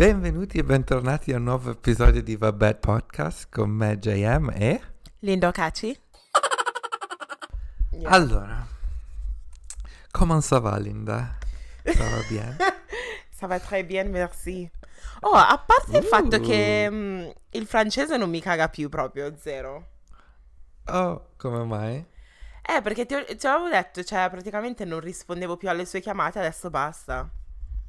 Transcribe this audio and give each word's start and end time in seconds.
Benvenuti 0.00 0.56
e 0.56 0.64
bentornati 0.64 1.30
a 1.30 1.36
un 1.36 1.42
nuovo 1.42 1.72
episodio 1.72 2.22
di 2.22 2.34
Vabbè 2.34 2.76
Podcast 2.76 3.48
con 3.50 3.68
me 3.68 3.98
JM 3.98 4.50
e... 4.54 4.80
Lindo 5.18 5.50
Caci. 5.50 5.94
Yeah. 7.90 8.10
Allora, 8.10 8.66
comment 10.10 10.42
ça 10.42 10.58
va 10.58 10.78
Linda? 10.78 11.36
Ça 11.84 12.02
va 12.02 12.22
bien? 12.30 12.56
ça 13.28 13.46
va 13.46 13.60
très 13.60 13.84
bien, 13.84 14.08
merci. 14.08 14.70
Oh, 15.20 15.34
a 15.34 15.58
parte 15.58 15.98
il 15.98 16.04
fatto 16.04 16.40
che 16.40 16.88
mh, 16.88 16.94
mm, 16.94 17.28
il 17.50 17.66
francese 17.66 18.16
non 18.16 18.30
mi 18.30 18.40
caga 18.40 18.70
più 18.70 18.88
proprio, 18.88 19.36
zero. 19.36 19.86
Oh, 20.86 21.32
come 21.36 21.62
mai? 21.64 22.06
Eh, 22.62 22.80
perché 22.80 23.04
ti, 23.04 23.36
ti 23.36 23.46
avevo 23.46 23.68
detto, 23.68 24.02
cioè 24.02 24.30
praticamente 24.30 24.86
non 24.86 25.00
rispondevo 25.00 25.58
più 25.58 25.68
alle 25.68 25.84
sue 25.84 26.00
chiamate, 26.00 26.38
adesso 26.38 26.70
basta. 26.70 27.28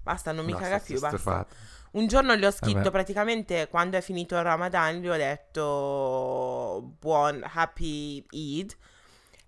Basta, 0.04 0.34
non 0.34 0.44
mi 0.44 0.52
no, 0.52 0.58
caga 0.58 0.80
più, 0.80 1.00
basta. 1.00 1.18
Stufato. 1.18 1.80
Un 1.92 2.08
giorno 2.08 2.36
gli 2.36 2.46
ho 2.46 2.52
scritto 2.52 2.78
Vabbè. 2.78 2.92
praticamente 2.92 3.68
quando 3.70 3.98
è 3.98 4.02
finito 4.02 4.36
il 4.36 4.44
Ramadan, 4.44 5.02
gli 5.02 5.10
ho 5.10 5.18
detto 5.18 6.96
buon 7.00 7.46
happy 7.46 8.26
Eid 8.30 8.76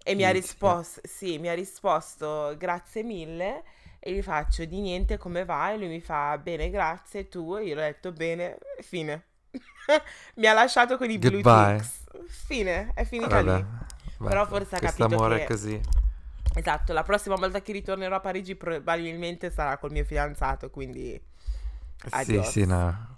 e 0.04 0.16
mi 0.16 0.26
ha 0.26 0.32
risposto, 0.32 1.00
sì, 1.06 1.38
mi 1.38 1.48
ha 1.48 1.54
risposto 1.54 2.54
grazie 2.58 3.04
mille 3.04 3.64
e 4.00 4.14
gli 4.14 4.22
faccio 4.22 4.66
di 4.66 4.82
niente 4.82 5.18
come 5.18 5.46
va 5.46 5.72
e 5.72 5.78
lui 5.78 5.88
mi 5.88 6.02
fa 6.02 6.38
bene 6.38 6.70
grazie 6.70 7.30
tu 7.30 7.56
e 7.56 7.64
io 7.64 7.76
gli 7.76 7.78
ho 7.78 7.82
detto 7.82 8.12
bene, 8.12 8.58
fine. 8.82 9.24
mi 10.36 10.46
ha 10.46 10.54
lasciato 10.54 10.98
con 10.98 11.10
i 11.10 11.18
blue 11.18 11.42
ticks. 11.42 12.04
Fine, 12.28 12.92
è 12.94 13.06
finita 13.06 13.42
Vabbè. 13.42 13.56
lì. 13.56 13.66
Vabbè. 14.18 14.30
Però 14.30 14.46
forse 14.46 14.76
ha 14.76 14.80
capito 14.80 15.06
amore 15.06 15.38
che... 15.38 15.44
è 15.44 15.48
così. 15.48 15.82
Esatto, 16.56 16.92
la 16.92 17.04
prossima 17.04 17.36
volta 17.36 17.62
che 17.62 17.72
ritornerò 17.72 18.18
a 18.18 18.20
Parigi 18.20 18.56
probabilmente 18.56 19.50
sarà 19.50 19.78
col 19.78 19.92
mio 19.92 20.04
fidanzato, 20.04 20.70
quindi 20.70 21.20
Adios. 22.10 22.46
Sì, 22.46 22.52
sì, 22.52 22.66
no. 22.66 23.12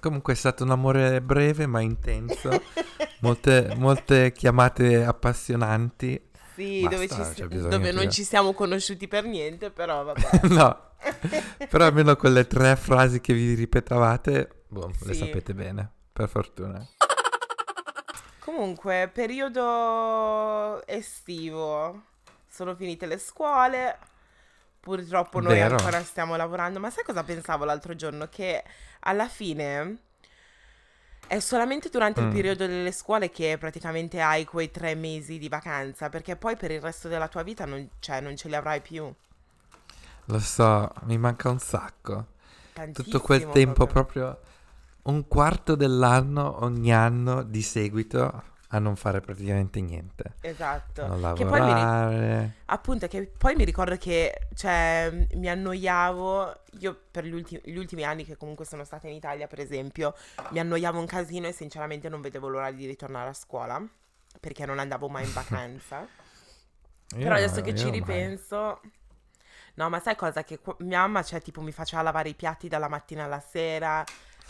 Comunque 0.00 0.34
è 0.34 0.36
stato 0.36 0.62
un 0.62 0.70
amore 0.70 1.20
breve 1.20 1.66
ma 1.66 1.80
intenso, 1.80 2.48
molte, 3.20 3.74
molte 3.76 4.32
chiamate 4.32 5.04
appassionanti. 5.04 6.26
Sì, 6.54 6.82
Basta, 6.82 6.96
dove, 6.96 7.34
ci, 7.34 7.68
dove 7.68 7.92
non 7.92 8.10
ci 8.10 8.24
siamo 8.24 8.52
conosciuti 8.52 9.08
per 9.08 9.24
niente, 9.24 9.70
però 9.70 10.04
vabbè. 10.04 10.46
no, 10.50 10.88
però 11.68 11.86
almeno 11.86 12.16
quelle 12.16 12.46
tre 12.46 12.76
frasi 12.76 13.20
che 13.20 13.32
vi 13.32 13.54
ripetavate, 13.54 14.64
boh, 14.68 14.90
sì. 14.96 15.06
le 15.06 15.14
sapete 15.14 15.54
bene, 15.54 15.90
per 16.12 16.28
fortuna. 16.28 16.84
Comunque, 18.40 19.10
periodo 19.12 20.84
estivo, 20.86 22.02
sono 22.48 22.74
finite 22.74 23.06
le 23.06 23.18
scuole, 23.18 23.98
Purtroppo 24.88 25.40
noi 25.40 25.56
Vero. 25.56 25.76
ancora 25.76 26.02
stiamo 26.02 26.34
lavorando, 26.34 26.80
ma 26.80 26.88
sai 26.88 27.04
cosa 27.04 27.22
pensavo 27.22 27.66
l'altro 27.66 27.94
giorno? 27.94 28.26
Che 28.30 28.64
alla 29.00 29.28
fine 29.28 29.98
è 31.26 31.40
solamente 31.40 31.90
durante 31.90 32.22
mm. 32.22 32.24
il 32.24 32.32
periodo 32.32 32.66
delle 32.66 32.92
scuole 32.92 33.28
che 33.28 33.58
praticamente 33.58 34.22
hai 34.22 34.46
quei 34.46 34.70
tre 34.70 34.94
mesi 34.94 35.36
di 35.36 35.50
vacanza, 35.50 36.08
perché 36.08 36.36
poi 36.36 36.56
per 36.56 36.70
il 36.70 36.80
resto 36.80 37.06
della 37.06 37.28
tua 37.28 37.42
vita 37.42 37.66
non, 37.66 37.86
cioè, 37.98 38.22
non 38.22 38.34
ce 38.34 38.48
li 38.48 38.54
avrai 38.54 38.80
più. 38.80 39.12
Lo 40.24 40.38
so, 40.38 40.90
mi 41.02 41.18
manca 41.18 41.50
un 41.50 41.58
sacco. 41.58 42.28
Tantissimo 42.72 43.04
Tutto 43.04 43.20
quel 43.20 43.46
tempo 43.50 43.84
proprio. 43.86 44.22
proprio 44.24 44.40
un 45.02 45.28
quarto 45.28 45.74
dell'anno 45.74 46.64
ogni 46.64 46.94
anno 46.94 47.42
di 47.42 47.60
seguito 47.60 48.42
a 48.68 48.78
non 48.78 48.96
fare 48.96 49.20
praticamente 49.20 49.80
niente. 49.80 50.34
Esatto. 50.40 51.02
A 51.02 51.16
lavorare. 51.16 51.34
Che 51.34 51.44
poi 51.46 51.60
mi 51.60 52.52
appunto, 52.66 53.06
che 53.08 53.26
poi 53.26 53.54
mi 53.54 53.64
ricordo 53.64 53.96
che 53.96 54.48
cioè, 54.54 55.26
mi 55.34 55.48
annoiavo, 55.48 56.60
io 56.80 57.00
per 57.10 57.24
gli, 57.24 57.32
ultimi, 57.32 57.60
gli 57.64 57.76
ultimi 57.76 58.04
anni 58.04 58.24
che 58.24 58.36
comunque 58.36 58.64
sono 58.64 58.84
stata 58.84 59.08
in 59.08 59.14
Italia, 59.14 59.46
per 59.46 59.60
esempio, 59.60 60.14
mi 60.50 60.58
annoiavo 60.58 60.98
un 60.98 61.06
casino 61.06 61.46
e 61.46 61.52
sinceramente 61.52 62.08
non 62.08 62.20
vedevo 62.20 62.48
l'ora 62.48 62.70
di 62.70 62.86
ritornare 62.86 63.30
a 63.30 63.34
scuola, 63.34 63.82
perché 64.38 64.66
non 64.66 64.78
andavo 64.78 65.08
mai 65.08 65.24
in 65.24 65.32
vacanza. 65.34 66.06
Però 67.14 67.34
adesso 67.34 67.62
che 67.62 67.74
ci 67.74 67.88
ripenso... 67.90 68.80
Mai. 68.82 68.96
No, 69.78 69.88
ma 69.88 70.00
sai 70.00 70.16
cosa? 70.16 70.42
Che 70.42 70.58
mia 70.78 70.98
mamma, 70.98 71.22
cioè, 71.22 71.40
tipo, 71.40 71.60
mi 71.60 71.70
faceva 71.70 72.02
lavare 72.02 72.28
i 72.28 72.34
piatti 72.34 72.66
dalla 72.66 72.88
mattina 72.88 73.24
alla 73.24 73.38
sera, 73.38 74.04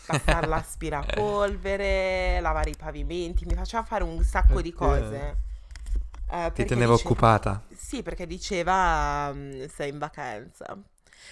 passare 0.07 0.47
l'aspirapolvere, 0.47 2.39
lavare 2.43 2.71
i 2.71 2.77
pavimenti, 2.77 3.45
mi 3.45 3.55
faceva 3.55 3.83
fare 3.83 4.05
un 4.05 4.23
sacco 4.23 4.61
di 4.61 4.73
cose. 4.73 5.37
Uh, 6.31 6.53
Ti 6.53 6.65
tenevo 6.65 6.93
dice... 6.93 7.05
occupata? 7.07 7.63
Sì, 7.75 8.03
perché 8.03 8.27
diceva 8.27 9.31
um, 9.33 9.67
sei 9.69 9.91
in 9.91 9.99
vacanza. 9.99 10.77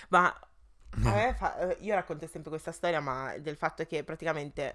Ma 0.08 0.34
fa... 1.36 1.58
Eh, 1.58 1.76
io 1.80 1.94
racconto 1.94 2.26
sempre 2.26 2.50
questa 2.50 2.72
storia, 2.72 3.00
ma 3.00 3.34
del 3.38 3.56
fatto 3.56 3.84
che 3.84 4.02
praticamente 4.04 4.74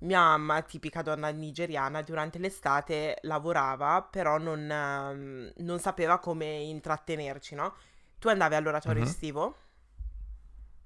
mia 0.00 0.20
mamma, 0.20 0.62
tipica 0.62 1.02
donna 1.02 1.28
nigeriana, 1.30 2.02
durante 2.02 2.38
l'estate 2.38 3.18
lavorava, 3.22 4.02
però 4.02 4.38
non, 4.38 4.60
um, 4.60 5.52
non 5.64 5.78
sapeva 5.80 6.18
come 6.18 6.46
intrattenerci, 6.46 7.54
no? 7.54 7.74
Tu 8.18 8.28
andavi 8.28 8.54
all'oratorio 8.54 9.00
mm-hmm. 9.00 9.10
estivo? 9.10 9.56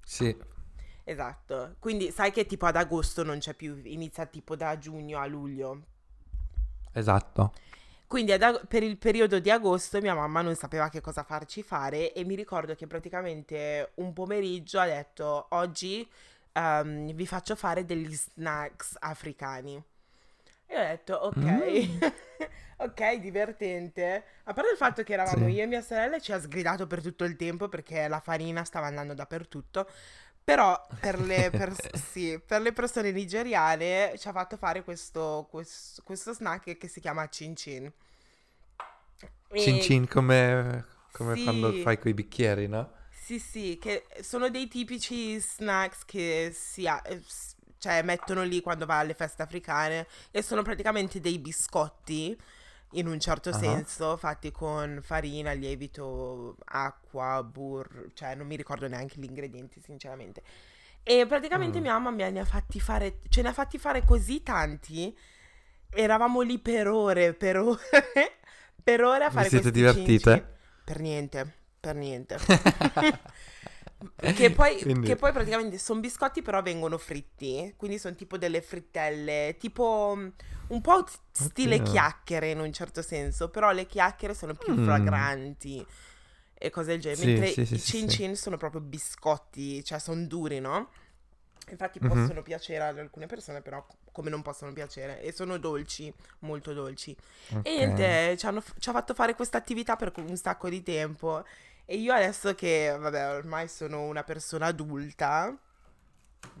Sì, 0.03 0.35
Esatto, 1.03 1.75
quindi 1.79 2.11
sai 2.11 2.31
che 2.31 2.45
tipo 2.45 2.65
ad 2.65 2.75
agosto 2.75 3.23
non 3.23 3.39
c'è 3.39 3.53
più, 3.53 3.79
inizia 3.83 4.25
tipo 4.25 4.55
da 4.55 4.77
giugno 4.77 5.19
a 5.19 5.25
luglio. 5.25 5.81
Esatto. 6.93 7.53
Quindi 8.07 8.31
ag- 8.31 8.67
per 8.67 8.83
il 8.83 8.97
periodo 8.97 9.39
di 9.39 9.49
agosto 9.49 9.99
mia 9.99 10.13
mamma 10.13 10.41
non 10.41 10.55
sapeva 10.55 10.87
che 10.89 11.01
cosa 11.01 11.23
farci 11.23 11.63
fare 11.63 12.13
e 12.13 12.23
mi 12.23 12.35
ricordo 12.35 12.75
che 12.75 12.85
praticamente 12.85 13.93
un 13.95 14.13
pomeriggio 14.13 14.79
ha 14.79 14.85
detto 14.85 15.47
oggi 15.49 16.07
um, 16.53 17.11
vi 17.11 17.25
faccio 17.25 17.55
fare 17.55 17.85
degli 17.85 18.13
snacks 18.13 18.97
africani. 18.99 19.83
E 20.67 20.75
ho 20.75 20.87
detto 20.87 21.15
ok, 21.15 21.37
mm. 21.37 21.97
ok, 22.85 23.19
divertente. 23.19 24.23
A 24.43 24.53
parte 24.53 24.71
il 24.71 24.77
fatto 24.77 25.03
che 25.03 25.13
eravamo 25.13 25.47
sì. 25.47 25.53
io 25.53 25.63
e 25.63 25.65
mia 25.65 25.81
sorella 25.81 26.19
ci 26.19 26.31
ha 26.31 26.39
sgridato 26.39 26.87
per 26.87 27.01
tutto 27.01 27.23
il 27.23 27.35
tempo 27.35 27.67
perché 27.67 28.07
la 28.07 28.19
farina 28.19 28.63
stava 28.63 28.87
andando 28.87 29.13
dappertutto. 29.13 29.87
Però 30.43 30.87
per 30.99 31.19
le, 31.19 31.49
pers- 31.55 31.95
sì, 32.11 32.39
per 32.45 32.61
le, 32.61 32.73
persone 32.73 33.11
nigeriane 33.11 34.13
ci 34.17 34.27
ha 34.27 34.31
fatto 34.31 34.57
fare 34.57 34.83
questo, 34.83 35.47
questo, 35.49 36.01
questo 36.03 36.33
snack 36.33 36.77
che 36.77 36.87
si 36.87 36.99
chiama 36.99 37.27
cin 37.29 37.55
cin. 37.55 37.91
E... 39.49 39.59
Cin 39.59 39.81
cin 39.81 40.07
come, 40.07 40.85
come 41.11 41.35
sì. 41.35 41.43
quando 41.43 41.71
fai 41.81 41.97
quei 41.99 42.13
bicchieri, 42.13 42.67
no? 42.67 42.91
Sì, 43.09 43.39
sì, 43.39 43.77
che 43.79 44.05
sono 44.21 44.49
dei 44.49 44.67
tipici 44.67 45.39
snacks 45.39 46.03
che 46.03 46.51
si 46.53 46.85
ha, 46.87 47.01
eh, 47.05 47.21
cioè, 47.77 48.01
mettono 48.01 48.43
lì 48.43 48.59
quando 48.59 48.85
va 48.85 48.99
alle 48.99 49.13
feste 49.13 49.41
africane 49.43 50.07
e 50.31 50.41
sono 50.41 50.61
praticamente 50.61 51.21
dei 51.21 51.39
biscotti 51.39 52.37
in 52.93 53.07
un 53.07 53.19
certo 53.19 53.49
uh-huh. 53.49 53.57
senso, 53.57 54.17
fatti 54.17 54.51
con 54.51 54.99
farina, 55.01 55.51
lievito, 55.51 56.57
acqua, 56.65 57.43
burro, 57.43 58.05
cioè 58.13 58.35
non 58.35 58.47
mi 58.47 58.55
ricordo 58.55 58.87
neanche 58.87 59.19
gli 59.19 59.25
ingredienti, 59.25 59.79
sinceramente. 59.81 60.41
E 61.03 61.25
praticamente 61.27 61.79
mm. 61.79 61.81
mia 61.81 61.93
mamma 61.93 62.11
mi 62.11 62.31
ne 62.31 62.39
ha 62.39 62.45
fatti 62.45 62.79
fare, 62.79 63.19
ce 63.29 63.41
ne 63.41 63.49
ha 63.49 63.53
fatti 63.53 63.77
fare 63.77 64.03
così 64.05 64.41
tanti, 64.41 65.15
eravamo 65.89 66.41
lì 66.41 66.59
per 66.59 66.87
ore, 66.87 67.33
per 67.33 67.57
ore, 67.57 67.79
per 68.83 69.03
ore 69.03 69.25
a 69.25 69.29
fare 69.29 69.43
Vi 69.43 69.49
siete 69.49 69.71
divertite? 69.71 70.31
Cinci. 70.31 70.51
Per 70.85 70.99
niente, 70.99 71.53
per 71.79 71.95
niente. 71.95 72.37
Che 74.15 74.51
poi, 74.51 74.79
quindi... 74.81 75.07
che 75.07 75.15
poi, 75.15 75.31
praticamente 75.31 75.77
sono 75.77 75.99
biscotti 75.99 76.41
però 76.41 76.61
vengono 76.61 76.97
fritti, 76.97 77.73
quindi 77.77 77.99
sono 77.99 78.15
tipo 78.15 78.37
delle 78.37 78.61
frittelle, 78.61 79.55
tipo 79.59 80.13
mm, 80.15 80.27
un 80.67 80.81
po' 80.81 81.05
stile 81.31 81.75
Oddio. 81.75 81.91
chiacchiere 81.91 82.51
in 82.51 82.59
un 82.59 82.71
certo 82.71 83.01
senso, 83.01 83.49
però 83.49 83.71
le 83.71 83.85
chiacchiere 83.85 84.33
sono 84.33 84.53
più 84.53 84.73
mm. 84.73 84.83
fragranti 84.83 85.85
e 86.53 86.69
cose 86.69 86.91
del 86.91 87.01
genere, 87.01 87.21
sì, 87.21 87.27
mentre 87.27 87.47
sì, 87.51 87.65
sì, 87.65 87.73
i 87.73 87.79
cin 87.79 88.09
cin 88.09 88.35
sono 88.35 88.57
proprio 88.57 88.81
biscotti, 88.81 89.83
cioè 89.83 89.99
sono 89.99 90.25
duri, 90.25 90.59
no? 90.59 90.89
Infatti 91.69 91.99
mm-hmm. 92.01 92.19
possono 92.21 92.41
piacere 92.41 92.83
ad 92.83 92.99
alcune 92.99 93.25
persone, 93.25 93.61
però 93.61 93.85
come 94.11 94.29
non 94.29 94.41
possono 94.41 94.73
piacere. 94.73 95.21
E 95.21 95.31
sono 95.31 95.57
dolci, 95.57 96.13
molto 96.39 96.73
dolci. 96.73 97.15
Okay. 97.49 97.61
E 97.63 97.85
niente, 97.85 98.37
ci, 98.37 98.45
hanno, 98.45 98.63
ci 98.79 98.89
ha 98.89 98.91
fatto 98.91 99.13
fare 99.13 99.35
questa 99.35 99.57
attività 99.57 99.95
per 99.95 100.11
un 100.17 100.37
sacco 100.37 100.69
di 100.69 100.83
tempo. 100.83 101.43
E 101.85 101.97
io 101.97 102.13
adesso 102.13 102.55
che, 102.55 102.95
vabbè, 102.97 103.35
ormai 103.35 103.67
sono 103.67 104.03
una 104.03 104.23
persona 104.23 104.67
adulta, 104.67 105.55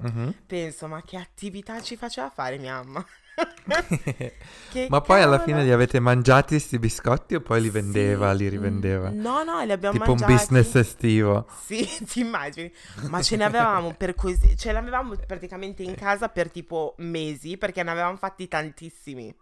mm-hmm. 0.05 0.29
penso, 0.45 0.87
ma 0.87 1.01
che 1.01 1.17
attività 1.17 1.81
ci 1.81 1.95
faceva 1.95 2.29
fare 2.29 2.57
mia 2.57 2.83
mamma? 2.83 3.05
ma 4.89 5.01
poi 5.01 5.21
alla 5.21 5.39
fine 5.39 5.63
li 5.63 5.71
avete 5.71 5.99
mangiati 5.99 6.49
questi 6.49 6.77
biscotti 6.77 7.35
o 7.35 7.41
poi 7.41 7.61
li 7.61 7.69
vendeva, 7.69 8.31
sì. 8.31 8.37
li 8.37 8.49
rivendeva? 8.49 9.09
No, 9.09 9.43
no, 9.43 9.63
li 9.63 9.71
abbiamo 9.71 9.97
tipo 9.97 10.11
mangiati. 10.11 10.33
Tipo 10.33 10.53
un 10.53 10.59
business 10.59 10.75
estivo. 10.75 11.47
Sì, 11.63 11.87
ti 12.05 12.19
immagini. 12.19 12.71
Ma 13.07 13.21
ce 13.21 13.37
ne 13.37 13.45
avevamo 13.45 13.93
per 13.93 14.15
così, 14.15 14.57
ce 14.57 14.71
l'avevamo 14.71 15.15
praticamente 15.25 15.83
in 15.83 15.95
casa 15.95 16.29
per 16.29 16.51
tipo 16.51 16.95
mesi 16.97 17.57
perché 17.57 17.81
ne 17.81 17.91
avevamo 17.91 18.17
fatti 18.17 18.47
tantissimi. 18.47 19.33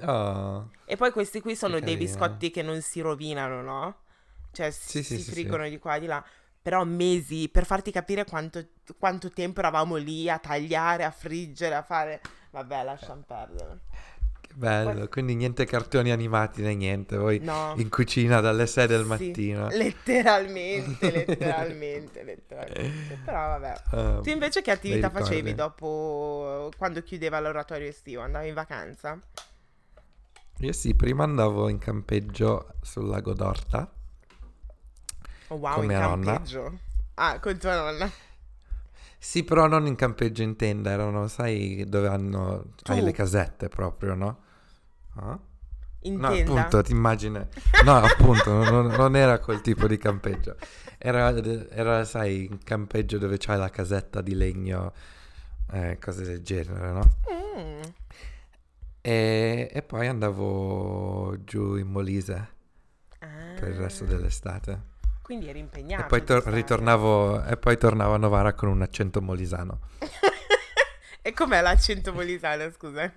Oh, 0.00 0.70
e 0.86 0.96
poi 0.96 1.12
questi 1.12 1.42
qui 1.42 1.54
sono 1.54 1.78
dei 1.78 1.98
biscotti 1.98 2.50
che 2.50 2.62
non 2.62 2.80
si 2.80 3.00
rovinano, 3.00 3.60
no? 3.60 3.96
Cioè 4.52 4.70
sì, 4.70 5.02
si 5.02 5.18
sì, 5.18 5.30
friggono 5.30 5.64
sì, 5.64 5.70
di 5.70 5.78
qua 5.78 5.96
e 5.96 6.00
di 6.00 6.06
là. 6.06 6.24
Però 6.62 6.84
mesi 6.84 7.48
per 7.48 7.66
farti 7.66 7.90
capire 7.90 8.24
quanto, 8.24 8.64
quanto 8.98 9.30
tempo 9.32 9.58
eravamo 9.60 9.96
lì 9.96 10.30
a 10.30 10.38
tagliare, 10.38 11.02
a 11.04 11.10
friggere, 11.10 11.74
a 11.74 11.82
fare... 11.82 12.20
Vabbè, 12.50 12.84
lasciamo 12.84 13.22
perdere. 13.26 13.80
Che 14.40 14.50
bello, 14.54 14.92
Poi- 14.92 15.08
quindi 15.08 15.34
niente 15.34 15.64
cartoni 15.64 16.10
animati 16.12 16.60
né 16.62 16.74
niente, 16.74 17.16
voi 17.16 17.38
No. 17.40 17.74
in 17.78 17.88
cucina 17.88 18.40
dalle 18.40 18.66
6 18.66 18.86
del 18.86 19.04
mattino. 19.06 19.68
letteralmente, 19.70 21.10
letteralmente, 21.10 22.22
letteralmente. 22.22 23.18
Però 23.24 23.38
vabbè. 23.58 23.72
Ah, 23.90 24.20
Tu 24.22 24.28
invece 24.28 24.62
che 24.62 24.70
attività 24.70 25.10
facevi 25.10 25.54
dopo 25.54 26.70
quando 26.76 27.02
chiudeva 27.02 27.40
l'oratorio 27.40 27.88
estivo? 27.88 28.20
Andavi 28.22 28.48
in 28.48 28.54
vacanza? 28.54 29.18
Io 30.58 30.72
sì, 30.72 30.94
prima 30.94 31.24
andavo 31.24 31.68
in 31.68 31.78
campeggio 31.78 32.74
sul 32.82 33.08
lago 33.08 33.32
d'Orta. 33.32 33.90
Oh 35.52 35.56
wow, 35.56 35.74
Con 35.74 35.84
in 35.84 35.88
mia 35.88 36.00
nonna. 36.00 36.32
campeggio. 36.32 36.78
Ah, 37.14 37.38
con 37.38 37.58
tua 37.58 37.74
nonna. 37.76 38.10
Sì, 39.18 39.44
però 39.44 39.66
non 39.68 39.86
in 39.86 39.94
campeggio 39.94 40.42
in 40.42 40.56
tenda, 40.56 40.90
erano, 40.90 41.28
sai, 41.28 41.84
dove 41.88 42.08
hanno 42.08 42.74
hai 42.86 43.00
Tu. 43.00 43.04
le 43.04 43.12
casette 43.12 43.68
proprio, 43.68 44.14
no? 44.14 44.38
Ah? 45.14 45.38
In 46.00 46.18
No, 46.18 46.26
tenda? 46.28 46.66
appunto, 46.66 46.82
ti 46.82 46.92
immagini. 46.92 47.40
No, 47.84 47.96
appunto, 47.98 48.52
non, 48.64 48.86
non 48.86 49.14
era 49.16 49.38
quel 49.38 49.60
tipo 49.60 49.86
di 49.86 49.96
campeggio. 49.98 50.56
Era, 50.98 51.32
era, 51.70 52.04
sai, 52.04 52.48
un 52.50 52.58
campeggio 52.64 53.18
dove 53.18 53.36
c'hai 53.38 53.58
la 53.58 53.70
casetta 53.70 54.20
di 54.20 54.34
legno, 54.34 54.92
eh, 55.72 55.98
cose 56.00 56.24
del 56.24 56.42
genere, 56.42 56.90
no? 56.92 57.10
Mm. 57.30 57.82
E, 59.00 59.68
e 59.72 59.82
poi 59.82 60.06
andavo 60.06 61.36
giù 61.44 61.76
in 61.76 61.88
Molise 61.88 62.48
per 63.54 63.68
il 63.68 63.76
resto 63.76 64.04
Ah, 64.04 64.06
dell'estate. 64.06 64.82
Quindi 65.32 65.48
eri 65.48 65.60
impegnato. 65.60 66.02
E 66.02 66.06
poi 66.08 66.24
tor- 66.24 66.46
ritornavo, 66.46 67.42
e 67.44 67.56
poi 67.56 67.78
tornavo 67.78 68.12
a 68.12 68.18
Novara 68.18 68.52
con 68.52 68.68
un 68.68 68.82
accento 68.82 69.22
molisano. 69.22 69.80
e 71.22 71.32
com'è 71.32 71.62
l'accento 71.62 72.12
molisano, 72.12 72.70
scusa? 72.70 73.10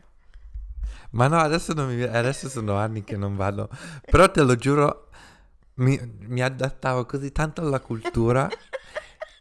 Ma 1.09 1.27
no, 1.27 1.39
adesso, 1.39 1.73
non 1.73 1.93
mi, 1.93 2.01
adesso 2.03 2.47
sono 2.47 2.77
anni 2.77 3.03
che 3.03 3.17
non 3.17 3.35
vado. 3.35 3.67
Però 4.09 4.31
te 4.31 4.43
lo 4.43 4.55
giuro, 4.55 5.09
mi, 5.75 5.99
mi 6.19 6.41
adattavo 6.41 7.05
così 7.05 7.33
tanto 7.33 7.59
alla 7.59 7.81
cultura 7.81 8.47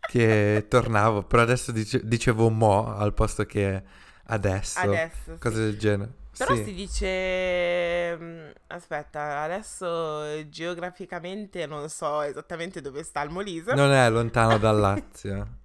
che 0.09 0.67
tornavo. 0.69 1.23
Però 1.23 1.43
adesso 1.43 1.71
dice- 1.71 2.01
dicevo 2.03 2.51
mo 2.51 2.93
al 2.93 3.15
posto 3.15 3.47
che 3.47 3.85
adesso. 4.25 4.81
Adesso, 4.81 5.37
Cose 5.39 5.55
sì. 5.55 5.61
del 5.61 5.79
genere. 5.79 6.13
Però 6.37 6.55
Sì. 6.55 6.65
si 6.65 6.75
dice... 6.75 8.17
mm, 8.19 8.51
Aspetta, 8.69 9.43
adesso 9.43 10.25
eh, 10.25 10.49
geograficamente 10.49 11.67
non 11.67 11.89
so 11.89 12.23
esattamente 12.23 12.81
dove 12.81 13.03
sta 13.03 13.23
il 13.23 13.31
Molise. 13.31 13.75
Non 13.75 13.93
è 13.93 14.09
lontano 14.11 14.59
dal 14.59 14.79
Lazio. 14.79 15.49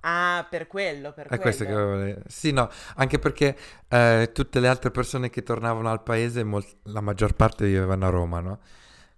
Ah, 0.00 0.46
per 0.48 0.68
quello, 0.68 1.12
per 1.12 1.26
È 1.26 1.38
questo 1.40 1.64
che 1.64 1.72
quello. 1.72 1.88
volevo 1.88 2.20
Sì, 2.28 2.52
no, 2.52 2.70
anche 2.94 3.18
perché 3.18 3.56
eh, 3.88 4.30
tutte 4.32 4.60
le 4.60 4.68
altre 4.68 4.92
persone 4.92 5.28
che 5.28 5.42
tornavano 5.42 5.90
al 5.90 6.02
paese, 6.04 6.44
mol- 6.44 6.64
la 6.84 7.00
maggior 7.00 7.34
parte 7.34 7.64
vivevano 7.66 8.06
a 8.06 8.08
Roma, 8.08 8.38
no? 8.40 8.60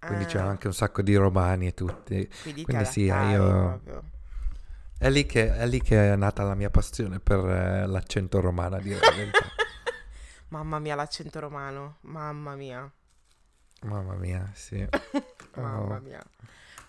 Quindi 0.03 0.23
Ah, 0.23 0.27
c'erano 0.27 0.49
anche 0.49 0.65
un 0.67 0.73
sacco 0.73 1.03
di 1.03 1.15
romani 1.15 1.67
e 1.67 1.73
tutti. 1.75 2.27
quindi, 2.41 2.63
quindi 2.63 2.85
sì, 2.85 3.03
io-. 3.03 3.79
È 4.97 5.09
lì 5.09 5.25
che 5.27 5.55
è, 5.55 5.67
lì 5.67 5.81
che 5.81 6.13
è 6.13 6.15
nata 6.15 6.43
la 6.43 6.55
mia 6.55 6.69
passione 6.71 7.19
per 7.19 7.39
eh, 7.45 7.85
l'accento 7.87 8.39
romano, 8.39 8.75
a 8.77 8.79
dire 8.79 8.99
la 8.99 9.11
verità. 9.11 9.45
Mamma 10.51 10.79
mia, 10.79 10.95
l'accento 10.95 11.39
romano. 11.39 11.97
Mamma 12.01 12.55
mia. 12.55 12.89
Mamma 13.83 14.13
mia, 14.15 14.49
sì. 14.53 14.85
Mamma 15.55 15.95
Oh. 15.95 15.99
mia. 16.01 16.21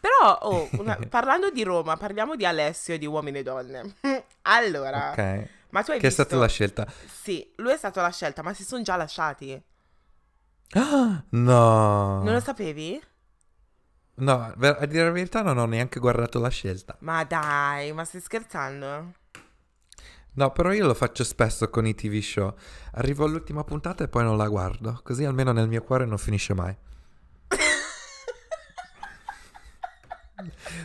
Però, 0.01 0.39
oh, 0.43 0.69
una- 0.79 0.99
parlando 1.09 1.51
di 1.51 1.63
Roma, 1.63 1.97
parliamo 1.97 2.35
di 2.35 2.45
Alessio 2.45 2.95
e 2.95 2.99
di 2.99 3.07
Uomini 3.07 3.39
e 3.39 3.43
Donne. 3.45 3.95
allora, 4.43 5.11
Ok. 5.13 5.49
ma 5.71 5.83
tu 5.83 5.93
hai 5.93 5.99
Che 6.01 6.07
è 6.07 6.09
visto... 6.09 6.23
stata 6.25 6.37
la 6.37 6.49
scelta? 6.49 6.87
Sì, 7.07 7.53
lui 7.57 7.73
è 7.73 7.77
stato 7.77 8.01
la 8.01 8.11
scelta, 8.11 8.43
ma 8.43 8.53
si 8.53 8.65
sono 8.65 8.83
già 8.83 8.97
lasciati. 8.97 9.63
Ah, 10.75 11.23
no. 11.31 12.23
Non 12.23 12.33
lo 12.33 12.41
sapevi? 12.41 13.01
No, 14.15 14.53
a 14.59 14.87
dire 14.87 15.05
la 15.05 15.11
verità 15.11 15.43
non 15.43 15.57
ho 15.59 15.67
neanche 15.67 16.01
guardato 16.01 16.41
la 16.41 16.49
scelta. 16.51 16.97
Ma 17.01 17.23
dai, 17.25 17.93
ma 17.93 18.05
stai 18.05 18.21
scherzando? 18.21 19.13
No, 20.35 20.51
però 20.51 20.73
io 20.73 20.87
lo 20.87 20.95
faccio 20.95 21.25
spesso 21.25 21.69
con 21.69 21.87
i 21.87 21.95
TV 21.95 22.21
show. 22.21 22.55
Arrivo 22.93 23.25
all'ultima 23.25 23.65
puntata 23.65 24.05
e 24.05 24.09
poi 24.09 24.25
non 24.25 24.37
la 24.39 24.49
guardo. 24.49 25.01
Così 25.03 25.25
almeno 25.25 25.53
nel 25.53 25.69
mio 25.69 25.83
cuore 25.83 26.07
non 26.07 26.17
finisce 26.19 26.55
mai. 26.55 26.75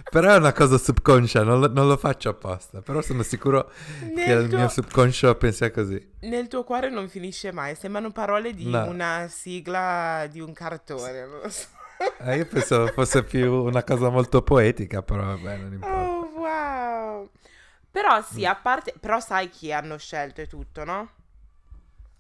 Però 0.09 0.31
è 0.33 0.38
una 0.38 0.53
cosa 0.53 0.77
subconscia, 0.77 1.44
non 1.44 1.59
lo, 1.59 1.67
non 1.71 1.88
lo 1.88 1.97
faccio 1.97 2.29
apposta. 2.29 2.81
Però 2.81 3.01
sono 3.01 3.23
sicuro 3.23 3.71
che 3.99 4.05
Nel 4.13 4.44
il 4.44 4.49
tuo, 4.49 4.57
mio 4.57 4.67
subconscio 4.69 5.33
pensa 5.35 5.71
così. 5.71 6.11
nel 6.21 6.47
tuo 6.47 6.63
cuore 6.63 6.89
non 6.89 7.07
finisce 7.09 7.51
mai. 7.51 7.75
Sembrano 7.75 8.11
parole 8.11 8.53
di 8.53 8.69
No. 8.69 8.85
una 8.88 9.27
sigla 9.29 10.27
di 10.29 10.39
un 10.39 10.53
cartone. 10.53 11.25
Non 11.25 11.39
lo 11.43 11.50
so. 11.50 11.67
Eh, 12.19 12.35
io 12.38 12.45
pensavo 12.45 12.88
fosse 12.88 13.23
più 13.23 13.51
una 13.63 13.83
cosa 13.83 14.09
molto 14.09 14.41
poetica, 14.43 15.01
però 15.01 15.23
vabbè, 15.25 15.57
non 15.57 15.73
importa. 15.73 16.01
Oh, 16.03 16.29
wow. 16.35 17.29
Però 17.92 18.22
sì, 18.22 18.42
Mm. 18.42 18.45
a 18.45 18.56
parte... 18.56 18.94
Però 19.00 19.19
sai 19.19 19.50
chi 19.50 19.72
hanno 19.74 19.98
scelto 19.98 20.42
e 20.42 20.48
tutto, 20.48 20.84
no? 20.86 21.10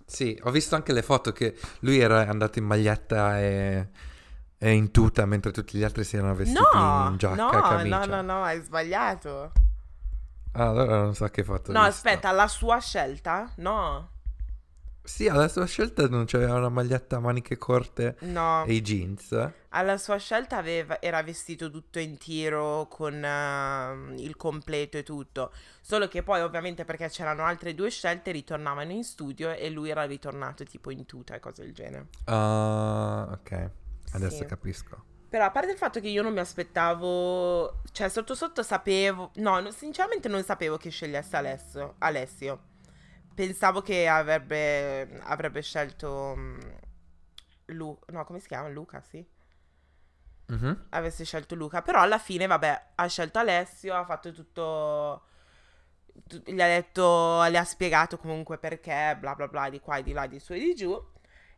Sì, 0.05 0.39
ho 0.43 0.51
visto 0.51 0.75
anche 0.75 0.93
le 0.93 1.01
foto 1.01 1.31
che 1.33 1.57
lui 1.81 1.99
era 1.99 2.27
andato 2.27 2.59
in 2.59 2.65
maglietta 2.65 3.39
e, 3.39 3.89
e 4.57 4.71
in 4.71 4.91
tuta, 4.91 5.25
mentre 5.25 5.51
tutti 5.51 5.77
gli 5.77 5.83
altri 5.83 6.03
si 6.05 6.15
erano 6.17 6.33
vestiti 6.35 6.77
No, 6.77 7.09
in 7.09 7.17
giacca 7.17 7.35
no, 7.35 7.59
e 7.59 7.61
camicia. 7.61 7.87
no, 7.89 8.05
no, 8.05 8.21
no, 8.21 8.43
hai 8.43 8.61
sbagliato. 8.61 9.51
Ah, 10.53 10.69
allora 10.69 10.97
non 11.01 11.13
so 11.15 11.25
che 11.27 11.43
foto 11.43 11.71
No, 11.71 11.81
aspetta, 11.81 12.31
la 12.31 12.47
sua 12.47 12.79
scelta? 12.79 13.51
No, 13.57 14.09
Sì, 15.07 15.29
alla 15.29 15.47
sua 15.47 15.65
scelta 15.65 16.05
non 16.09 16.25
c'aveva 16.25 16.55
una 16.55 16.67
maglietta 16.67 17.15
a 17.15 17.19
maniche 17.19 17.57
corte 17.57 18.17
no. 18.23 18.65
e 18.65 18.73
i 18.73 18.81
jeans. 18.81 19.51
Alla 19.69 19.97
sua 19.97 20.17
scelta 20.17 20.57
aveva- 20.57 21.01
era 21.01 21.23
vestito 21.23 21.71
tutto 21.71 21.97
in 21.99 22.17
tiro 22.17 22.87
con 22.89 23.23
ehm, 23.23 24.15
il 24.17 24.35
completo 24.35 24.97
e 24.97 25.03
tutto. 25.03 25.53
Solo 25.79 26.09
che 26.09 26.23
poi, 26.23 26.41
ovviamente, 26.41 26.83
perché 26.83 27.07
c'erano 27.07 27.43
altre 27.45 27.73
due 27.73 27.89
scelte, 27.89 28.31
ritornavano 28.31 28.91
in 28.91 29.05
studio 29.05 29.49
e 29.51 29.69
lui 29.69 29.89
era 29.89 30.03
ritornato 30.03 30.65
tipo 30.65 30.91
in 30.91 31.05
tuta 31.05 31.35
e 31.35 31.39
cose 31.39 31.63
del 31.63 31.73
genere. 31.73 32.07
Ah, 32.25 33.29
ok. 33.31 33.69
Adesso 34.11 34.37
Sì. 34.39 34.45
capisco. 34.45 35.03
Però 35.29 35.45
a 35.45 35.51
parte 35.51 35.71
il 35.71 35.77
fatto 35.77 36.01
che 36.01 36.09
io 36.09 36.21
non 36.21 36.33
mi 36.33 36.39
aspettavo, 36.39 37.81
cioè 37.93 38.09
sotto 38.09 38.35
sotto 38.35 38.61
sapevo, 38.61 39.31
no, 39.35 39.59
no, 39.61 39.71
sinceramente 39.71 40.27
non 40.27 40.43
sapevo 40.43 40.75
che 40.75 40.89
scegliesse 40.89 41.35
Alessio. 41.37 41.95
Alessio. 41.99 42.59
Pensavo 43.37 43.81
che 43.83 44.07
avrebbe, 44.07 45.19
avrebbe 45.21 45.61
scelto 45.61 46.33
mm, 46.35 46.59
Lu- 47.67 47.99
no, 48.07 48.25
come 48.25 48.39
si 48.39 48.47
chiama? 48.47 48.67
Luca, 48.69 48.99
sì. 49.01 49.23
Mhm. 50.47 50.85
Avesse 50.89 51.23
scelto 51.23 51.53
Luca, 51.53 51.83
però 51.83 51.99
alla 52.01 52.17
fine, 52.17 52.47
vabbè, 52.47 52.83
ha 52.95 53.05
scelto 53.07 53.37
Alessio, 53.37 53.93
ha 53.93 54.05
fatto 54.05 54.31
tutto 54.31 55.21
tu- 56.25 56.41
gli 56.45 56.59
ha 56.59 56.65
detto, 56.67 57.43
le 57.43 57.57
ha 57.59 57.63
spiegato 57.63 58.17
comunque 58.17 58.57
perché, 58.57 59.15
bla 59.19 59.35
bla 59.35 59.47
bla, 59.47 59.69
di 59.69 59.79
qua 59.81 59.97
e 59.97 60.03
di 60.03 60.13
là, 60.13 60.25
di 60.25 60.39
su 60.39 60.53
e 60.53 60.59
di 60.59 60.73
giù. 60.73 60.99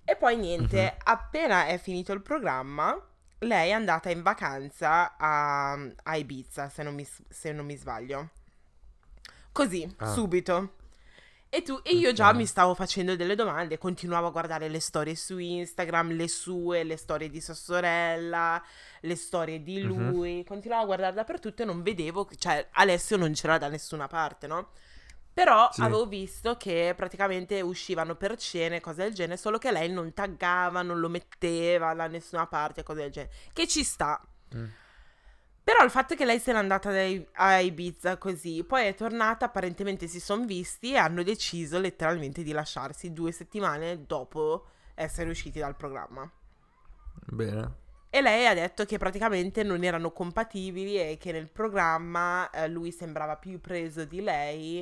E 0.04 0.16
poi 0.18 0.36
niente, 0.36 0.98
appena 1.02 1.68
è 1.68 1.78
finito 1.78 2.12
il 2.12 2.22
programma, 2.22 2.94
lei 3.40 3.70
è 3.70 3.74
andata 3.74 4.10
in 4.10 4.22
vacanza 4.22 5.16
a, 5.18 5.72
a 6.04 6.16
Ibiza, 6.18 6.68
se 6.68 6.84
non 6.84 6.94
mi, 6.94 7.08
se 7.30 7.54
non 7.54 7.66
mi 7.66 7.78
sbaglio. 7.78 8.32
Così, 9.54 9.90
Ah. 10.00 10.08
subito. 10.08 10.74
E, 11.52 11.64
tu, 11.64 11.80
e 11.82 11.94
io 11.96 12.14
già 12.14 12.32
mi 12.32 12.46
stavo 12.46 12.76
facendo 12.76 13.16
delle 13.16 13.34
domande, 13.34 13.80
continuavo 13.80 14.28
a 14.28 14.32
guardare 14.32 14.70
le 14.70 14.80
storie 14.80 15.16
su 15.16 15.40
Instagram, 15.40 16.12
le 16.12 16.28
sue, 16.28 16.84
le 16.84 16.96
storie 16.96 17.28
di 17.28 17.42
sua 17.42 17.56
sorella, 17.56 18.62
le 19.02 19.16
storie 19.16 19.64
di 19.64 19.82
Mhm. 19.82 19.88
lui, 20.12 20.44
continuavo 20.44 20.84
a 20.84 20.86
guardare 20.86 21.16
dappertutto 21.16 21.64
e 21.64 21.66
non 21.66 21.82
vedevo, 21.82 22.30
cioè 22.38 22.68
Alessio 22.74 23.18
non 23.18 23.34
c'era 23.34 23.58
da 23.58 23.68
nessuna 23.68 24.08
parte, 24.08 24.46
no? 24.46 24.70
Però 25.34 25.70
Sì. 25.72 25.82
avevo 25.82 26.06
visto 26.06 26.56
che 26.56 26.94
praticamente 26.96 27.62
uscivano 27.62 28.16
per 28.16 28.38
cene, 28.38 28.80
cose 28.80 29.04
del 29.04 29.14
genere, 29.16 29.38
solo 29.38 29.58
che 29.58 29.72
lei 29.72 29.90
non 29.90 30.14
taggava, 30.14 30.84
non 30.84 31.00
lo 31.00 31.10
metteva 31.10 31.96
da 31.96 32.06
nessuna 32.08 32.46
parte, 32.46 32.84
cose 32.84 33.02
del 33.02 33.12
genere. 33.12 33.34
Che 33.54 33.68
ci 33.68 33.84
sta. 33.84 34.22
Mm. 34.56 34.66
Però 35.64 35.84
il 35.84 35.92
fatto 35.92 36.16
che 36.16 36.26
lei 36.26 36.40
se 36.40 36.52
n'è 36.52 36.58
andata 36.58 36.92
dai- 36.92 37.26
a 37.34 37.60
Ibiza 37.60 38.18
così, 38.18 38.64
poi 38.64 38.88
è 38.88 38.96
tornata, 38.96 39.46
apparentemente 39.46 40.08
si 40.08 40.20
sono 40.20 40.46
visti 40.46 40.94
e 40.94 40.98
hanno 40.98 41.22
deciso 41.22 41.80
letteralmente 41.80 42.42
di 42.44 42.52
lasciarsi 42.52 43.14
due 43.14 43.32
settimane 43.32 44.06
dopo 44.06 44.66
essere 44.96 45.30
usciti 45.30 45.60
dal 45.60 45.76
programma. 45.76 46.30
Bene. 47.28 47.88
E 48.10 48.22
lei 48.22 48.48
ha 48.48 48.56
detto 48.56 48.86
che 48.86 48.98
praticamente 48.98 49.62
non 49.62 49.84
erano 49.84 50.12
compatibili 50.12 51.00
e 51.00 51.18
che 51.20 51.32
nel 51.32 51.48
programma 51.52 52.50
eh, 52.50 52.68
lui 52.68 52.92
sembrava 52.92 53.36
più 53.36 53.62
preso 53.62 54.04
di 54.06 54.22
lei, 54.22 54.80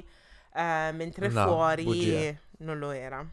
eh, 0.53 0.91
mentre 0.93 1.27
No, 1.27 1.43
fuori 1.45 1.83
bugie. 1.83 2.41
non 2.59 2.79
lo 2.79 2.91
era. 2.91 3.25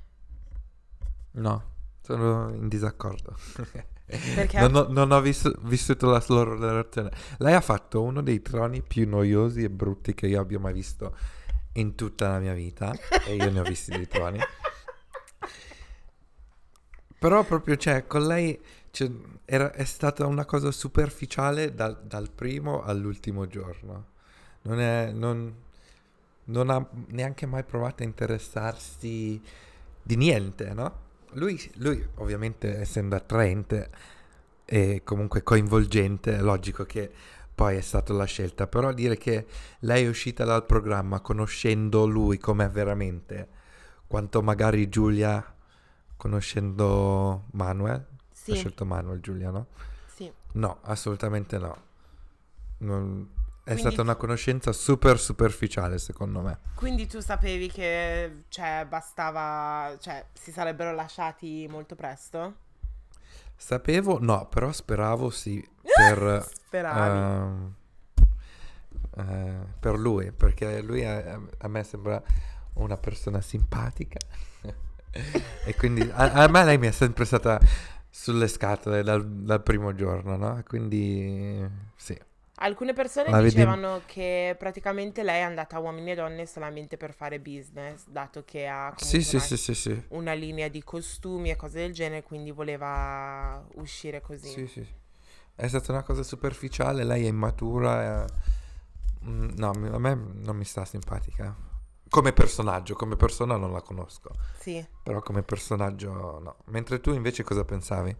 No, 1.32 1.62
sono 2.02 2.52
in 2.52 2.66
disaccordo. 2.68 3.36
Perché? 4.06 4.60
Non 4.60 4.74
ho, 4.76 4.86
non 4.90 5.10
ho 5.12 5.20
visto- 5.20 5.54
vissuto 5.62 6.10
la 6.10 6.22
loro 6.28 6.58
relazione. 6.58 7.10
Lei 7.38 7.54
ha 7.54 7.60
fatto 7.60 8.02
uno 8.02 8.22
dei 8.22 8.42
troni 8.42 8.82
più 8.82 9.08
noiosi 9.08 9.62
e 9.64 9.70
brutti 9.70 10.14
che 10.14 10.26
io 10.26 10.40
abbia 10.40 10.58
mai 10.58 10.72
visto 10.74 11.16
in 11.74 11.94
tutta 11.94 12.28
la 12.30 12.38
mia 12.38 12.52
vita. 12.54 12.94
e 13.26 13.34
io 13.34 13.50
ne 13.50 13.60
ho 13.60 13.64
visti 13.64 13.90
dei 13.92 14.06
troni. 14.06 14.38
Però 17.18 17.42
proprio, 17.44 17.76
cioè, 17.76 18.06
con 18.06 18.26
lei 18.26 18.60
cioè, 18.90 19.10
era- 19.46 19.72
è 19.72 19.84
stata 19.84 20.26
una 20.26 20.44
cosa 20.44 20.70
superficiale 20.70 21.74
dal, 21.74 22.02
dal 22.04 22.30
primo 22.30 22.82
all'ultimo 22.82 23.46
giorno. 23.46 24.06
Non, 24.62 24.78
è, 24.80 25.10
non, 25.12 25.54
non 26.44 26.70
ha 26.70 26.86
neanche 27.08 27.46
mai 27.46 27.64
provato 27.64 28.02
a 28.02 28.06
interessarsi 28.06 29.40
di 30.02 30.16
niente, 30.16 30.74
no? 30.74 31.02
Lui, 31.34 31.60
lui, 31.76 32.06
ovviamente, 32.16 32.78
essendo 32.78 33.16
attraente 33.16 33.90
e 34.64 35.02
comunque 35.04 35.42
coinvolgente, 35.42 36.36
è 36.36 36.40
logico 36.40 36.84
che 36.84 37.10
poi 37.54 37.76
è 37.76 37.80
stata 37.80 38.12
la 38.12 38.24
scelta, 38.24 38.66
però 38.66 38.92
dire 38.92 39.16
che 39.16 39.46
lei 39.80 40.04
è 40.04 40.08
uscita 40.08 40.44
dal 40.44 40.64
programma 40.66 41.20
conoscendo 41.20 42.06
lui 42.06 42.38
com'è 42.38 42.68
veramente, 42.68 43.48
quanto 44.06 44.42
magari 44.42 44.88
Giulia 44.88 45.54
conoscendo 46.16 47.44
Manuel, 47.52 47.94
ha 47.94 48.06
Sì, 48.32 48.54
scelto 48.54 48.84
Manuel 48.84 49.20
Giulia, 49.20 49.50
no? 49.50 49.66
sì. 50.06 50.32
No, 50.52 50.78
assolutamente 50.82 51.58
no. 51.58 51.82
Non- 52.78 53.28
È 53.64 53.72
Quindi- 53.72 53.80
stata 53.80 54.02
una 54.02 54.14
conoscenza 54.16 54.72
super 54.72 55.18
superficiale, 55.18 55.96
secondo 55.98 56.40
me. 56.42 56.58
Quindi 56.74 57.06
tu 57.06 57.20
sapevi 57.20 57.70
che, 57.70 58.42
cioè, 58.48 58.84
bastava, 58.86 59.96
cioè, 59.98 60.22
si 60.34 60.52
sarebbero 60.52 60.92
lasciati 60.92 61.66
molto 61.70 61.94
presto? 61.94 62.56
Sapevo, 63.56 64.18
no, 64.20 64.46
però 64.48 64.70
speravo 64.70 65.30
sì 65.30 65.66
per, 65.80 66.46
Speravi. 66.66 67.18
ehm, 67.18 67.74
eh, 69.16 69.66
per 69.80 69.98
lui, 69.98 70.30
perché 70.32 70.82
lui 70.82 71.02
a, 71.04 71.40
a 71.58 71.68
me 71.68 71.82
sembra 71.84 72.22
una 72.74 72.98
persona 72.98 73.40
simpatica 73.40 74.18
e 75.64 75.74
quindi 75.76 76.02
a, 76.12 76.32
a 76.32 76.48
me 76.48 76.64
lei 76.64 76.76
mi 76.76 76.88
è 76.88 76.90
sempre 76.90 77.24
stata 77.24 77.58
sulle 78.10 78.48
scatole 78.48 79.02
dal, 79.02 79.26
dal 79.26 79.62
primo 79.62 79.94
giorno, 79.94 80.36
no? 80.36 80.62
Quindi 80.66 81.66
sì. 81.96 82.20
Alcune 82.58 82.92
persone 82.92 83.30
La 83.30 83.38
vedi- 83.40 83.54
dicevano 83.54 84.02
che 84.06 84.54
praticamente 84.58 85.22
lei 85.24 85.40
è 85.40 85.42
andata 85.42 85.76
a 85.76 85.80
uomini 85.80 86.12
e 86.12 86.14
donne 86.14 86.46
solamente 86.46 86.96
per 86.96 87.12
fare 87.12 87.40
business, 87.40 88.06
dato 88.06 88.44
che 88.44 88.68
ha 88.68 88.92
Sì, 88.96 89.16
una, 89.16 89.42
sì, 89.42 89.74
sì, 89.74 90.04
una 90.10 90.32
linea 90.34 90.68
di 90.68 90.82
costumi 90.84 91.50
e 91.50 91.56
cose 91.56 91.80
del 91.80 91.92
genere, 91.92 92.22
quindi 92.22 92.52
voleva 92.52 93.64
uscire 93.74 94.20
così. 94.20 94.48
Sì, 94.48 94.66
sì. 94.68 94.86
È 95.56 95.66
stata 95.66 95.90
una 95.92 96.02
cosa 96.04 96.22
superficiale, 96.22 97.02
lei 97.04 97.24
è 97.24 97.28
immatura. 97.28 98.24
e- 98.24 98.26
mm, 99.24 99.50
no, 99.56 99.70
a 99.70 99.98
me 99.98 100.14
non 100.14 100.56
mi 100.56 100.64
sta 100.64 100.84
simpatica. 100.84 101.54
Come 102.08 102.32
personaggio, 102.32 102.94
come 102.94 103.16
persona 103.16 103.56
non 103.56 103.72
la 103.72 103.82
conosco. 103.82 104.30
Sì. 104.60 104.84
Però 105.02 105.20
come 105.22 105.42
personaggio 105.42 106.38
no. 106.38 106.56
Mentre 106.66 107.00
tu 107.00 107.12
invece 107.12 107.42
cosa 107.42 107.64
pensavi? 107.64 108.16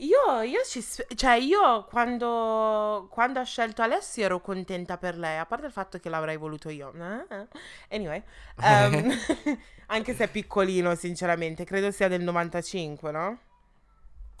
Io, 0.00 0.42
io 0.42 0.62
ci, 0.64 0.82
sp- 0.82 1.14
cioè 1.14 1.34
io 1.36 1.84
quando, 1.86 3.08
quando 3.10 3.40
ho 3.40 3.44
scelto 3.44 3.80
Alessio 3.80 4.24
ero 4.24 4.40
contenta 4.42 4.98
per 4.98 5.16
lei, 5.16 5.38
a 5.38 5.46
parte 5.46 5.66
il 5.66 5.72
fatto 5.72 5.98
che 5.98 6.10
l'avrei 6.10 6.36
voluto 6.36 6.68
io. 6.68 6.92
Eh? 6.94 7.46
Anyway, 7.88 8.22
ehm, 8.60 9.10
anche 9.86 10.14
se 10.14 10.24
è 10.24 10.28
piccolino, 10.30 10.94
sinceramente, 10.94 11.64
credo 11.64 11.90
sia 11.90 12.08
del 12.08 12.22
95, 12.22 13.10
no? 13.10 13.38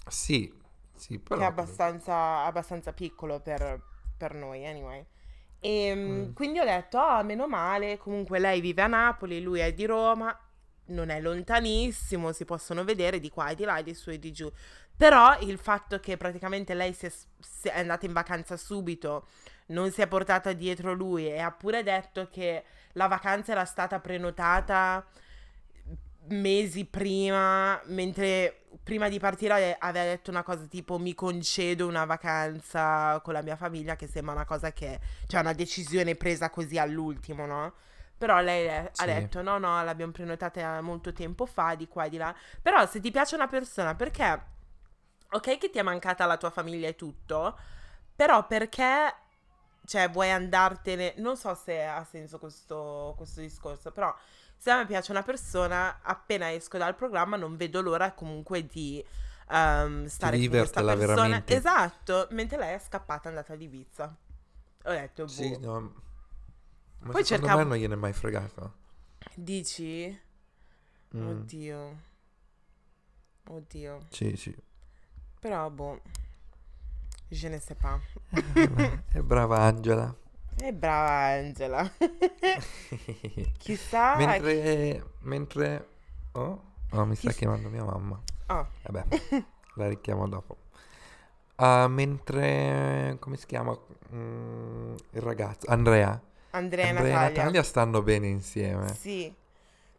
Sì, 0.08 0.52
sì, 0.94 1.18
però... 1.18 1.36
Che 1.36 1.42
è 1.42 1.46
abbastanza, 1.46 2.44
abbastanza 2.44 2.92
piccolo 2.92 3.40
per, 3.40 3.80
per 4.16 4.32
noi, 4.34 4.66
anyway. 4.66 5.04
E 5.60 5.94
Mm. 6.06 6.30
quindi 6.34 6.58
ho 6.60 6.64
detto, 6.64 6.98
ah, 6.98 7.22
meno 7.22 7.46
male, 7.48 7.98
comunque 7.98 8.38
lei 8.38 8.60
vive 8.60 8.82
a 8.82 8.86
Napoli, 8.86 9.42
lui 9.42 9.60
è 9.60 9.72
di 9.74 9.84
Roma, 9.86 10.38
non 10.86 11.10
è 11.10 11.20
lontanissimo, 11.20 12.32
si 12.32 12.44
possono 12.46 12.84
vedere 12.84 13.20
di 13.20 13.28
qua 13.30 13.50
e 13.50 13.54
di 13.56 13.64
là, 13.64 13.82
di 13.82 13.94
su 13.94 14.10
e 14.10 14.18
di 14.18 14.32
giù. 14.32 14.50
Però 14.96 15.38
il 15.40 15.58
fatto 15.58 16.00
che 16.00 16.16
praticamente 16.16 16.72
lei 16.74 16.92
si 16.94 17.06
è, 17.06 17.10
si 17.10 17.68
è 17.68 17.78
andata 17.80 18.06
in 18.06 18.12
vacanza 18.12 18.56
subito, 18.56 19.26
non 19.66 19.90
si 19.90 20.00
è 20.00 20.06
portata 20.06 20.52
dietro 20.52 20.92
lui 20.94 21.26
e 21.28 21.38
ha 21.38 21.50
pure 21.50 21.82
detto 21.82 22.28
che 22.30 22.64
la 22.92 23.06
vacanza 23.08 23.52
era 23.52 23.64
stata 23.64 24.00
prenotata 24.00 25.04
mesi 26.28 26.84
prima, 26.84 27.80
mentre 27.86 28.62
prima 28.82 29.08
di 29.08 29.18
partire 29.18 29.52
ave- 29.54 29.76
aveva 29.78 30.04
detto 30.06 30.30
una 30.30 30.42
cosa 30.42 30.64
tipo 30.66 30.98
mi 30.98 31.14
concedo 31.14 31.86
una 31.86 32.04
vacanza 32.04 33.20
con 33.22 33.32
la 33.32 33.42
mia 33.42 33.56
famiglia, 33.56 33.96
che 33.96 34.06
sembra 34.08 34.34
una 34.34 34.44
cosa 34.44 34.72
che, 34.72 34.98
cioè 35.26 35.40
una 35.40 35.52
decisione 35.52 36.14
presa 36.16 36.50
così 36.50 36.78
all'ultimo, 36.78 37.46
no? 37.46 37.74
Però 38.18 38.40
lei 38.40 38.68
ha 38.68 38.90
Sì. 38.92 39.04
detto 39.04 39.42
no, 39.42 39.58
no, 39.58 39.82
l'abbiamo 39.84 40.12
prenotata 40.12 40.80
molto 40.80 41.12
tempo 41.12 41.46
fa, 41.46 41.74
di 41.74 41.86
qua 41.86 42.04
e 42.06 42.08
di 42.08 42.16
là. 42.16 42.34
Però 42.62 42.84
se 42.86 42.98
ti 43.00 43.10
piace 43.10 43.34
una 43.34 43.46
persona, 43.46 43.94
perché, 43.94 44.54
ok 45.30 45.58
che 45.58 45.70
ti 45.70 45.78
è 45.78 45.82
mancata 45.82 46.26
la 46.26 46.36
tua 46.36 46.50
famiglia 46.50 46.88
e 46.88 46.94
tutto, 46.96 47.58
però 48.14 48.46
perché, 48.46 49.14
cioè, 49.84 50.08
vuoi 50.10 50.30
andartene, 50.30 51.14
non 51.18 51.36
so 51.36 51.54
se 51.54 51.82
ha 51.84 52.04
senso 52.04 52.38
questo, 52.38 53.14
questo 53.16 53.40
discorso, 53.40 53.90
però 53.92 54.14
se 54.56 54.70
a 54.70 54.78
me 54.78 54.86
piace 54.86 55.10
una 55.12 55.22
persona, 55.22 56.00
appena 56.02 56.50
esco 56.52 56.78
dal 56.78 56.94
programma 56.94 57.36
non 57.36 57.56
vedo 57.56 57.80
l'ora 57.82 58.12
comunque 58.12 58.66
di 58.66 59.04
ehm, 59.50 60.06
stare 60.06 60.38
con 60.38 60.48
questa 60.48 60.82
persona. 60.82 61.06
veramente. 61.22 61.54
Esatto, 61.54 62.26
mentre 62.30 62.58
lei 62.58 62.74
è 62.74 62.78
scappata, 62.78 63.24
è 63.24 63.28
andata 63.28 63.52
ad 63.52 63.60
Ibiza. 63.60 64.16
Ho 64.84 64.90
detto, 64.90 65.24
boh, 65.24 65.30
Sì, 65.30 65.58
no. 65.58 65.80
Ma 67.00 67.12
Poi 67.12 67.24
secondo 67.24 67.46
cercavo- 67.46 67.58
me 67.58 67.64
non 67.64 67.76
gliene 67.76 67.94
è 67.94 67.96
mai 67.98 68.12
fregato. 68.14 68.72
dici? 69.34 70.20
Mm, 71.14 71.28
Oddio. 71.28 71.96
Oddio. 73.48 74.06
Sì, 74.10 74.34
sì. 74.36 74.54
Però, 75.40 75.70
boh, 75.70 76.00
je 77.28 77.48
ne 77.48 77.58
sais 77.60 77.76
pas. 77.78 78.00
È 79.12 79.20
brava 79.20 79.58
Angela. 79.58 80.14
E 80.58 80.72
brava 80.72 81.38
Angela. 81.38 81.90
Chissà... 83.58 84.16
mentre... 84.16 85.04
Mentre... 85.20 85.88
Oh, 86.32 86.62
oh, 86.90 87.04
mi 87.04 87.14
sta 87.14 87.30
Chi- 87.30 87.38
chiamando 87.38 87.68
mia 87.68 87.84
mamma. 87.84 88.20
Oh, 88.46 88.66
Vabbè, 88.82 89.04
la 89.76 89.88
richiamo 89.88 90.28
dopo. 90.28 90.56
Ah, 91.56 91.88
mentre... 91.88 93.16
Come 93.20 93.36
si 93.36 93.46
chiama? 93.46 93.78
Mm, 94.14 94.94
il 95.12 95.22
ragazzo. 95.22 95.66
Andrea. 95.68 96.20
Andrea 96.50 96.84
e 96.84 96.88
Andrea 96.88 97.08
e 97.08 97.12
Natalia. 97.12 97.36
Natalia 97.36 97.62
stanno 97.62 98.02
bene 98.02 98.28
insieme. 98.28 98.94
Sì, 98.94 99.34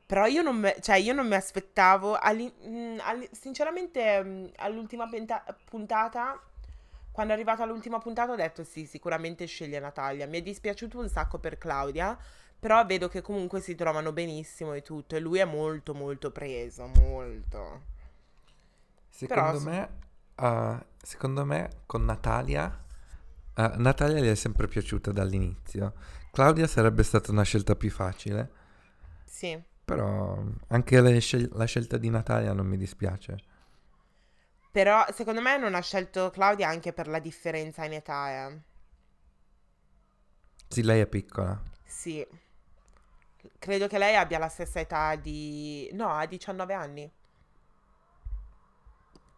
però 0.07 0.25
io 0.25 0.41
non, 0.41 0.55
me- 0.57 0.77
cioè, 0.81 0.95
io 0.95 1.13
non 1.13 1.27
mi 1.27 1.35
aspettavo, 1.35 2.15
all'in- 2.19 2.51
mm, 2.65 2.97
all- 3.01 3.29
sinceramente 3.31 4.23
mm, 4.23 4.45
all'ultima 4.55 5.07
penta- 5.07 5.43
puntata, 5.69 6.41
quando 7.11 7.33
è 7.33 7.35
arrivata 7.35 7.63
all'ultima 7.63 7.99
puntata 7.99 8.31
ho 8.31 8.35
detto 8.35 8.63
sì, 8.63 8.85
sicuramente 8.85 9.45
sceglie 9.45 9.79
Natalia. 9.79 10.25
Mi 10.27 10.39
è 10.39 10.41
dispiaciuto 10.41 10.97
un 10.99 11.09
sacco 11.09 11.37
per 11.39 11.57
Claudia, 11.57 12.17
però 12.59 12.83
vedo 12.85 13.07
che 13.09 13.21
comunque 13.21 13.59
si 13.59 13.75
trovano 13.75 14.11
benissimo 14.13 14.73
e 14.73 14.81
tutto, 14.81 15.15
e 15.15 15.19
lui 15.19 15.39
è 15.39 15.45
molto 15.45 15.93
molto 15.93 16.31
preso, 16.31 16.87
molto. 16.87 17.81
Secondo 19.09 19.57
Però- 19.59 19.69
me, 19.69 19.89
ah, 20.35 20.85
secondo 21.01 21.43
me 21.43 21.69
con 21.85 22.05
Natalia, 22.05 22.83
ah, 23.55 23.73
Natalia 23.77 24.21
gli 24.21 24.29
è 24.29 24.35
sempre 24.35 24.67
piaciuta 24.67 25.11
dall'inizio. 25.11 25.93
Claudia 26.31 26.67
sarebbe 26.67 27.03
stata 27.03 27.31
una 27.31 27.43
scelta 27.43 27.75
più 27.75 27.89
facile, 27.89 28.51
Sì, 29.25 29.59
però 29.88 30.44
anche 30.67 31.20
scel- 31.22 31.50
la 31.53 31.63
scelta 31.65 31.98
di 31.98 32.10
Natalia 32.10 32.51
non 32.51 32.67
mi 32.67 32.75
dispiace. 32.77 33.41
però 34.72 35.06
secondo 35.12 35.41
me 35.41 35.58
non 35.58 35.75
ha 35.75 35.82
scelto 35.82 36.29
Claudia 36.29 36.70
anche 36.70 36.94
per 36.94 37.10
la 37.10 37.20
differenza 37.20 37.84
in 37.84 37.91
età, 37.91 38.48
eh. 38.48 38.62
Sì, 40.70 40.82
lei 40.84 41.01
è 41.01 41.08
piccola. 41.08 41.62
Sì. 41.86 42.25
Credo 43.60 43.88
che 43.88 43.98
lei 43.98 44.15
abbia 44.15 44.38
la 44.38 44.48
stessa 44.48 44.79
età 44.79 45.15
di... 45.15 45.89
No, 45.94 46.10
ha 46.10 46.25
19 46.27 46.74
anni. 46.74 47.12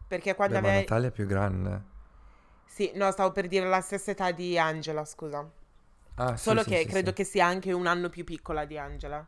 Perché 0.07 0.35
quando 0.35 0.55
Beh, 0.55 0.61
ma 0.61 0.71
aveva... 0.71 0.73
Natalia 0.73 1.07
è 1.07 1.11
più 1.11 1.25
grande. 1.25 1.83
Sì, 2.65 2.91
no, 2.95 3.11
stavo 3.11 3.31
per 3.33 3.47
dire 3.49 3.67
la 3.67 3.81
stessa 3.81 4.11
età 4.11 4.31
di 4.31 4.57
Angela, 4.57 5.03
scusa. 5.05 5.49
Ah, 6.15 6.37
Solo 6.37 6.63
sì, 6.63 6.65
che 6.65 6.85
sì, 6.85 6.87
credo 6.87 7.11
sì. 7.11 7.13
che 7.13 7.23
sia 7.25 7.45
anche 7.45 7.71
un 7.73 7.87
anno 7.87 8.09
più 8.09 8.23
piccola 8.23 8.65
di 8.65 8.77
Angela. 8.77 9.27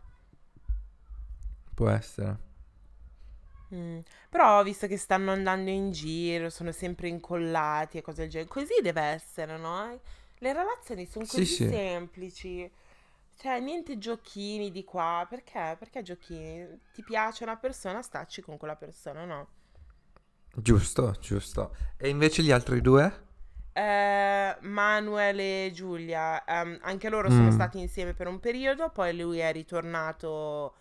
Può 1.76 1.90
essere. 1.90 2.38
Mm. 3.74 4.00
Però 4.30 4.62
visto 4.64 4.88
che 4.88 4.98
stanno 4.98 5.32
andando 5.32 5.70
in 5.70 5.92
giro, 5.92 6.50
sono 6.50 6.72
sempre 6.72 7.08
incollati 7.08 7.98
e 7.98 8.02
cose 8.02 8.22
del 8.24 8.30
genere, 8.30 8.50
così 8.50 8.74
deve 8.82 9.02
essere, 9.02 9.58
no? 9.58 10.00
Le 10.40 10.54
relazioni 10.54 11.06
sono 11.06 11.26
Sì, 11.26 11.46
così 11.46 11.46
sì. 11.46 11.66
semplici. 11.68 12.70
Cioè, 13.38 13.60
niente 13.60 13.98
giochini 13.98 14.72
di 14.72 14.84
qua. 14.84 15.26
Perché? 15.30 15.76
Perché 15.80 16.02
giochini? 16.04 16.80
Ti 16.94 17.04
piace 17.04 17.44
una 17.44 17.58
persona, 17.58 18.02
stacci 18.02 18.42
con 18.42 18.58
quella 18.58 18.76
persona, 18.76 19.26
no? 19.26 19.48
Giusto, 20.56 21.14
giusto. 21.20 21.76
E 21.98 22.08
invece 22.08 22.42
gli 22.42 22.52
altri 22.52 22.80
due? 22.80 23.12
Eh, 23.74 24.58
Manuel 24.62 25.40
e 25.40 25.72
Giulia, 25.74 26.44
ehm, 26.44 26.80
anche 26.82 27.10
loro 27.10 27.30
sono 27.30 27.52
Mm. 27.52 27.52
stati 27.52 27.80
insieme 27.80 28.14
per 28.14 28.28
un 28.28 28.40
periodo, 28.40 28.90
poi 28.90 29.16
lui 29.16 29.40
è 29.40 29.52
ritornato 29.54 30.76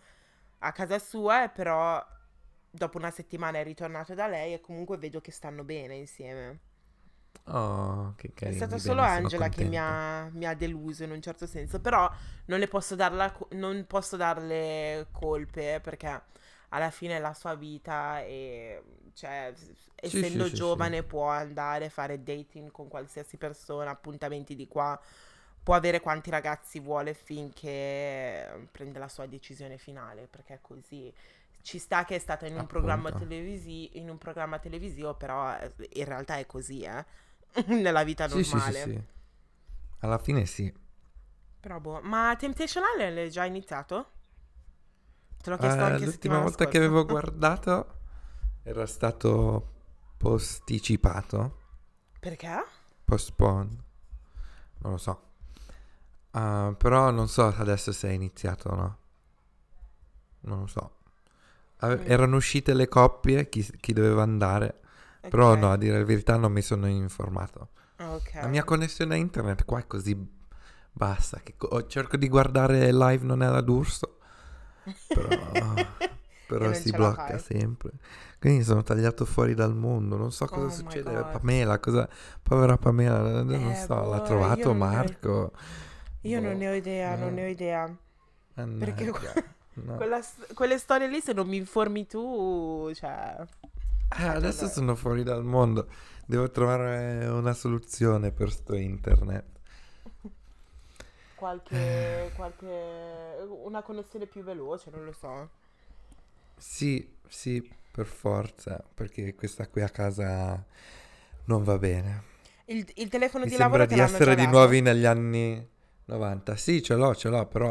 a 0.61 0.71
casa 0.73 0.99
sua, 0.99 1.43
e 1.45 1.49
però 1.49 2.03
dopo 2.69 2.97
una 2.97 3.11
settimana 3.11 3.59
è 3.59 3.63
ritornato 3.63 4.13
da 4.15 4.27
lei 4.27 4.53
e 4.53 4.61
comunque 4.61 4.97
vedo 4.97 5.21
che 5.21 5.31
stanno 5.31 5.63
bene 5.63 5.95
insieme. 5.95 6.59
Oh, 7.45 8.13
che 8.17 8.33
È 8.43 8.49
carini. 8.51 8.51
stata 8.51 8.79
bene, 8.79 8.79
solo 8.79 9.01
sono 9.07 9.29
Angela 9.29 9.49
che 9.49 9.63
mi 9.63 9.77
ha, 9.77 10.27
mi 10.33 10.45
ha 10.45 10.55
deluso 10.55 11.03
in 11.03 11.11
un 11.11 11.21
certo 11.21 11.45
senso, 11.45 11.79
però 11.79 12.09
non 12.45 12.57
le 12.59 12.67
posso 12.67 12.95
darla, 12.95 13.31
non 13.51 13.85
posso 13.87 14.17
darle 14.17 15.07
colpe 15.11 15.79
perché 15.81 16.23
alla 16.69 16.89
fine 16.89 17.17
è 17.17 17.19
la 17.19 17.33
sua 17.35 17.53
vita 17.53 18.21
e 18.23 18.81
cioè, 19.13 19.53
Sì, 20.01 20.23
essendo 20.23 20.51
sì, 20.51 20.61
sì, 20.61 20.61
giovane 20.61 21.03
può 21.03 21.27
andare 21.29 21.85
a 21.85 21.89
fare 21.89 22.23
dating 22.23 22.71
con 22.71 22.87
qualsiasi 22.87 23.37
persona, 23.37 23.91
appuntamenti 23.91 24.55
di 24.55 24.67
qua, 24.67 24.99
può 25.63 25.75
avere 25.75 25.99
quanti 26.01 26.29
ragazzi 26.29 26.79
vuole 26.79 27.13
finché 27.13 28.67
prende 28.71 28.99
la 28.99 29.07
sua 29.07 29.25
decisione 29.27 29.77
finale, 29.77 30.27
perché 30.29 30.55
è 30.55 30.59
così. 30.61 31.13
Ci 31.61 31.77
sta 31.79 32.05
che 32.05 32.15
è 32.15 32.19
stata 32.19 32.47
in 32.47 32.55
un 32.55 32.65
programma 32.67 33.11
televisi- 33.11 33.97
in 33.99 34.09
un 34.09 34.17
programma 34.17 34.59
televisivo, 34.59 35.13
però 35.15 35.55
eh, 35.57 35.71
in 35.93 36.05
realtà 36.05 36.37
è 36.37 36.45
così, 36.45 36.81
eh. 36.81 37.05
Nella 37.67 38.03
vita 38.03 38.25
Sì, 38.25 38.43
sì, 38.43 38.59
sì, 38.59 38.71
normale. 38.71 38.71
sì. 38.73 39.03
Alla 39.99 40.17
fine 40.19 40.45
sì. 40.45 40.73
Però 41.61 41.79
boh, 41.79 42.01
ma 42.01 42.35
Temptation 42.37 42.83
Island 42.93 43.15
l'hai 43.15 43.29
già 43.31 43.45
iniziato? 43.45 44.11
Te 45.41 45.49
l'ho 45.49 45.57
chiesto 45.57 45.83
anche 45.83 46.05
l'ultima 46.05 46.39
volta 46.39 46.67
che 46.67 46.77
scorsa. 46.77 46.77
avevo 46.77 47.05
guardato 47.05 47.99
era 48.63 48.85
stato 48.85 49.69
posticipato, 50.17 51.57
Perché? 52.21 52.63
postpone, 53.05 53.77
non 54.79 54.91
lo 54.93 54.97
so. 54.97 55.30
Ah, 56.33 56.73
però 56.77 57.09
non 57.11 57.27
so 57.29 57.45
adesso 57.47 57.91
se 57.93 58.09
è 58.09 58.11
iniziato 58.11 58.69
o 58.69 58.75
no. 58.75 58.97
Non 60.41 60.59
lo 60.61 60.67
so. 60.67 60.91
Ave- 61.77 62.01
Mm. 62.01 62.05
Erano 62.05 62.35
uscite 62.37 62.73
le 62.73 62.87
coppie, 62.87 63.49
chi, 63.49 63.63
chi 63.79 63.93
doveva 63.93 64.23
andare, 64.23 64.79
però 65.27 65.55
Ok. 65.55 65.55
no, 65.55 65.71
a 65.71 65.77
dire 65.77 65.97
la 65.99 66.05
verità 66.05 66.37
non 66.37 66.51
mi 66.51 66.61
sono 66.61 66.87
informato. 66.87 67.69
Ah, 67.99 68.15
Ok. 68.15 68.35
La 68.39 68.47
mia 68.47 68.63
connessione 68.63 69.15
a 69.15 69.17
internet 69.17 69.65
qua 69.65 69.79
è 69.79 69.87
così 69.87 70.17
bassa 70.91 71.41
che 71.43 71.55
co- 71.57 71.87
cerco 71.87 72.17
di 72.17 72.27
guardare 72.29 72.91
live 72.93 73.25
non 73.25 73.43
è 73.43 73.47
la 73.49 73.61
d'urso, 73.61 74.17
però, 75.11 75.95
però 76.45 76.73
si 76.73 76.93
blocca 76.93 77.37
sempre. 77.37 77.91
Quindi 78.39 78.63
sono 78.63 78.83
tagliato 78.83 79.25
fuori 79.25 79.53
dal 79.55 79.75
mondo, 79.75 80.17
non 80.17 80.31
so 80.31 80.49
cosa 80.49 80.69
Oh 80.69 80.69
succede. 80.69 81.25
Pamela, 81.25 81.79
cosa... 81.79 82.07
Povera 82.43 82.77
Pamela, 82.77 83.43
non 83.43 83.75
Eh, 83.75 83.75
so, 83.75 84.03
l'ha 84.05 84.19
boh, 84.19 84.21
trovato 84.21 84.73
io 84.73 84.73
non 84.73 85.15
Io 86.21 86.39
non 86.39 86.53
Boh, 86.53 86.57
ne 86.57 86.69
ho 86.69 86.73
idea, 86.73 87.15
non 87.15 87.29
no. 87.29 87.35
ne 87.35 87.45
ho 87.45 87.47
idea. 87.47 87.95
Perché 88.53 89.05
Mannaggia, 89.05 89.33
no. 89.73 89.95
Quella 89.95 90.21
quelle 90.53 90.77
storie 90.77 91.07
lì, 91.07 91.19
se 91.19 91.33
non 91.33 91.47
mi 91.47 91.57
informi 91.57 92.05
tu, 92.05 92.91
cioè... 92.93 93.37
Eh, 94.19 94.25
adesso 94.25 94.67
sono 94.67 94.95
fuori 94.95 95.23
dal 95.23 95.43
mondo, 95.43 95.87
devo 96.25 96.51
trovare 96.51 97.25
una 97.27 97.53
soluzione 97.53 98.31
per 98.31 98.51
sto 98.51 98.75
internet. 98.75 99.45
Qualche, 101.35 102.31
qualche... 102.35 103.47
Una 103.63 103.81
connessione 103.81 104.27
più 104.27 104.43
veloce, 104.43 104.91
non 104.91 105.05
lo 105.05 105.11
so. 105.11 105.49
Sì, 106.55 107.15
sì, 107.27 107.67
per 107.91 108.05
forza, 108.05 108.83
perché 108.93 109.33
questa 109.33 109.67
qui 109.67 109.81
a 109.81 109.89
casa 109.89 110.63
non 111.45 111.63
va 111.63 111.79
bene. 111.79 112.23
Il, 112.65 112.87
il 112.93 113.09
telefono 113.09 113.45
Mi 113.45 113.49
di 113.49 113.57
lavoro 113.57 113.87
di 113.87 113.99
essere 113.99 114.35
di 114.35 114.45
nuovi 114.45 114.81
negli 114.81 115.05
anni 115.05 115.67
90. 116.11 116.55
Sì, 116.55 116.81
ce 116.83 116.95
l'ho, 116.95 117.15
ce 117.15 117.29
l'ho, 117.29 117.45
però 117.47 117.69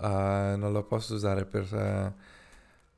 eh, 0.00 0.54
non 0.56 0.72
lo 0.72 0.82
posso 0.84 1.14
usare 1.14 1.44
per 1.44 1.72
eh, 1.74 2.12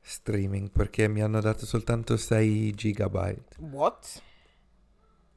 streaming 0.01 0.69
perché 0.71 1.07
mi 1.07 1.21
hanno 1.21 1.39
dato 1.41 1.65
soltanto 1.65 2.17
6 2.17 2.73
gigabyte. 2.73 3.55
What? 3.59 4.21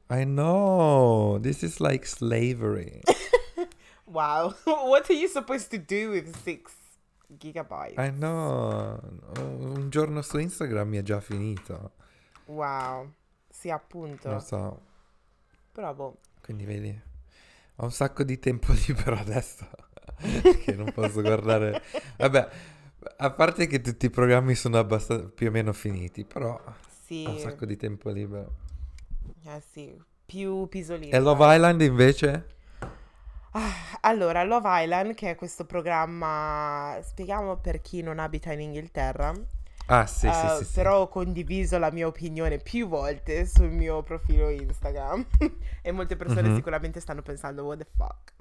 I 0.09 0.23
know, 0.25 1.39
this 1.39 1.61
is 1.61 1.79
like 1.79 2.05
slavery. 2.05 3.01
Wow. 4.11 4.53
What 4.65 5.09
are 5.09 5.13
you 5.17 5.29
supposed 5.29 5.69
to 5.71 5.77
do 5.77 6.09
with 6.11 6.35
six 6.43 6.73
gigabytes? 7.39 7.97
I 7.97 8.11
know, 8.11 8.99
un 9.37 9.89
giorno 9.89 10.21
su 10.21 10.37
Instagram 10.37 10.89
mi 10.89 10.97
è 10.97 11.01
già 11.01 11.21
finito, 11.21 11.91
Wow. 12.47 13.13
Sì, 13.47 13.69
appunto. 13.69 14.27
non 14.29 14.41
so. 14.41 14.81
Però 15.71 15.93
boh. 15.93 16.17
Quindi 16.41 16.65
vedi, 16.65 17.01
ho 17.81 17.85
un 17.85 17.91
sacco 17.91 18.23
di 18.23 18.37
tempo 18.39 18.71
libero 18.85 19.15
adesso 19.17 19.67
che 20.63 20.73
non 20.75 20.91
posso 20.91 21.21
guardare. 21.21 21.81
Vabbè, 22.17 22.49
a 23.17 23.31
parte 23.31 23.65
che 23.67 23.81
tutti 23.81 24.05
i 24.05 24.09
programmi 24.11 24.53
sono 24.55 24.77
abbastanza 24.77 25.27
più 25.27 25.47
o 25.47 25.51
meno 25.51 25.73
finiti, 25.73 26.23
però 26.25 26.59
Sì. 27.05 27.23
ho 27.27 27.31
un 27.31 27.39
sacco 27.39 27.65
di 27.65 27.75
tempo 27.75 28.09
libero. 28.11 28.53
Eh 29.45 29.61
sì. 29.71 29.99
Più 30.25 30.67
pisolino. 30.67 31.15
E 31.15 31.19
Love 31.19 31.55
Island 31.55 31.81
invece? 31.81 32.45
Ah, 33.53 33.97
allora, 34.01 34.43
Love 34.43 34.83
Island, 34.83 35.13
che 35.13 35.31
è 35.31 35.35
questo 35.35 35.65
programma, 35.65 36.97
spieghiamo 37.03 37.57
per 37.57 37.81
chi 37.81 38.01
non 38.01 38.19
abita 38.19 38.53
in 38.53 38.61
Inghilterra, 38.61 39.33
Ah, 39.91 40.05
sì, 40.07 40.27
eh, 40.27 40.31
sì, 40.31 40.63
sì. 40.65 40.71
però 40.73 41.01
ho 41.01 41.07
condiviso 41.07 41.77
la 41.77 41.91
mia 41.91 42.07
opinione 42.07 42.57
più 42.57 42.87
volte 42.87 43.45
sul 43.45 43.69
mio 43.69 44.03
profilo 44.03 44.49
Instagram 44.49 45.25
e 45.81 45.91
molte 45.91 46.15
persone 46.15 46.49
Mhm. 46.49 46.55
sicuramente 46.55 46.99
stanno 46.99 47.21
pensando 47.21 47.63
what 47.63 47.79
the 47.79 47.87
fuck. 47.95 48.33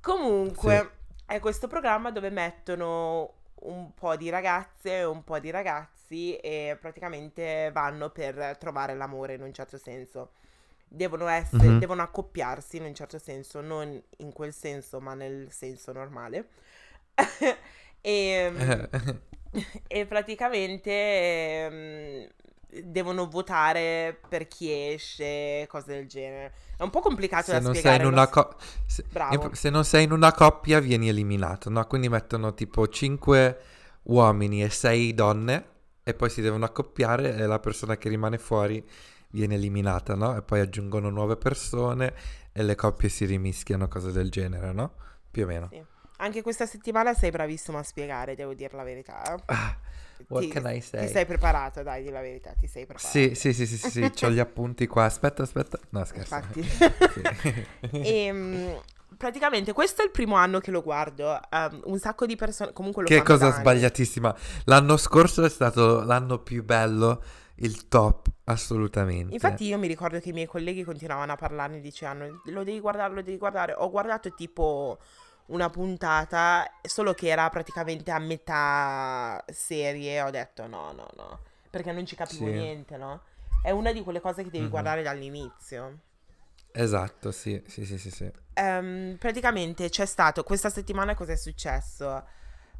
Comunque, 0.00 0.90
è 1.26 1.38
questo 1.40 1.68
programma 1.68 2.10
dove 2.10 2.30
mettono 2.30 3.34
un 3.62 3.92
po' 3.94 4.16
di 4.16 4.30
ragazze 4.30 4.98
e 4.98 5.04
un 5.04 5.22
po' 5.22 5.38
di 5.38 5.50
ragazzi 5.50 6.36
e 6.36 6.76
praticamente 6.80 7.70
vanno 7.72 8.10
per 8.10 8.56
trovare 8.58 8.94
l'amore 8.96 9.34
in 9.34 9.42
un 9.42 9.52
certo 9.52 9.78
senso. 9.78 10.32
Devono 10.88 11.28
essere, 11.28 11.68
Mhm. 11.68 11.78
devono 11.78 12.02
accoppiarsi 12.02 12.78
in 12.78 12.84
un 12.84 12.94
certo 12.94 13.18
senso, 13.18 13.60
non 13.60 14.00
in 14.18 14.32
quel 14.32 14.52
senso, 14.52 15.00
ma 15.00 15.14
nel 15.14 15.52
senso 15.52 15.92
normale. 15.92 16.48
e, 18.00 18.88
e 19.86 20.06
praticamente 20.06 20.90
ehm, 20.90 22.28
devono 22.84 23.28
votare 23.28 24.20
per 24.28 24.46
chi 24.46 24.70
esce, 24.72 25.66
cose 25.68 25.94
del 25.94 26.06
genere. 26.06 26.52
È 26.76 26.82
un 26.82 26.90
po' 26.90 27.00
complicato 27.00 27.46
se 27.46 27.52
da 27.52 27.60
non 27.60 27.72
sei 27.74 27.80
spiegare. 27.82 28.04
in 28.04 28.10
lo 28.10 28.16
una 28.16 28.28
co- 28.28 28.56
se, 28.86 29.04
se 29.52 29.70
non 29.70 29.84
sei 29.84 30.04
in 30.04 30.12
una 30.12 30.32
coppia 30.32 30.80
vieni 30.80 31.08
eliminato, 31.08 31.68
no? 31.68 31.84
Quindi 31.86 32.08
mettono 32.08 32.54
tipo 32.54 32.86
5 32.86 33.58
uomini 34.04 34.62
e 34.62 34.70
6 34.70 35.14
donne 35.14 35.68
e 36.02 36.14
poi 36.14 36.30
si 36.30 36.40
devono 36.40 36.64
accoppiare 36.64 37.36
e 37.36 37.46
la 37.46 37.58
persona 37.58 37.96
che 37.96 38.08
rimane 38.08 38.38
fuori 38.38 38.84
viene 39.30 39.56
eliminata, 39.56 40.14
no? 40.14 40.36
E 40.36 40.42
poi 40.42 40.60
aggiungono 40.60 41.10
nuove 41.10 41.36
persone 41.36 42.14
e 42.52 42.62
le 42.62 42.74
coppie 42.74 43.08
si 43.08 43.24
rimischiano, 43.24 43.88
cose 43.88 44.12
del 44.12 44.30
genere, 44.30 44.72
no? 44.72 44.94
Più 45.30 45.44
o 45.44 45.46
meno. 45.46 45.68
Sì. 45.70 45.84
Anche 46.20 46.42
questa 46.42 46.66
settimana 46.66 47.14
sei 47.14 47.30
bravissimo 47.30 47.78
a 47.78 47.82
spiegare, 47.82 48.34
devo 48.34 48.54
dire 48.54 48.76
la 48.76 48.82
verità. 48.84 49.36
Ah, 49.46 49.76
what 50.28 50.42
Ti- 50.42 50.48
can 50.48 50.66
I 50.66 50.80
Ti 50.80 50.82
say? 50.82 51.08
sei 51.08 51.24
preparato, 51.26 51.82
dai, 51.82 52.02
di 52.02 52.10
la 52.10 52.20
verità, 52.20 52.52
ti 52.58 52.66
sei 52.66 52.84
preparato. 52.84 53.10
Sì, 53.18 53.34
sì, 53.34 53.52
sì, 53.54 53.66
sì, 53.66 53.76
sì, 53.78 54.10
sì, 54.14 54.24
ho 54.24 54.30
gli 54.30 54.38
appunti 54.40 54.86
qua. 54.86 55.04
Aspetta, 55.04 55.42
aspetta. 55.42 55.78
No, 55.90 56.04
scherzo. 56.04 56.34
Infatti. 56.34 56.62
Sì. 57.90 58.00
E 58.02 58.32
mm, 58.32 58.72
praticamente 59.16 59.72
questo 59.72 60.02
è 60.02 60.04
il 60.04 60.10
primo 60.10 60.34
anno 60.36 60.60
che 60.60 60.70
lo 60.70 60.82
guardo. 60.82 61.38
um, 61.50 61.80
un 61.84 61.98
sacco 61.98 62.26
di 62.26 62.36
persone 62.36 62.72
comunque 62.72 63.02
lo 63.02 63.08
Che 63.08 63.22
cosa 63.22 63.46
anni. 63.46 63.54
sbagliatissima. 63.54 64.36
L'anno 64.64 64.96
scorso 64.96 65.44
è 65.44 65.48
stato 65.48 66.02
l'anno 66.04 66.38
più 66.38 66.62
bello, 66.64 67.22
il 67.56 67.88
top, 67.88 68.28
assolutamente. 68.44 69.32
Infatti 69.34 69.64
io 69.64 69.78
mi 69.78 69.86
ricordo 69.88 70.20
che 70.20 70.28
i 70.28 70.32
miei 70.32 70.46
colleghi 70.46 70.84
continuavano 70.84 71.32
a 71.32 71.36
parlarne 71.36 71.80
dicevano 71.80 72.42
lo 72.44 72.62
devi 72.62 72.78
guardare, 72.80 73.14
lo 73.14 73.22
devi 73.22 73.38
guardare. 73.38 73.74
Ho 73.76 73.90
guardato 73.90 74.32
tipo 74.34 74.98
una 75.50 75.70
puntata, 75.70 76.78
solo 76.82 77.14
che 77.14 77.28
era 77.28 77.48
praticamente 77.50 78.10
a 78.10 78.18
metà 78.18 79.44
serie. 79.48 80.20
Ho 80.22 80.30
detto 80.30 80.66
no, 80.66 80.92
no, 80.92 81.08
no, 81.16 81.40
perché 81.70 81.92
non 81.92 82.06
ci 82.06 82.16
capivo 82.16 82.46
Sì. 82.46 82.50
niente, 82.50 82.96
no? 82.96 83.22
È 83.60 83.70
una 83.70 83.92
di 83.92 84.02
quelle 84.02 84.20
cose 84.20 84.42
che 84.44 84.50
devi 84.50 84.66
Mhm. 84.66 84.70
guardare 84.70 85.02
dall'inizio. 85.02 85.98
Esatto, 86.72 87.30
sì, 87.32 87.62
sì, 87.68 87.84
sì, 87.84 87.96
sì, 87.98 88.10
sì. 88.10 88.30
Ehm, 88.54 89.16
praticamente 89.18 89.88
c'è 89.88 90.06
stato 90.06 90.42
questa 90.44 90.70
settimana 90.70 91.14
cosa 91.14 91.32
è 91.32 91.36
successo? 91.36 92.24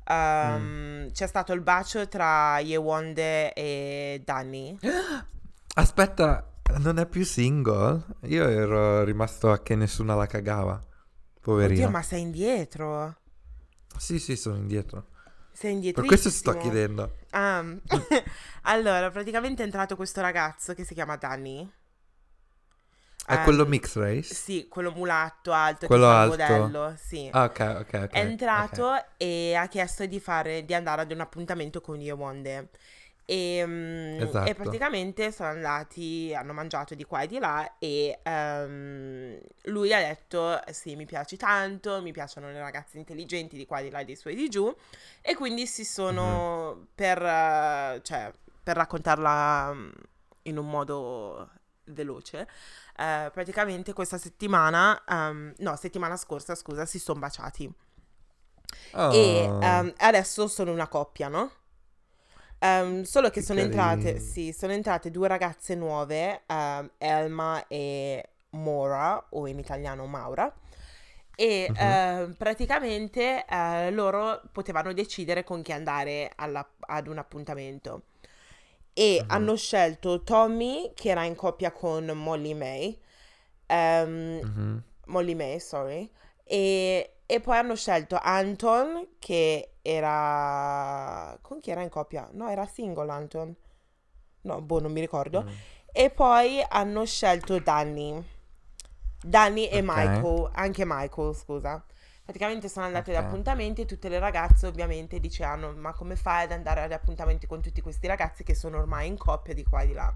Ehm, 0.04 1.10
C'è 1.12 1.26
stato 1.26 1.52
il 1.52 1.60
bacio 1.60 2.08
tra 2.08 2.58
Yewonde 2.60 3.52
e 3.52 4.22
Danny. 4.24 4.78
Aspetta, 5.74 6.46
non 6.78 6.98
è 6.98 7.06
più 7.06 7.24
single? 7.24 8.04
Io 8.22 8.46
ero 8.48 9.04
rimasto 9.04 9.50
a 9.50 9.62
che 9.62 9.74
nessuno 9.74 10.16
la 10.16 10.26
cagava. 10.26 10.80
Poverino. 11.40 11.88
Oddio, 11.88 11.88
ma 11.90 12.02
sei 12.02 12.20
indietro. 12.22 13.16
Sì, 13.96 14.18
sì, 14.18 14.36
sono 14.36 14.56
indietro. 14.56 15.06
Sei 15.52 15.72
Per 15.92 16.04
indietro. 16.04 16.04
questo 16.04 16.30
sto 16.30 16.56
chiedendo. 16.56 17.18
Um, 17.32 17.80
allora, 18.62 19.10
praticamente 19.10 19.62
è 19.62 19.64
entrato 19.66 19.96
questo 19.96 20.20
ragazzo 20.20 20.74
che 20.74 20.84
si 20.84 20.94
chiama 20.94 21.16
Danny. 21.16 21.70
È 23.24 23.38
Um, 23.38 23.40
quello 23.40 23.64
mix 23.64 23.96
race? 23.96 24.34
Sì, 24.34 24.68
quello 24.68 24.92
mulatto, 24.92 25.52
alto, 25.52 25.86
Quello 25.86 26.08
alto. 26.08 26.28
modello, 26.28 26.94
sì. 26.96 27.28
Ah, 27.32 27.44
ok, 27.44 27.60
ok, 27.80 27.92
ok. 28.04 28.10
È 28.10 28.20
entrato 28.20 28.86
ok. 28.86 29.06
e 29.16 29.54
ha 29.54 29.66
chiesto 29.68 30.06
di, 30.06 30.20
fare, 30.20 30.64
di 30.64 30.74
andare 30.74 31.02
ad 31.02 31.12
un 31.12 31.20
appuntamento 31.20 31.80
con 31.80 32.00
io 32.00 32.16
Wonde. 32.16 32.70
E, 33.30 33.64
mm, 33.64 34.20
Esatto. 34.20 34.50
e 34.50 34.54
praticamente 34.56 35.30
sono 35.30 35.50
andati, 35.50 36.34
hanno 36.34 36.52
mangiato 36.52 36.96
di 36.96 37.04
qua 37.04 37.20
e 37.22 37.26
di 37.28 37.38
là 37.38 37.76
e 37.78 38.18
ehm, 38.24 39.38
lui 39.66 39.94
ha 39.94 40.00
detto 40.00 40.60
sì 40.72 40.96
mi 40.96 41.06
piaci 41.06 41.36
tanto, 41.36 42.02
mi 42.02 42.10
piacciono 42.10 42.50
le 42.50 42.58
ragazze 42.58 42.98
intelligenti 42.98 43.56
di 43.56 43.66
qua 43.66 43.78
e 43.78 43.82
di 43.84 43.90
là 43.90 44.02
di 44.02 44.16
su 44.16 44.28
e 44.30 44.34
di 44.34 44.48
giù 44.48 44.74
e 45.22 45.36
quindi 45.36 45.66
si 45.68 45.84
sono 45.84 46.88
per, 46.92 47.22
eh, 47.22 48.00
cioè, 48.02 48.32
per 48.64 48.74
raccontarla 48.76 49.74
mm, 49.74 49.90
in 50.42 50.58
un 50.58 50.68
modo 50.68 51.50
veloce 51.84 52.48
eh, 52.96 53.30
praticamente 53.32 53.92
questa 53.92 54.18
settimana, 54.18 55.04
ehm, 55.06 55.54
no 55.58 55.76
settimana 55.76 56.16
scorsa 56.16 56.56
scusa, 56.56 56.84
si 56.84 56.98
sono 56.98 57.20
baciati 57.20 57.72
e 59.08 59.56
Oh, 59.56 59.58
ehm, 59.60 59.92
adesso 59.98 60.48
sono 60.48 60.72
una 60.72 60.88
coppia, 60.88 61.28
no? 61.28 61.52
Ehm, 62.60 63.02
solo 63.04 63.30
che 63.30 63.40
Che 63.40 63.42
sono 63.42 63.60
entrate, 63.60 64.18
sì, 64.20 64.52
sono 64.52 64.72
entrate 64.72 65.10
due 65.10 65.28
ragazze 65.28 65.74
nuove, 65.74 66.42
ehm, 66.46 66.90
Elma 66.98 67.66
e 67.68 68.28
Mora, 68.50 69.26
o 69.30 69.46
in 69.46 69.58
italiano 69.58 70.06
Maura, 70.06 70.52
e 71.34 71.72
Mhm. 71.72 71.76
ehm, 71.76 72.34
praticamente 72.36 73.44
eh, 73.46 73.90
loro 73.92 74.42
potevano 74.52 74.92
decidere 74.92 75.42
con 75.44 75.62
chi 75.62 75.72
andare 75.72 76.30
alla- 76.36 76.68
ad 76.80 77.06
un 77.06 77.18
appuntamento. 77.18 78.02
E 78.92 79.24
Mhm. 79.24 79.26
hanno 79.28 79.56
scelto 79.56 80.22
Tommy, 80.22 80.92
che 80.94 81.10
era 81.10 81.24
in 81.24 81.34
coppia 81.36 81.72
con 81.72 82.06
Molly 82.06 82.54
May, 82.54 82.98
ehm, 83.66 84.42
mhm. 84.42 84.82
Molly 85.06 85.34
May, 85.34 85.60
sorry. 85.60 86.10
E, 86.44 87.14
e 87.26 87.40
poi 87.40 87.56
hanno 87.56 87.76
scelto 87.76 88.18
Anton, 88.20 89.08
che 89.18 89.69
era... 89.82 91.36
Con 91.40 91.60
chi 91.60 91.70
era 91.70 91.82
in 91.82 91.88
coppia? 91.88 92.28
No, 92.32 92.48
era 92.48 92.66
single 92.66 93.10
Anton. 93.10 93.54
No, 94.42 94.60
boh, 94.62 94.80
non 94.80 94.92
mi 94.92 95.00
ricordo. 95.00 95.42
Mm. 95.42 95.48
E 95.92 96.10
poi 96.10 96.64
hanno 96.68 97.04
scelto 97.04 97.58
Danny. 97.58 98.22
Danny 99.22 99.64
e 99.66 99.78
Ok. 99.78 99.84
Michael, 99.84 100.50
anche 100.54 100.84
Michael, 100.86 101.34
scusa. 101.34 101.84
Praticamente 102.24 102.68
sono 102.68 102.86
andate 102.86 103.10
Ok. 103.10 103.18
ad 103.18 103.24
appuntamenti 103.24 103.80
e 103.82 103.86
tutte 103.86 104.08
le 104.08 104.20
ragazze 104.20 104.66
ovviamente 104.68 105.18
dicevano 105.18 105.72
ma 105.72 105.92
come 105.92 106.14
fai 106.14 106.44
ad 106.44 106.52
andare 106.52 106.80
ad 106.82 106.92
appuntamenti 106.92 107.46
con 107.48 107.60
tutti 107.60 107.80
questi 107.80 108.06
ragazzi 108.06 108.44
che 108.44 108.54
sono 108.54 108.78
ormai 108.78 109.08
in 109.08 109.18
coppia 109.18 109.52
di 109.52 109.64
qua 109.64 109.80
e 109.82 109.86
di 109.88 109.92
là. 109.94 110.14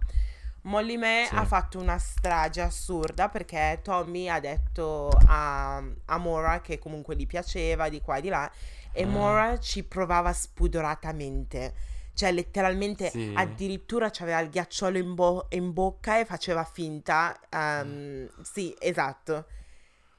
Molly 0.62 0.96
May 0.96 1.26
Sì. 1.26 1.34
ha 1.34 1.44
fatto 1.44 1.78
una 1.80 1.98
strage 1.98 2.60
assurda 2.62 3.28
perché 3.28 3.80
Tommy 3.82 4.28
ha 4.28 4.38
detto 4.40 5.10
a, 5.26 5.82
a 6.04 6.18
Mora 6.18 6.60
che 6.60 6.78
comunque 6.78 7.16
gli 7.16 7.26
piaceva 7.26 7.88
di 7.88 8.00
qua 8.00 8.16
e 8.16 8.20
di 8.22 8.28
là 8.28 8.50
e 8.94 9.02
Ah. 9.02 9.06
Mora 9.06 9.58
ci 9.60 9.82
provava 9.84 10.32
spudoratamente. 10.32 11.74
Cioè 12.14 12.30
letteralmente 12.30 13.10
Sì. 13.10 13.32
addirittura 13.36 14.08
c'aveva 14.10 14.38
il 14.38 14.48
ghiacciolo 14.48 14.96
in, 14.98 15.14
bo- 15.14 15.46
in 15.50 15.72
bocca 15.72 16.18
e 16.20 16.24
faceva 16.24 16.62
finta. 16.64 17.36
ehm, 17.50 18.28
sì, 18.42 18.74
esatto. 18.78 19.46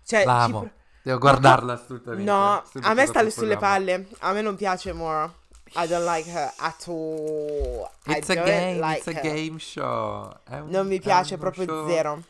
Cioè, 0.03 0.19
ci 0.19 0.25
L'amo. 0.25 0.59
pro- 0.59 0.71
Devo 1.01 1.17
guardarla 1.19 1.73
assolutamente. 1.81 2.29
No, 2.29 2.63
a 2.81 2.93
me 2.93 3.05
sta 3.05 3.27
sulle 3.29 3.57
palle. 3.57 4.07
A 4.19 4.33
me 4.33 4.41
non 4.41 4.55
piace 4.55 4.91
Mora. 4.91 5.31
I 5.77 5.87
don't 5.87 6.05
like 6.05 6.29
her 6.29 6.51
at 6.57 6.83
all. 6.87 7.89
It's 8.07 8.27
I 8.27 8.31
a 8.31 8.35
don't 8.35 8.45
game, 8.47 8.79
like 8.79 8.97
it's 8.97 9.07
a 9.07 9.11
her. 9.11 9.21
game 9.21 9.57
show. 9.59 10.33
È 10.43 10.59
un- 10.59 10.69
Non 10.69 10.87
mi 10.87 10.97
è 10.97 10.99
piace 11.01 11.33
uno 11.35 11.43
proprio 11.43 11.65
show- 11.65 11.87
zero. 11.89 12.21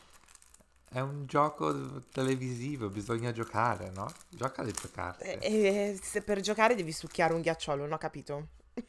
È 0.96 1.00
un 1.00 1.26
gioco 1.26 2.00
televisivo, 2.10 2.88
bisogna 2.88 3.30
giocare, 3.30 3.90
no? 3.94 4.10
Gioca 4.30 4.62
le 4.62 4.72
tue 4.72 4.90
carte. 4.90 5.38
E, 5.40 5.66
e 5.66 5.98
se 6.00 6.22
per 6.22 6.40
giocare 6.40 6.74
devi 6.74 6.90
succhiare 6.90 7.34
un 7.34 7.42
ghiacciolo, 7.42 7.82
non 7.82 7.92
ho 7.92 7.98
capito. 7.98 8.46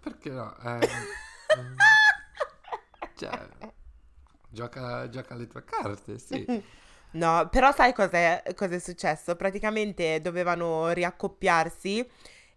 Perché 0.00 0.30
no? 0.30 0.56
Eh, 0.62 0.78
cioè, 3.16 3.38
gioca, 4.48 5.10
gioca 5.10 5.34
le 5.34 5.46
tue 5.46 5.62
carte, 5.62 6.18
sì. 6.18 6.46
No, 7.12 7.48
però 7.50 7.70
sai 7.74 7.92
cos'è, 7.92 8.42
cos'è 8.56 8.78
successo? 8.78 9.36
Praticamente 9.36 10.22
dovevano 10.22 10.88
riaccoppiarsi 10.88 12.08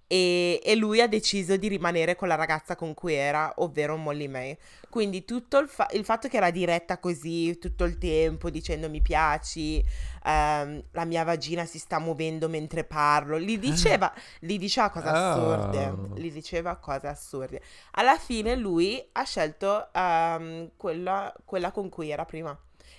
e, 0.07 0.61
e 0.63 0.75
lui 0.75 1.01
ha 1.01 1.07
deciso 1.07 1.57
di 1.57 1.67
rimanere 1.67 2.15
con 2.15 2.29
la 2.29 2.35
ragazza 2.35 2.77
con 2.77 2.93
cui 2.93 3.13
era, 3.13 3.51
ovvero 3.57 3.97
Molly 3.97 4.27
May. 4.27 4.57
Quindi 4.93 5.25
tutto 5.25 5.57
il, 5.57 5.67
fa- 5.67 5.89
il 5.93 6.05
fatto 6.05 6.27
che 6.27 6.37
era 6.37 6.51
diretta 6.51 6.99
così 6.99 7.57
tutto 7.57 7.83
il 7.83 7.97
tempo 7.97 8.51
dicendo 8.51 8.91
mi 8.91 9.01
piaci, 9.01 9.83
ehm, 10.23 10.83
la 10.91 11.05
mia 11.05 11.23
vagina 11.23 11.65
si 11.65 11.79
sta 11.79 11.97
muovendo 11.97 12.47
mentre 12.47 12.83
parlo, 12.83 13.39
gli 13.39 13.57
diceva, 13.57 14.13
gli 14.37 14.59
diceva 14.59 14.91
cose 14.91 15.07
assurde, 15.07 15.85
Oh. 15.87 16.13
gli 16.15 16.31
diceva 16.31 16.75
cose 16.75 17.07
assurde. 17.07 17.59
Alla 17.93 18.19
fine 18.19 18.55
lui 18.55 19.03
ha 19.13 19.23
scelto 19.23 19.91
ehm, 19.91 20.73
quella, 20.77 21.33
quella 21.43 21.71
con 21.71 21.89
cui 21.89 22.11
era 22.11 22.25
prima. 22.25 22.55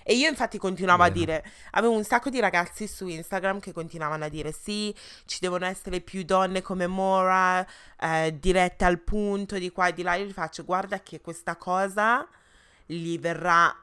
E 0.07 0.13
io 0.13 0.29
infatti 0.29 0.59
continuavo 0.59 1.01
a 1.01 1.09
Bene. 1.09 1.19
dire, 1.19 1.45
avevo 1.71 1.93
un 1.93 2.03
sacco 2.03 2.29
di 2.29 2.39
ragazzi 2.39 2.85
su 2.87 3.07
Instagram 3.07 3.59
che 3.59 3.71
continuavano 3.71 4.25
a 4.25 4.29
dire 4.29 4.51
sì, 4.51 4.95
ci 5.25 5.39
devono 5.39 5.65
essere 5.65 5.99
più 5.99 6.23
donne 6.23 6.61
come 6.61 6.85
Mora, 6.85 7.65
eh, 7.99 8.37
dirette 8.39 8.85
al 8.85 8.99
punto, 8.99 9.57
di 9.57 9.71
qua 9.71 9.87
e 9.87 9.93
di 9.93 10.03
là. 10.03 10.13
Io 10.13 10.25
gli 10.25 10.31
faccio, 10.31 10.63
guarda 10.63 11.01
che 11.01 11.21
questa 11.21 11.55
cosa 11.55 12.27
gli 12.85 13.17
verrà, 13.17 13.75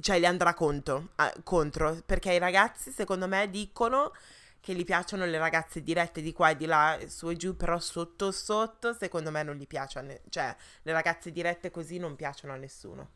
cioè 0.00 0.18
gli 0.18 0.24
andrà 0.24 0.54
conto, 0.54 1.10
ah, 1.14 1.32
contro, 1.44 2.02
perché 2.04 2.32
i 2.32 2.38
ragazzi 2.38 2.90
secondo 2.90 3.28
me 3.28 3.48
dicono 3.48 4.10
che 4.58 4.74
gli 4.74 4.84
piacciono 4.84 5.24
le 5.24 5.38
ragazze 5.38 5.84
dirette 5.84 6.20
di 6.20 6.32
qua 6.32 6.50
e 6.50 6.56
di 6.56 6.66
là, 6.66 6.98
su 7.06 7.30
e 7.30 7.36
giù, 7.36 7.56
però 7.56 7.78
sotto 7.78 8.32
sotto 8.32 8.92
secondo 8.92 9.30
me 9.30 9.44
non 9.44 9.54
gli 9.54 9.68
piacciono, 9.68 10.18
cioè 10.30 10.52
le 10.82 10.92
ragazze 10.92 11.30
dirette 11.30 11.70
così 11.70 11.98
non 11.98 12.16
piacciono 12.16 12.54
a 12.54 12.56
nessuno. 12.56 13.10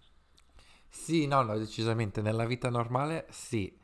Sì, 0.89 1.27
no, 1.27 1.43
no, 1.43 1.57
decisamente. 1.59 2.21
Nella 2.23 2.45
vita 2.47 2.69
normale 2.71 3.27
sì. 3.31 3.77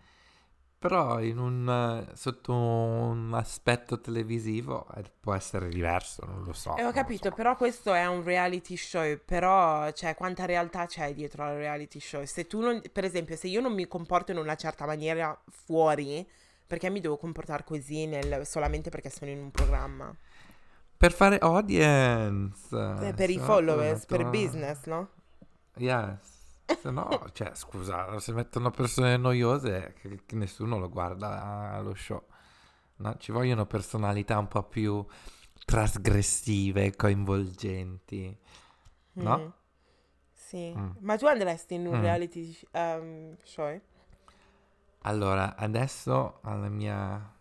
Però 0.79 1.19
in 1.21 1.39
un, 1.39 2.07
eh, 2.11 2.15
sotto 2.17 2.53
un 2.53 3.33
aspetto 3.35 4.01
televisivo 4.01 4.87
eh, 4.97 5.03
può 5.19 5.33
essere 5.35 5.69
diverso, 5.71 6.27
non 6.27 6.45
lo 6.45 6.53
so. 6.53 6.77
E 6.77 6.85
ho 6.85 6.85
non 6.85 6.87
lo 6.87 6.93
capito, 6.93 7.29
so. 7.31 7.35
però 7.35 7.57
questo 7.57 7.95
è 7.95 8.07
un 8.07 8.23
reality 8.23 8.77
show, 8.77 9.19
però 9.25 9.91
cioè 9.93 10.15
quanta 10.15 10.45
realtà 10.45 10.87
c'è 10.87 11.15
dietro 11.15 11.45
al 11.45 11.57
reality 11.57 12.01
show? 12.01 12.23
Se 12.25 12.47
tu 12.47 12.61
non, 12.61 12.83
per 12.93 13.05
esempio, 13.05 13.35
se 13.37 13.47
io 13.49 13.61
non 13.63 13.73
mi 13.73 13.87
comporto 13.89 14.33
in 14.33 14.39
una 14.39 14.57
certa 14.57 14.85
maniera 14.85 15.39
fuori, 15.49 16.27
perché 16.67 16.91
mi 16.91 17.01
devo 17.01 17.17
comportare 17.17 17.65
così 17.65 18.07
nel- 18.07 18.47
solamente 18.47 18.91
perché 18.91 19.09
sono 19.11 19.31
in 19.31 19.39
un 19.39 19.51
programma? 19.51 20.15
Per 20.97 21.13
fare 21.13 21.39
audience. 21.39 22.69
Eh, 23.01 23.13
per 23.15 23.31
i 23.31 23.35
se 23.35 23.39
no, 23.39 23.45
followers, 23.45 24.07
per 24.07 24.25
mettono- 24.25 24.31
business, 24.31 24.85
no? 24.87 25.09
Yes. 25.77 26.34
Se 26.67 26.91
no, 26.91 27.27
cioè, 27.33 27.51
scusa, 27.55 28.19
se 28.21 28.33
mettono 28.33 28.71
persone 28.71 29.17
noiose, 29.17 29.95
che, 30.01 30.21
che 30.25 30.35
nessuno 30.37 30.79
lo 30.79 30.89
guarda 30.89 31.73
allo 31.73 31.95
show. 31.95 32.23
No? 32.97 33.17
Ci 33.19 33.33
vogliono 33.33 33.67
personalità 33.67 34.39
un 34.39 34.49
po' 34.49 34.63
più 34.63 35.05
trasgressive, 35.65 36.95
coinvolgenti. 36.97 38.37
No? 39.15 39.39
Mm. 39.39 39.49
Sì. 40.33 40.75
Mm. 40.77 40.91
Ma 41.01 41.17
tu 41.17 41.27
andresti 41.27 41.75
in 41.75 41.87
un 41.87 41.99
Mm. 41.99 42.01
reality 42.01 42.59
um, 42.73 43.37
show? 43.43 43.81
Allora, 45.03 45.57
adesso 45.57 46.39
alla 46.43 46.69
mia 46.69 47.33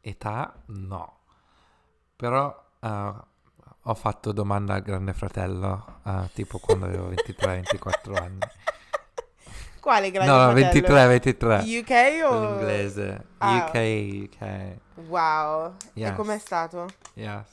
età 0.00 0.62
no, 0.66 1.18
però 2.14 2.66
eh, 2.80 3.12
ho 3.82 3.94
fatto 3.94 4.32
domanda 4.32 4.74
al 4.74 4.82
Grande 4.82 5.12
Fratello, 5.12 6.00
eh, 6.04 6.30
tipo 6.34 6.58
quando 6.58 6.86
avevo 6.86 7.10
23-24 7.10 8.16
anni. 8.22 8.38
Quale 9.80 10.10
grande 10.10 10.30
No, 10.30 10.38
fratello? 10.50 10.70
23, 10.72 11.06
23. 11.06 11.56
UK 11.78 12.30
o... 12.30 12.40
L'inglese. 12.40 13.26
Ah. 13.38 13.56
UK, 13.56 14.28
UK. 14.34 14.76
Wow. 15.08 15.74
E 15.94 16.00
Yes. 16.00 16.16
com'è 16.16 16.38
stato? 16.38 16.86
Yes. 17.14 17.46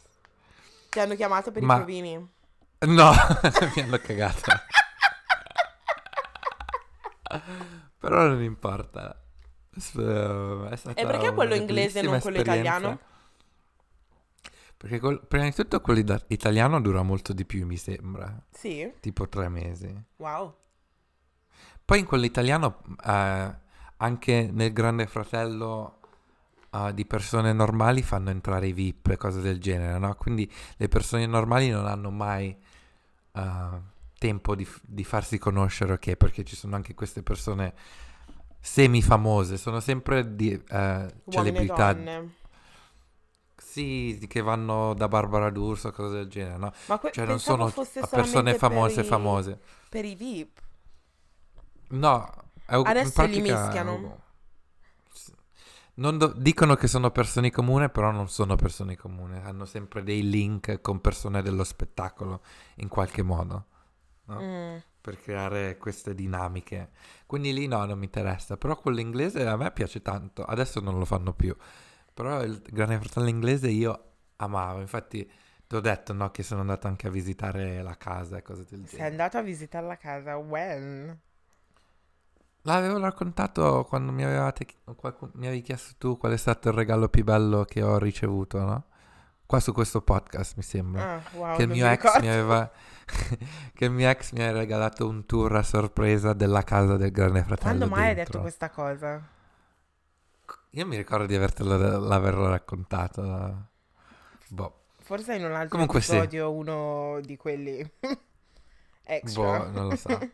Ti 0.90 1.00
hanno 1.00 1.16
chiamato 1.16 1.52
per 1.52 1.62
Ma- 1.62 1.74
i 1.76 1.78
provini? 1.78 2.30
No, 2.80 3.12
mi 3.76 3.82
hanno 3.82 3.98
cagato. 4.00 4.52
Però 8.00 8.28
non 8.28 8.42
importa. 8.44 9.16
S- 9.78 9.94
È 10.70 10.76
stata 10.76 11.00
E 11.00 11.06
perché 11.06 11.34
quello 11.34 11.56
inglese 11.56 12.00
e 12.00 12.02
non 12.04 12.20
quello 12.20 12.40
italiano? 12.40 13.00
Perché 14.78 15.00
quel- 15.00 15.22
prima 15.26 15.46
di 15.46 15.54
tutto 15.54 15.80
quello 15.82 16.02
da- 16.02 16.22
italiano 16.28 16.82
dura 16.82 17.02
molto 17.02 17.34
di 17.34 17.46
più, 17.46 17.66
mi 17.66 17.78
sembra. 17.78 18.44
Sì. 18.52 18.92
Tipo 19.00 19.28
tre 19.28 19.50
mesi. 19.50 19.94
Wow. 20.18 20.56
Poi 21.84 22.00
in 22.00 22.06
quello 22.06 22.26
italiano, 22.26 22.82
eh, 23.06 23.56
anche 23.98 24.50
nel 24.52 24.74
Grande 24.74 25.08
Fratello 25.08 26.00
uh, 26.76 26.92
di 26.92 27.06
persone 27.06 27.54
normali 27.54 28.02
fanno 28.02 28.30
entrare 28.30 28.68
i 28.68 28.74
VIP 28.74 29.08
e 29.08 29.18
cose 29.18 29.42
del 29.42 29.60
genere, 29.60 29.98
no? 29.98 30.14
Quindi 30.16 30.52
le 30.78 30.88
persone 30.88 31.26
normali 31.26 31.70
non 31.70 31.86
hanno 31.86 32.12
mai 32.12 32.56
uh, 33.32 33.82
tempo 34.18 34.56
di, 34.56 34.68
di, 34.82 35.04
farsi 35.04 35.38
conoscere, 35.38 35.94
ok? 35.94 36.16
Perché 36.16 36.44
ci 36.44 36.56
sono 36.56 36.76
anche 36.76 36.94
queste 36.94 37.24
persone 37.24 37.74
semi-famose, 38.60 39.58
sono 39.58 39.80
sempre 39.80 40.36
di, 40.36 40.54
uh, 40.54 41.08
celebrità. 41.30 41.96
Sì, 43.76 44.26
che 44.30 44.40
vanno 44.40 44.94
da 44.94 45.10
Barbara 45.10 45.50
D'Urso, 45.50 45.92
cose 45.92 46.16
del 46.16 46.30
genere, 46.30 46.58
no? 46.58 46.72
Ma 46.86 46.98
que- 46.98 47.12
cioè 47.12 47.26
non 47.26 47.42
sono 47.42 47.70
persone 48.10 48.56
famose 48.56 49.02
i, 49.02 49.04
famose. 49.04 49.60
Per 49.90 50.06
i 50.06 50.16
VIP? 50.16 50.62
No, 51.90 52.26
è, 52.66 52.76
Adesso 52.76 53.26
li 53.26 53.42
mischiano. 53.42 54.22
Do- 55.94 56.34
dicono 56.38 56.76
che 56.76 56.88
sono 56.88 57.12
persone 57.12 57.52
comuni, 57.52 57.90
però 57.90 58.12
non 58.12 58.30
sono 58.30 58.56
persone 58.56 58.96
comuni. 58.96 59.42
Hanno 59.44 59.66
sempre 59.66 60.04
dei 60.04 60.30
link 60.30 60.80
con 60.80 61.02
persone 61.02 61.42
dello 61.42 61.66
spettacolo 61.66 62.44
in 62.76 62.88
qualche 62.88 63.24
modo. 63.24 63.66
No? 64.28 64.40
Mm. 64.42 64.78
Per 65.02 65.22
creare 65.22 65.78
queste 65.78 66.16
dinamiche. 66.16 66.92
Quindi 67.26 67.52
lì 67.52 67.68
no, 67.68 67.84
non 67.84 67.98
mi 68.00 68.06
interessa. 68.06 68.56
Però 68.56 68.78
con 68.78 68.94
l'inglese 68.94 69.46
a 69.46 69.58
me 69.58 69.70
piace 69.72 70.02
tanto. 70.02 70.46
Adesso 70.46 70.80
non 70.80 70.98
lo 70.98 71.04
fanno 71.04 71.34
più. 71.34 71.54
Però 72.16 72.42
il 72.44 72.62
Grande 72.62 72.98
Fratello 72.98 73.28
inglese 73.28 73.68
io 73.68 74.04
amavo. 74.38 74.80
Infatti 74.80 75.30
ti 75.68 75.76
ho 75.76 75.82
detto 75.82 76.14
no, 76.14 76.32
che 76.32 76.44
sono 76.44 76.62
andato 76.62 76.88
anche 76.88 77.08
a 77.08 77.10
visitare 77.10 77.82
la 77.84 77.98
casa 77.98 78.38
e 78.38 78.42
cose 78.42 78.64
del 78.70 78.86
genere. 78.86 78.96
Sei 78.96 79.06
andato 79.06 79.38
a 79.38 79.42
visitare 79.42 79.86
la 79.86 79.98
casa? 79.98 80.38
When? 80.38 81.20
L'avevo 82.62 83.00
raccontato 83.00 83.84
quando 83.90 84.14
mi, 84.14 84.24
avevate, 84.24 84.66
mi 85.34 85.48
avevi 85.48 85.62
chiesto 85.62 85.96
tu 85.98 86.18
qual 86.18 86.32
è 86.32 86.38
stato 86.38 86.70
il 86.70 86.76
regalo 86.76 87.10
più 87.10 87.26
bello 87.26 87.66
che 87.66 87.84
ho 87.84 87.98
ricevuto, 87.98 88.60
no? 88.60 88.86
Qua 89.46 89.60
su 89.60 89.74
questo 89.74 90.02
podcast 90.02 90.56
mi 90.56 90.64
sembra. 90.64 91.16
Ah, 91.16 91.22
wow, 91.34 91.58
che, 91.58 91.64
il 91.64 91.70
mio 91.70 91.86
ex 91.86 92.20
mi 92.22 92.30
aveva, 92.30 92.72
che 93.76 93.86
il 93.86 93.92
mio 93.92 94.10
ex 94.10 94.32
mi 94.32 94.42
aveva 94.42 94.60
regalato 94.60 95.06
un 95.06 95.26
tour 95.26 95.54
a 95.54 95.64
sorpresa 95.64 96.32
della 96.32 96.64
casa 96.64 96.96
del 96.96 97.12
grande 97.12 97.44
fratello. 97.44 97.78
Quando 97.78 97.94
mai 97.94 98.16
dentro. 98.16 98.22
hai 98.22 98.26
detto 98.26 98.40
questa 98.40 98.70
cosa? 98.70 99.34
Io 100.76 100.86
mi 100.86 100.98
ricordo 100.98 101.26
di 101.26 101.36
avertelo, 101.36 101.78
l'averlo 102.00 102.50
raccontato. 102.50 103.68
Boh. 104.50 104.84
Forse 105.00 105.36
in 105.36 105.46
un 105.46 105.54
altro 105.54 105.70
Comunque 105.70 106.00
episodio, 106.00 106.50
sì. 106.50 106.56
uno 106.58 107.20
di 107.22 107.38
quelli 107.38 107.80
extra. 109.04 109.60
Boh, 109.60 109.70
non 109.70 109.88
lo 109.88 109.96
so. 109.96 110.30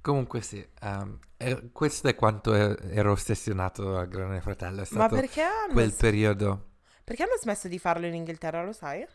Comunque 0.00 0.40
sì, 0.40 0.66
um, 0.80 1.18
eh, 1.36 1.70
questo 1.72 2.08
è 2.08 2.14
quanto 2.14 2.54
ero 2.54 3.12
ossessionato 3.12 3.98
al 3.98 4.08
Grande 4.08 4.40
Fratello, 4.40 4.80
è 4.80 4.84
stato 4.86 5.20
quel 5.72 5.92
s- 5.92 5.96
periodo. 5.96 6.70
Perché 7.04 7.22
hanno 7.24 7.36
smesso 7.38 7.68
di 7.68 7.78
farlo 7.78 8.06
in 8.06 8.14
Inghilterra, 8.14 8.64
lo 8.64 8.72
sai? 8.72 9.06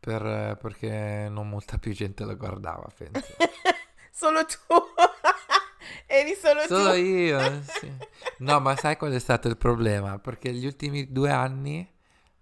Per, 0.00 0.58
perché 0.60 1.28
non 1.30 1.48
molta 1.48 1.78
più 1.78 1.92
gente 1.92 2.24
lo 2.24 2.36
guardava, 2.36 2.86
penso. 2.94 3.36
solo 4.12 4.44
tu? 4.44 4.56
Eri 6.06 6.34
solo, 6.34 6.60
solo 6.62 6.66
tu? 6.66 6.74
Solo 6.74 6.94
io, 6.94 7.62
sì. 7.62 7.92
No, 8.40 8.58
ma 8.60 8.74
sai 8.76 8.96
qual 8.96 9.12
è 9.12 9.18
stato 9.18 9.48
il 9.48 9.56
problema? 9.56 10.18
Perché 10.18 10.52
gli 10.52 10.64
ultimi 10.64 11.10
due 11.12 11.30
anni 11.30 11.86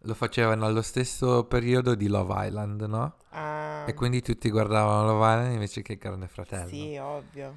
lo 0.02 0.14
facevano 0.14 0.64
allo 0.64 0.82
stesso 0.82 1.44
periodo 1.44 1.94
di 1.94 2.06
Love 2.06 2.46
Island, 2.46 2.82
no? 2.82 3.16
Ah. 3.30 3.84
E 3.87 3.94
quindi 3.94 4.22
tutti 4.22 4.48
guardavano 4.50 5.06
Love 5.06 5.26
Island 5.26 5.52
invece 5.52 5.82
che 5.82 5.96
Grande 5.96 6.28
Fratello. 6.28 6.68
Sì, 6.68 6.96
ovvio. 6.96 7.56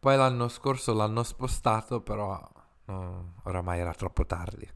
Poi 0.00 0.16
l'anno 0.16 0.48
scorso 0.48 0.92
l'hanno 0.92 1.22
spostato, 1.22 2.00
però 2.00 2.48
no, 2.86 3.34
oramai 3.44 3.78
era 3.78 3.94
troppo 3.94 4.26
tardi. 4.26 4.68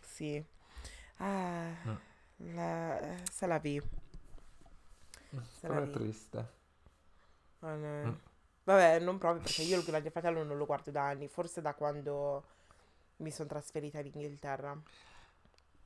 Sì. 0.00 0.44
Ah, 1.18 1.70
mm. 1.86 2.54
la... 2.54 3.00
se 3.30 3.46
la 3.46 3.58
vi. 3.58 3.80
Però 5.60 5.82
è 5.82 5.90
triste. 5.90 6.52
Oh, 7.60 7.74
no. 7.74 8.04
mm. 8.06 8.14
Vabbè, 8.68 8.98
non 8.98 9.16
proprio 9.16 9.40
perché 9.40 9.62
io 9.62 9.78
il 9.78 9.82
Grande 9.82 10.10
Fratello 10.10 10.44
non 10.44 10.58
lo 10.58 10.66
guardo 10.66 10.90
da 10.90 11.06
anni, 11.06 11.26
forse 11.26 11.62
da 11.62 11.72
quando 11.72 12.44
mi 13.16 13.30
sono 13.30 13.48
trasferita 13.48 13.98
in 13.98 14.10
Inghilterra. 14.12 14.78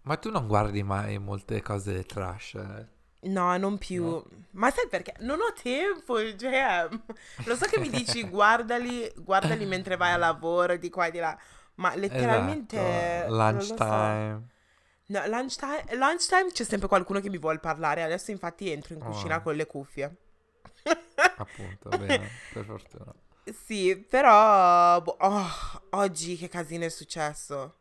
Ma 0.00 0.16
tu 0.16 0.30
non 0.32 0.48
guardi 0.48 0.82
mai 0.82 1.16
molte 1.18 1.62
cose 1.62 2.02
trash? 2.02 2.54
Eh? 2.54 2.86
No, 3.28 3.56
non 3.56 3.78
più. 3.78 4.02
No. 4.02 4.26
Ma 4.54 4.72
sai 4.72 4.88
perché? 4.88 5.14
Non 5.20 5.38
ho 5.38 5.52
tempo, 5.52 6.16
cioè, 6.36 6.88
lo 7.44 7.54
so 7.54 7.66
che 7.66 7.78
mi 7.78 7.88
dici 7.88 8.26
guardali, 8.28 9.08
guardali 9.14 9.64
mentre 9.64 9.96
vai 9.96 10.10
a 10.10 10.16
lavoro, 10.16 10.76
di 10.76 10.90
qua 10.90 11.06
e 11.06 11.12
di 11.12 11.18
là, 11.20 11.38
ma 11.76 11.94
letteralmente... 11.94 13.24
Esatto. 13.26 13.32
Lunchtime. 13.32 14.42
So. 15.06 15.20
No, 15.20 15.26
lunchtime, 15.28 15.84
lunchtime 15.92 16.50
c'è 16.50 16.64
sempre 16.64 16.88
qualcuno 16.88 17.20
che 17.20 17.30
mi 17.30 17.38
vuole 17.38 17.60
parlare, 17.60 18.02
adesso 18.02 18.32
infatti 18.32 18.72
entro 18.72 18.94
in 18.94 18.98
cucina 18.98 19.36
oh. 19.36 19.42
con 19.42 19.54
le 19.54 19.66
cuffie. 19.66 20.16
Appunto, 21.42 21.88
bene, 21.90 22.28
per 22.52 22.64
fortuna. 22.64 23.14
Sì, 23.64 23.96
però... 23.96 25.02
Boh, 25.02 25.16
oh, 25.18 25.46
oggi 25.90 26.36
che 26.36 26.48
casino 26.48 26.84
è 26.84 26.88
successo. 26.88 27.78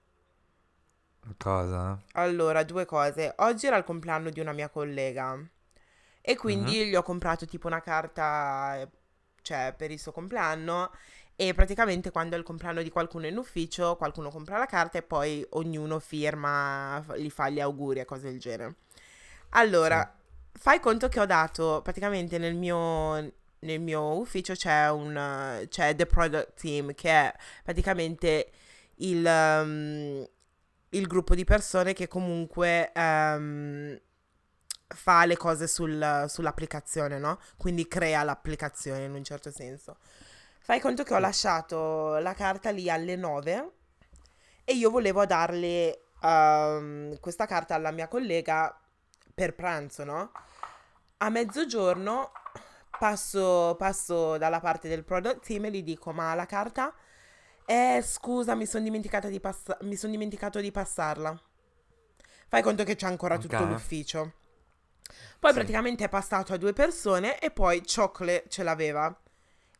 Cosa? 1.37 2.01
Allora, 2.13 2.63
due 2.63 2.85
cose. 2.85 3.33
Oggi 3.37 3.67
era 3.67 3.77
il 3.77 3.83
compleanno 3.83 4.31
di 4.31 4.39
una 4.39 4.53
mia 4.53 4.69
collega 4.69 5.37
e 6.19 6.35
quindi 6.35 6.77
mm-hmm. 6.77 6.89
gli 6.89 6.95
ho 6.95 7.03
comprato 7.03 7.45
tipo 7.45 7.67
una 7.67 7.81
carta, 7.81 8.87
cioè 9.41 9.73
per 9.77 9.91
il 9.91 9.99
suo 9.99 10.11
compleanno 10.11 10.91
e 11.35 11.55
praticamente 11.55 12.11
quando 12.11 12.35
è 12.35 12.37
il 12.37 12.43
compleanno 12.43 12.83
di 12.83 12.91
qualcuno 12.91 13.25
in 13.25 13.37
ufficio, 13.37 13.95
qualcuno 13.97 14.29
compra 14.29 14.59
la 14.59 14.67
carta 14.67 14.99
e 14.99 15.01
poi 15.01 15.43
ognuno 15.51 15.99
firma, 15.99 17.03
gli 17.17 17.29
fa 17.31 17.49
gli 17.49 17.59
auguri 17.59 17.99
e 17.99 18.05
cose 18.05 18.29
del 18.29 18.39
genere. 18.39 18.75
Allora, 19.49 20.13
sì. 20.53 20.59
fai 20.59 20.79
conto 20.79 21.09
che 21.09 21.19
ho 21.19 21.25
dato 21.25 21.81
praticamente 21.83 22.37
nel 22.37 22.55
mio, 22.55 23.33
nel 23.61 23.79
mio 23.79 24.17
ufficio 24.17 24.53
c'è 24.53 24.89
un 24.89 25.65
c'è 25.69 25.95
The 25.95 26.05
Product 26.05 26.59
Team 26.59 26.93
che 26.93 27.09
è 27.09 27.33
praticamente 27.63 28.51
il, 28.97 29.25
um, 29.25 30.27
il 30.89 31.07
gruppo 31.07 31.35
di 31.35 31.43
persone 31.43 31.93
che 31.93 32.07
comunque 32.07 32.91
um, 32.95 33.99
fa 34.87 35.25
le 35.25 35.37
cose 35.37 35.67
sul, 35.67 36.25
sull'applicazione, 36.27 37.17
no? 37.17 37.39
Quindi 37.57 37.87
crea 37.87 38.23
l'applicazione 38.23 39.05
in 39.05 39.13
un 39.13 39.23
certo 39.23 39.51
senso. 39.51 39.97
Fai 40.59 40.79
conto 40.79 41.03
che 41.03 41.13
ho 41.13 41.19
lasciato 41.19 42.17
la 42.17 42.33
carta 42.33 42.69
lì 42.69 42.89
alle 42.89 43.15
9 43.15 43.71
e 44.63 44.73
io 44.73 44.89
volevo 44.89 45.25
darle 45.25 46.03
um, 46.21 47.17
questa 47.19 47.45
carta 47.45 47.75
alla 47.75 47.91
mia 47.91 48.07
collega 48.07 48.77
per 49.33 49.55
pranzo, 49.55 50.03
no? 50.03 50.31
A 51.17 51.29
mezzogiorno 51.29 52.31
passo, 53.01 53.73
passo 53.79 54.37
dalla 54.37 54.59
parte 54.59 54.87
del 54.87 55.03
product 55.03 55.43
team 55.43 55.65
e 55.65 55.71
gli 55.71 55.81
dico 55.81 56.11
ma 56.11 56.35
la 56.35 56.45
carta 56.45 56.93
eh, 57.65 57.99
scusa, 58.05 58.53
mi 58.53 58.67
sono 58.67 58.87
di 58.87 59.39
passa- 59.39 59.77
mi 59.81 59.95
son 59.95 60.11
dimenticato 60.11 60.59
di 60.59 60.71
passarla. 60.71 61.41
Fai 62.47 62.61
conto 62.61 62.83
che 62.83 62.95
c'è 62.95 63.07
ancora 63.07 63.35
okay. 63.35 63.47
tutto 63.47 63.63
l'ufficio. 63.63 64.33
Poi 65.39 65.51
sì. 65.51 65.57
praticamente 65.57 66.03
è 66.03 66.09
passato 66.09 66.53
a 66.53 66.57
due 66.57 66.73
persone 66.73 67.39
e 67.39 67.49
poi 67.49 67.81
Chocolate 67.81 68.45
ce 68.49 68.61
l'aveva. 68.61 69.19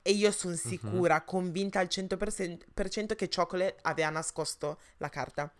E 0.02 0.12
io 0.12 0.32
sono 0.32 0.54
mhm. 0.54 0.60
sicura, 0.60 1.16
uh-huh. 1.16 1.26
convinta 1.26 1.80
al 1.80 1.88
100% 1.92 3.16
che 3.16 3.30
Chocolate 3.30 3.78
aveva 3.82 4.10
nascosto 4.10 4.80
la 4.98 5.10
carta. 5.10 5.52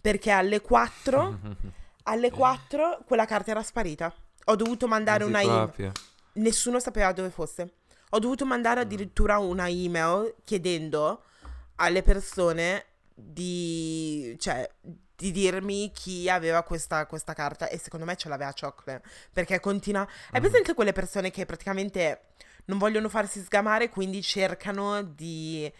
Perché 0.00 0.30
alle 0.30 0.60
4, 0.60 1.40
alle 2.04 2.30
4 2.30 3.02
quella 3.04 3.26
carta 3.26 3.50
era 3.50 3.62
sparita. 3.62 4.14
Ho 4.44 4.56
dovuto 4.56 4.86
mandare 4.86 5.24
una 5.24 5.42
email. 5.42 5.92
Nessuno 6.34 6.78
sapeva 6.78 7.12
dove 7.12 7.30
fosse. 7.30 7.74
Ho 8.10 8.18
dovuto 8.18 8.44
mandare 8.44 8.80
mm. 8.80 8.82
addirittura 8.82 9.38
una 9.38 9.68
email 9.68 10.34
chiedendo 10.44 11.24
alle 11.76 12.02
persone 12.02 12.84
di, 13.14 14.36
cioè, 14.38 14.68
di 15.16 15.30
dirmi 15.30 15.90
chi 15.92 16.28
aveva 16.28 16.62
questa, 16.62 17.06
questa, 17.06 17.34
carta 17.34 17.68
e 17.68 17.78
secondo 17.78 18.06
me 18.06 18.16
ce 18.16 18.28
l'aveva 18.28 18.52
Chocolate 18.52 19.02
perché 19.32 19.60
continua... 19.60 20.06
Hai 20.30 20.40
mm. 20.40 20.42
presente 20.42 20.74
quelle 20.74 20.92
persone 20.92 21.30
che 21.30 21.46
praticamente 21.46 22.22
non 22.66 22.78
vogliono 22.78 23.08
farsi 23.08 23.40
sgamare 23.40 23.88
quindi 23.88 24.22
cercano 24.22 25.02
di... 25.02 25.70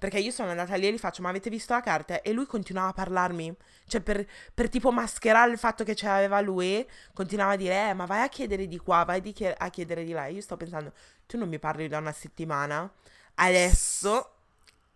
Perché 0.00 0.18
io 0.18 0.30
sono 0.30 0.48
andata 0.48 0.76
lì 0.76 0.86
e 0.86 0.92
gli 0.94 0.98
faccio, 0.98 1.20
ma 1.20 1.28
avete 1.28 1.50
visto 1.50 1.74
la 1.74 1.82
carta? 1.82 2.22
E 2.22 2.32
lui 2.32 2.46
continuava 2.46 2.88
a 2.88 2.92
parlarmi. 2.94 3.54
Cioè, 3.86 4.00
per, 4.00 4.26
per 4.54 4.70
tipo 4.70 4.90
mascherare 4.90 5.50
il 5.50 5.58
fatto 5.58 5.84
che 5.84 5.94
ce 5.94 6.06
l'aveva 6.06 6.40
lui, 6.40 6.88
continuava 7.12 7.52
a 7.52 7.56
dire, 7.56 7.90
eh, 7.90 7.92
ma 7.92 8.06
vai 8.06 8.22
a 8.22 8.28
chiedere 8.30 8.66
di 8.66 8.78
qua, 8.78 9.04
vai 9.04 9.20
di 9.20 9.32
chied- 9.32 9.56
a 9.58 9.68
chiedere 9.68 10.02
di 10.02 10.12
là. 10.12 10.24
E 10.24 10.32
io 10.32 10.40
sto 10.40 10.56
pensando, 10.56 10.94
tu 11.26 11.36
non 11.36 11.50
mi 11.50 11.58
parli 11.58 11.86
da 11.86 11.98
una 11.98 12.12
settimana? 12.12 12.90
Adesso 13.34 14.30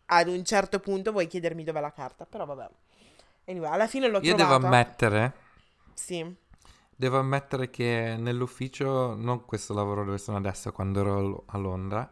ad 0.06 0.28
un 0.28 0.42
certo 0.42 0.80
punto 0.80 1.12
vuoi 1.12 1.26
chiedermi 1.26 1.64
dov'è 1.64 1.80
la 1.80 1.92
carta, 1.92 2.24
però 2.24 2.46
vabbè. 2.46 2.66
Anyway, 3.44 3.70
alla 3.70 3.86
fine 3.86 4.08
l'ho 4.08 4.20
Io 4.22 4.34
trovata. 4.34 4.54
devo 4.56 4.66
ammettere... 4.66 5.32
Sì. 5.92 6.34
Devo 6.96 7.18
ammettere 7.18 7.68
che 7.68 8.16
nell'ufficio, 8.18 9.14
non 9.14 9.44
questo 9.44 9.74
lavoro 9.74 10.02
dove 10.02 10.16
sono 10.16 10.38
adesso, 10.38 10.72
quando 10.72 11.00
ero 11.00 11.42
a 11.48 11.58
Londra, 11.58 12.10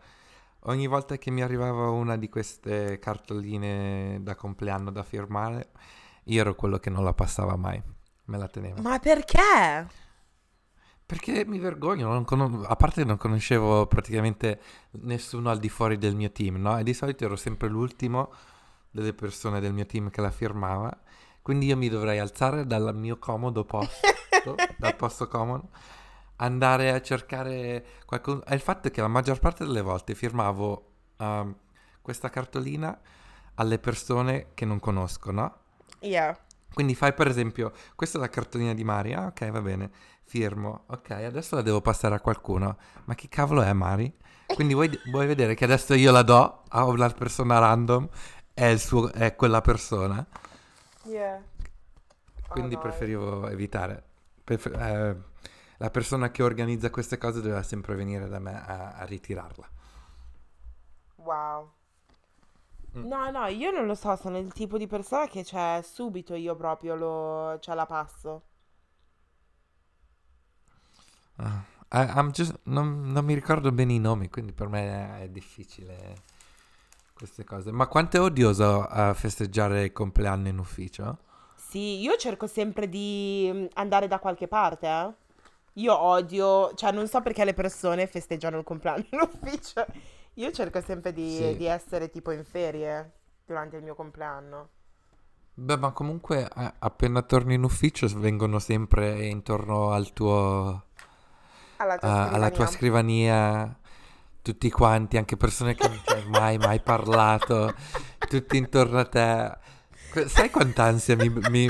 ogni 0.65 0.87
volta 0.87 1.17
che 1.17 1.31
mi 1.31 1.43
arrivava 1.43 1.91
una 1.91 2.17
di 2.17 2.29
queste 2.29 2.99
cartoline 2.99 4.19
da 4.23 4.35
compleanno 4.35 4.91
da 4.91 5.03
firmare, 5.03 5.71
io 6.25 6.41
ero 6.41 6.55
quello 6.55 6.79
che 6.79 6.91
non 6.91 7.05
la 7.05 7.13
passava 7.15 7.57
mai, 7.57 7.83
me 8.27 8.39
la 8.39 8.49
tenevo. 8.49 8.81
Ma 8.83 8.99
perché? 8.99 9.87
Perché 11.05 11.45
mi 11.45 11.59
vergogno, 11.59 12.09
non 12.09 12.25
con- 12.25 12.65
a 12.67 12.77
parte 12.77 13.03
che 13.03 13.07
non 13.07 13.19
conoscevo 13.19 13.87
praticamente 13.87 14.61
nessuno 14.93 15.51
al 15.51 15.59
di 15.59 15.69
fuori 15.69 15.99
del 15.99 16.15
mio 16.15 16.31
team, 16.31 16.57
no? 16.57 16.79
E 16.79 16.85
di 16.85 16.95
solito 16.95 17.25
ero 17.25 17.37
sempre 17.37 17.69
l'ultimo 17.69 18.33
delle 18.91 19.13
persone 19.13 19.61
del 19.61 19.73
mio 19.73 19.85
team 19.85 20.11
che 20.11 20.21
la 20.21 20.31
firmava, 20.31 20.97
quindi 21.43 21.67
io 21.67 21.77
mi 21.77 21.89
dovrei 21.89 22.19
alzare 22.19 22.67
dal 22.67 22.95
mio 22.95 23.19
comodo 23.19 23.65
posto, 23.65 24.55
dal 24.79 24.97
posto 24.97 25.27
comodo, 25.29 25.69
andare 26.43 26.93
a 26.93 27.01
cercare 27.01 27.85
qualcuno. 28.05 28.45
E 28.45 28.55
il 28.55 28.61
fatto 28.61 28.89
è 28.89 28.91
che 28.91 29.01
la 29.01 29.09
maggior 29.09 29.39
parte 29.39 29.65
delle 29.65 29.81
volte 29.81 30.15
firmavo 30.15 30.91
uh, 31.17 31.55
questa 32.03 32.29
cartolina 32.31 32.99
alle 33.55 33.79
persone 33.79 34.49
che 34.55 34.65
non 34.65 34.81
conosco, 34.81 35.31
no? 35.31 35.57
Yeah. 36.01 36.37
Quindi 36.73 36.95
fai 36.95 37.13
per 37.13 37.29
esempio, 37.29 37.73
questa 37.95 38.19
è 38.19 38.21
la 38.21 38.29
cartolina 38.29 38.73
di 38.75 38.83
Mari, 38.83 39.13
ah 39.13 39.27
ok 39.27 39.51
va 39.51 39.61
bene, 39.61 39.91
firmo, 40.25 40.85
ok 40.87 41.11
adesso 41.11 41.55
la 41.55 41.63
devo 41.63 41.81
passare 41.83 42.15
a 42.15 42.21
qualcuno, 42.21 42.79
ma 43.05 43.15
chi 43.15 43.29
cavolo 43.29 43.63
è 43.63 43.73
Mari? 43.73 44.13
Quindi 44.47 44.75
vuoi, 44.75 44.91
vuoi 45.11 45.27
vedere 45.27 45.55
che 45.55 45.65
adesso 45.65 45.95
io 45.95 46.11
la 46.11 46.23
do 46.23 46.63
a 46.69 46.85
una 46.85 47.09
persona 47.11 47.59
random, 47.59 48.09
è, 48.55 48.77
suo, 48.77 49.13
è 49.13 49.35
quella 49.37 49.61
persona? 49.61 50.27
Yeah. 51.05 51.43
Quindi 52.49 52.75
Oh, 52.75 52.79
no. 52.79 52.83
preferivo 52.83 53.49
evitare. 53.49 54.03
Prefer- 54.45 54.77
eh, 54.77 55.17
la 55.83 55.91
persona 55.91 56.31
che 56.31 56.43
organizza 56.43 56.91
queste 56.91 57.19
cose 57.19 57.41
doveva 57.43 57.63
sempre 57.63 57.95
venire 57.95 58.29
da 58.29 58.39
me 58.39 58.55
a, 58.65 58.93
a 58.95 59.05
ritirarla. 59.05 59.69
Wow. 61.17 61.71
Mm. 62.97 63.07
No, 63.11 63.31
no, 63.31 63.47
io 63.49 63.71
non 63.71 63.87
lo 63.87 63.95
so, 63.95 64.17
sono 64.17 64.39
il 64.39 64.53
tipo 64.53 64.79
di 64.79 64.87
persona 64.87 65.27
che 65.29 65.43
c'è 65.45 65.81
subito 65.83 66.35
io 66.35 66.55
proprio 66.57 66.95
lo, 66.95 67.59
cioè 67.61 67.75
la 67.75 67.85
passo. 67.87 68.43
Ah, 71.37 71.65
I- 71.91 72.13
I'm 72.19 72.31
just- 72.33 72.59
non, 72.65 73.11
non 73.13 73.25
mi 73.25 73.35
ricordo 73.35 73.73
bene 73.73 73.93
i 73.95 73.99
nomi, 73.99 74.29
quindi 74.29 74.53
per 74.53 74.69
me 74.69 75.21
è 75.23 75.29
difficile 75.29 76.23
queste 77.15 77.45
cose. 77.45 77.71
Ma 77.73 77.87
quanto 77.87 78.17
è 78.17 78.21
odioso 78.21 78.89
eh, 78.89 79.15
festeggiare 79.15 79.85
il 79.85 79.93
compleanno 79.93 80.49
in 80.49 80.59
ufficio? 80.59 81.19
Sì, 81.55 82.01
io 82.01 82.17
cerco 82.17 82.47
sempre 82.47 82.89
di 82.89 83.49
mm, 83.53 83.67
andare 83.75 84.07
da 84.09 84.19
qualche 84.19 84.49
parte, 84.49 84.87
eh. 84.87 85.15
Io 85.75 85.97
odio, 85.99 86.75
cioè 86.75 86.93
non 86.93 87.09
so 87.09 87.21
perché 87.23 87.45
le 87.45 87.55
persone 87.55 88.07
festeggiano 88.07 88.59
il 88.59 88.65
compleanno 88.65 89.05
in 89.11 89.21
ufficio. 89.33 89.85
Io 90.35 90.51
cerco 90.51 90.81
sempre 90.81 91.13
di, 91.13 91.37
Sì. 91.37 91.57
di 91.57 91.67
essere 91.67 92.11
tipo 92.11 92.31
in 92.31 92.45
ferie 92.45 93.13
durante 93.47 93.77
il 93.77 93.83
mio 93.83 93.95
compleanno. 93.95 94.69
Beh, 95.55 95.77
ma 95.77 95.91
comunque 95.93 96.49
eh, 96.57 96.73
appena 96.79 97.21
torni 97.23 97.55
in 97.55 97.63
ufficio 97.63 98.07
vengono 98.19 98.59
sempre 98.59 99.27
intorno 99.27 99.91
al 99.93 100.13
tuo, 100.15 100.85
Alla 101.77 101.99
tua 101.99 102.09
a- 102.09 102.29
alla 102.31 102.51
tua 102.51 102.67
scrivania. 102.67 102.71
scrivania 103.67 103.77
tutti 104.43 104.71
quanti, 104.71 105.17
anche 105.19 105.37
persone 105.37 105.75
che 105.75 105.87
non 105.89 106.01
ci 106.05 106.13
hai 106.15 106.27
mai, 106.29 106.57
mai 106.59 106.81
parlato, 106.81 107.75
tutti 108.19 108.57
intorno 108.57 108.99
a 108.99 109.05
te. 109.05 109.59
Sai 110.27 110.51
quanta 110.51 110.85
ansia 110.85 111.17
mi, 111.17 111.29
mi- 111.29 111.69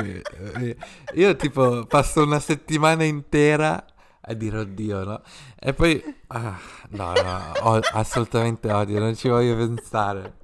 mi- 0.57 0.77
Io 1.15 1.37
tipo 1.37 1.85
passo 1.87 2.23
una 2.23 2.41
settimana 2.41 3.05
intera 3.05 3.85
a 4.25 4.33
dire 4.35 4.59
oddio, 4.59 5.05
no? 5.05 5.23
E 5.59 5.73
poi... 5.75 6.03
ah, 6.29 6.59
no, 6.91 7.13
no, 7.13 7.53
ho 7.61 7.81
assolutamente 7.93 8.71
odio, 8.73 8.99
non 8.99 9.15
ci 9.17 9.29
voglio 9.29 9.57
pensare. 9.57 10.35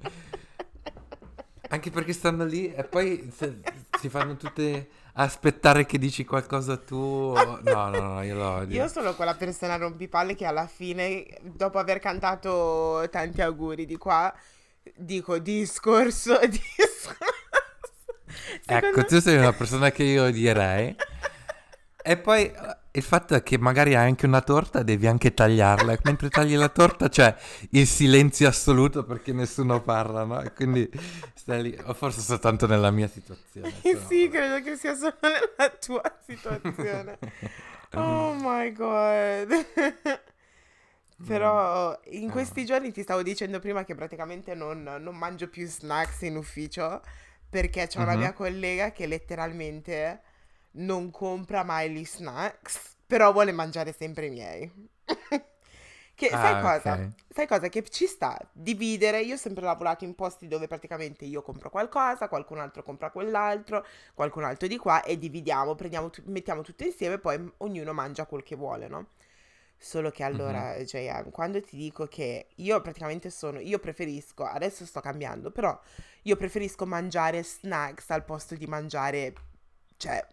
Anche 1.71 1.91
perché 1.91 2.13
stanno 2.13 2.45
lì 2.45 2.73
e 2.73 2.83
poi 2.83 3.31
se- 3.35 3.59
si 3.99 4.09
fanno 4.09 4.35
tutte 4.37 4.89
aspettare 5.13 5.85
che 5.85 5.99
dici 5.99 6.25
qualcosa 6.25 6.77
tu. 6.77 7.33
No, 7.35 7.59
no, 7.61 7.89
no, 7.89 8.21
io 8.23 8.35
lo 8.35 8.49
odio. 8.49 8.81
Io 8.81 8.87
sono 8.87 9.13
quella 9.13 9.35
persona 9.35 9.75
rompipalle 9.77 10.33
che 10.35 10.45
alla 10.45 10.65
fine, 10.65 11.25
dopo 11.41 11.77
aver 11.77 11.99
cantato 11.99 13.07
tanti 13.11 13.41
auguri 13.41 13.85
di 13.85 13.97
qua, 13.97 14.33
dico 14.95 15.37
discorso, 15.37 16.39
discorso. 16.47 17.15
Ecco, 18.65 18.85
Secondo- 18.87 19.05
tu 19.07 19.19
sei 19.19 19.37
una 19.37 19.53
persona 19.53 19.91
che 19.91 20.03
io 20.03 20.23
odierei. 20.23 20.95
E 22.01 22.17
poi 22.17 22.51
il 22.91 23.03
fatto 23.03 23.35
è 23.35 23.43
che 23.43 23.57
magari 23.57 23.95
hai 23.95 24.07
anche 24.07 24.25
una 24.25 24.41
torta, 24.41 24.81
devi 24.83 25.05
anche 25.07 25.33
tagliarla. 25.33 25.97
Mentre 26.03 26.29
tagli 26.29 26.55
la 26.55 26.69
torta 26.69 27.07
c'è 27.09 27.35
il 27.71 27.85
silenzio 27.87 28.47
assoluto 28.47 29.03
perché 29.03 29.31
nessuno 29.33 29.81
parla, 29.81 30.23
no? 30.23 30.41
E 30.41 30.53
quindi 30.53 30.89
stai 31.35 31.61
lì, 31.63 31.77
o 31.85 31.93
forse 31.93 32.21
soltanto 32.21 32.65
nella 32.67 32.91
mia 32.91 33.07
situazione. 33.07 33.71
però- 33.81 33.99
Sì, 34.07 34.27
credo 34.29 34.61
che 34.63 34.75
sia 34.75 34.95
solo 34.95 35.15
nella 35.21 35.69
tua 35.79 36.01
situazione. 36.25 37.17
Oh 37.95 38.35
my 38.35 38.71
god. 38.71 39.47
Però 41.25 41.99
in 42.11 42.29
Ah. 42.29 42.31
questi 42.31 42.63
giorni 42.65 42.91
ti 42.91 43.01
stavo 43.01 43.21
dicendo 43.23 43.59
prima 43.59 43.83
che 43.83 43.93
praticamente 43.95 44.53
non, 44.55 44.83
non 44.83 45.15
mangio 45.17 45.49
più 45.49 45.67
snacks 45.67 46.21
in 46.21 46.37
ufficio 46.37 47.01
perché 47.49 47.87
c'è 47.87 47.99
una 47.99 48.13
Mhm. 48.13 48.19
mia 48.19 48.33
collega 48.33 48.91
che 48.91 49.05
letteralmente 49.05 50.21
non 50.71 51.11
compra 51.11 51.63
mai 51.63 51.91
gli 51.91 52.05
snacks, 52.05 52.95
però 53.05 53.31
vuole 53.31 53.51
mangiare 53.51 53.91
sempre 53.93 54.27
i 54.27 54.29
miei. 54.29 54.71
Che 56.15 56.35
sai 56.37 56.57
Ah, 56.57 56.57
cosa? 56.57 57.01
ok. 57.03 57.13
Sai 57.29 57.47
cosa? 57.47 57.69
Che 57.69 57.83
ci 57.89 58.05
sta 58.05 58.37
dividere. 58.51 59.21
Io 59.21 59.35
ho 59.35 59.37
sempre 59.37 59.63
lavorato 59.63 60.03
in 60.03 60.15
posti 60.15 60.47
dove 60.47 60.67
praticamente 60.67 61.23
io 61.25 61.41
compro 61.41 61.69
qualcosa, 61.69 62.27
qualcun 62.27 62.59
altro 62.59 62.83
compra 62.83 63.09
quell'altro, 63.09 63.85
qualcun 64.13 64.43
altro 64.43 64.67
di 64.67 64.77
qua 64.77 65.01
e 65.03 65.17
dividiamo, 65.17 65.75
prendiamo 65.75 66.09
tu- 66.09 66.23
mettiamo 66.25 66.61
tutto 66.61 66.83
insieme, 66.83 67.19
poi 67.19 67.49
ognuno 67.57 67.93
mangia 67.93 68.25
quel 68.25 68.43
che 68.43 68.55
vuole, 68.57 68.87
no? 68.89 69.07
Solo 69.81 70.11
che 70.11 70.23
allora, 70.23 70.75
JM, 70.83 71.31
quando 71.31 71.61
ti 71.61 71.77
dico 71.77 72.05
che 72.07 72.47
io 72.55 72.81
praticamente 72.81 73.29
sono, 73.29 73.59
io 73.59 73.79
preferisco, 73.79 74.43
adesso 74.43 74.85
sto 74.85 74.99
cambiando, 74.99 75.51
però 75.51 75.79
io 76.23 76.35
preferisco 76.35 76.85
mangiare 76.85 77.43
snacks 77.43 78.09
al 78.09 78.25
posto 78.25 78.55
di 78.55 78.67
mangiare, 78.67 79.33
cioè, 79.95 80.25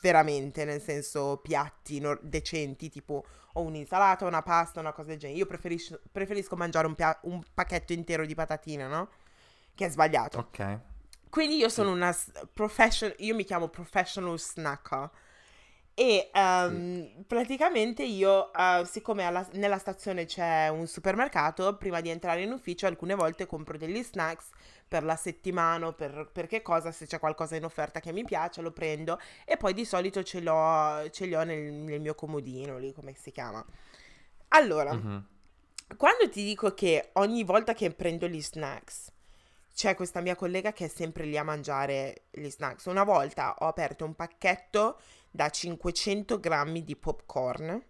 veramente, 0.00 0.64
nel 0.64 0.80
senso, 0.80 1.38
piatti 1.42 1.98
nor- 2.00 2.20
decenti, 2.22 2.88
tipo 2.88 3.24
o 3.54 3.62
un'insalata, 3.62 4.26
una 4.26 4.42
pasta, 4.42 4.80
una 4.80 4.92
cosa 4.92 5.08
del 5.08 5.18
genere. 5.18 5.38
Io 5.38 5.46
preferisco, 5.46 6.00
preferisco 6.10 6.56
mangiare 6.56 6.86
un, 6.86 6.94
pia- 6.94 7.18
un 7.22 7.42
pacchetto 7.52 7.92
intero 7.92 8.24
di 8.26 8.34
patatine, 8.34 8.86
no? 8.86 9.08
Che 9.74 9.86
è 9.86 9.88
sbagliato. 9.88 10.38
Ok. 10.38 10.78
Quindi 11.28 11.56
io 11.56 11.68
sono 11.68 11.92
una 11.92 12.12
s- 12.12 12.30
profession- 12.52 13.14
io 13.18 13.34
mi 13.34 13.44
chiamo 13.44 13.68
professional 13.68 14.38
snacker. 14.38 15.10
E 16.00 16.30
ehm, 16.32 17.24
praticamente 17.26 18.02
io, 18.02 18.50
eh, 18.54 18.82
siccome 18.86 19.26
alla- 19.26 19.46
nella 19.52 19.76
stazione 19.76 20.24
c'è 20.24 20.68
un 20.68 20.86
supermercato, 20.86 21.76
prima 21.76 22.00
di 22.00 22.08
entrare 22.08 22.40
in 22.40 22.52
ufficio 22.52 22.86
alcune 22.86 23.14
volte 23.14 23.44
compro 23.44 23.76
degli 23.76 24.02
snacks 24.02 24.48
per 24.88 25.04
la 25.04 25.14
settimana, 25.14 25.88
o 25.88 25.92
per, 25.92 26.30
per 26.32 26.46
che 26.46 26.62
cosa, 26.62 26.90
se 26.90 27.04
c'è 27.04 27.18
qualcosa 27.18 27.54
in 27.56 27.64
offerta 27.64 28.00
che 28.00 28.12
mi 28.12 28.24
piace 28.24 28.62
lo 28.62 28.70
prendo 28.70 29.20
e 29.44 29.58
poi 29.58 29.74
di 29.74 29.84
solito 29.84 30.22
ce 30.22 30.40
l'ho, 30.40 31.06
ce 31.10 31.26
li 31.26 31.34
ho 31.34 31.42
nel, 31.44 31.70
nel 31.70 32.00
mio 32.00 32.14
comodino, 32.14 32.78
lì 32.78 32.94
come 32.94 33.12
si 33.14 33.30
chiama. 33.30 33.62
Allora, 34.48 34.94
Mhm. 34.94 35.26
quando 35.98 36.30
ti 36.30 36.42
dico 36.42 36.72
che 36.72 37.10
ogni 37.14 37.44
volta 37.44 37.74
che 37.74 37.90
prendo 37.90 38.26
gli 38.26 38.40
snacks 38.40 39.12
c'è 39.74 39.94
questa 39.94 40.20
mia 40.20 40.34
collega 40.34 40.72
che 40.72 40.86
è 40.86 40.88
sempre 40.88 41.24
lì 41.24 41.36
a 41.36 41.42
mangiare 41.44 42.22
gli 42.30 42.48
snacks. 42.48 42.86
Una 42.86 43.04
volta 43.04 43.54
ho 43.58 43.66
aperto 43.66 44.04
un 44.04 44.14
pacchetto 44.14 44.98
da 45.30 45.48
500 45.48 46.40
grammi 46.40 46.84
di 46.84 46.96
popcorn. 46.96 47.82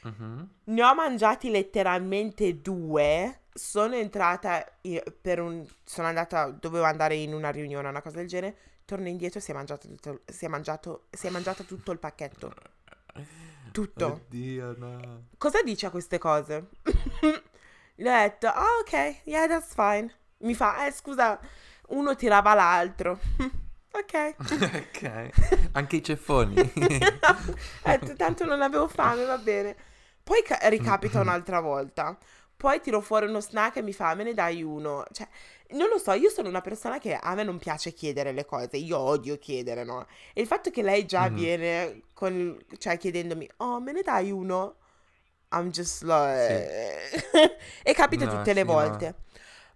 Mhm. 0.00 0.48
ne 0.64 0.82
ho 0.82 0.94
mangiati 0.94 1.50
letteralmente 1.50 2.60
due. 2.60 3.40
Sono 3.52 3.96
entrata 3.96 4.64
per 5.20 5.40
un... 5.40 5.66
Sono 5.84 6.06
andata... 6.06 6.50
Dovevo 6.50 6.84
andare 6.84 7.16
in 7.16 7.34
una 7.34 7.50
riunione, 7.50 7.88
una 7.88 8.02
cosa 8.02 8.16
del 8.16 8.28
genere. 8.28 8.56
Torno 8.84 9.08
indietro 9.08 9.40
e 9.40 9.42
si 9.42 9.50
è 9.50 9.54
mangiato 9.54 9.88
tutto, 9.88 10.20
si 10.24 10.44
è 10.44 10.48
mangiato, 10.48 11.06
si 11.10 11.26
è 11.26 11.30
mangiato 11.30 11.64
tutto 11.64 11.90
il 11.92 11.98
pacchetto. 11.98 12.54
Tutto. 13.72 14.06
Oddio, 14.06 14.74
no. 14.78 15.24
Cosa 15.36 15.62
dice 15.62 15.86
a 15.86 15.90
queste 15.90 16.18
cose? 16.18 16.68
Le 17.96 18.10
ho 18.10 18.18
detto, 18.22 18.46
oh, 18.46 18.80
ok, 18.80 19.22
yeah, 19.24 19.46
that's 19.46 19.74
fine. 19.74 20.12
Mi 20.38 20.54
fa, 20.54 20.86
eh, 20.86 20.92
scusa, 20.92 21.38
uno 21.88 22.14
tirava 22.14 22.54
l'altro. 22.54 23.18
ok. 23.98 24.36
ok. 24.38 25.30
Anche 25.72 25.96
i 25.96 26.02
ceffoni. 26.02 26.54
Detto, 27.82 28.14
tanto 28.16 28.44
non 28.44 28.62
avevo 28.62 28.88
fame, 28.88 29.24
va 29.24 29.38
bene. 29.38 29.76
Poi 30.22 30.42
ca- 30.42 30.58
ricapita 30.68 31.20
un'altra 31.20 31.60
volta. 31.60 32.16
Poi 32.56 32.80
tiro 32.80 33.00
fuori 33.00 33.26
uno 33.26 33.40
snack 33.40 33.76
e 33.76 33.82
mi 33.82 33.92
fa, 33.92 34.14
me 34.14 34.24
ne 34.24 34.34
dai 34.34 34.62
uno. 34.62 35.04
Cioè, 35.12 35.28
non 35.70 35.88
lo 35.88 35.98
so, 35.98 36.12
io 36.12 36.28
sono 36.28 36.48
una 36.48 36.60
persona 36.60 36.98
che 36.98 37.14
a 37.14 37.34
me 37.34 37.44
non 37.44 37.58
piace 37.58 37.92
chiedere 37.92 38.32
le 38.32 38.44
cose, 38.44 38.76
io 38.76 38.98
odio 38.98 39.38
chiedere, 39.38 39.84
no? 39.84 40.06
E 40.32 40.40
il 40.40 40.46
fatto 40.46 40.70
che 40.70 40.82
lei 40.82 41.06
già 41.06 41.28
Mhm. 41.28 41.34
viene 41.34 42.02
con, 42.14 42.58
cioè, 42.78 42.98
chiedendomi, 42.98 43.48
oh, 43.58 43.80
me 43.80 43.92
ne 43.92 44.02
dai 44.02 44.30
uno? 44.32 44.76
I'm 45.52 45.70
just 45.70 46.02
like... 46.02 47.10
e 47.82 47.94
capita 47.94 48.26
No, 48.26 48.30
tutte 48.36 48.52
le 48.52 48.64
sì, 48.64 48.66
no. 48.74 48.74
volte. 48.74 49.14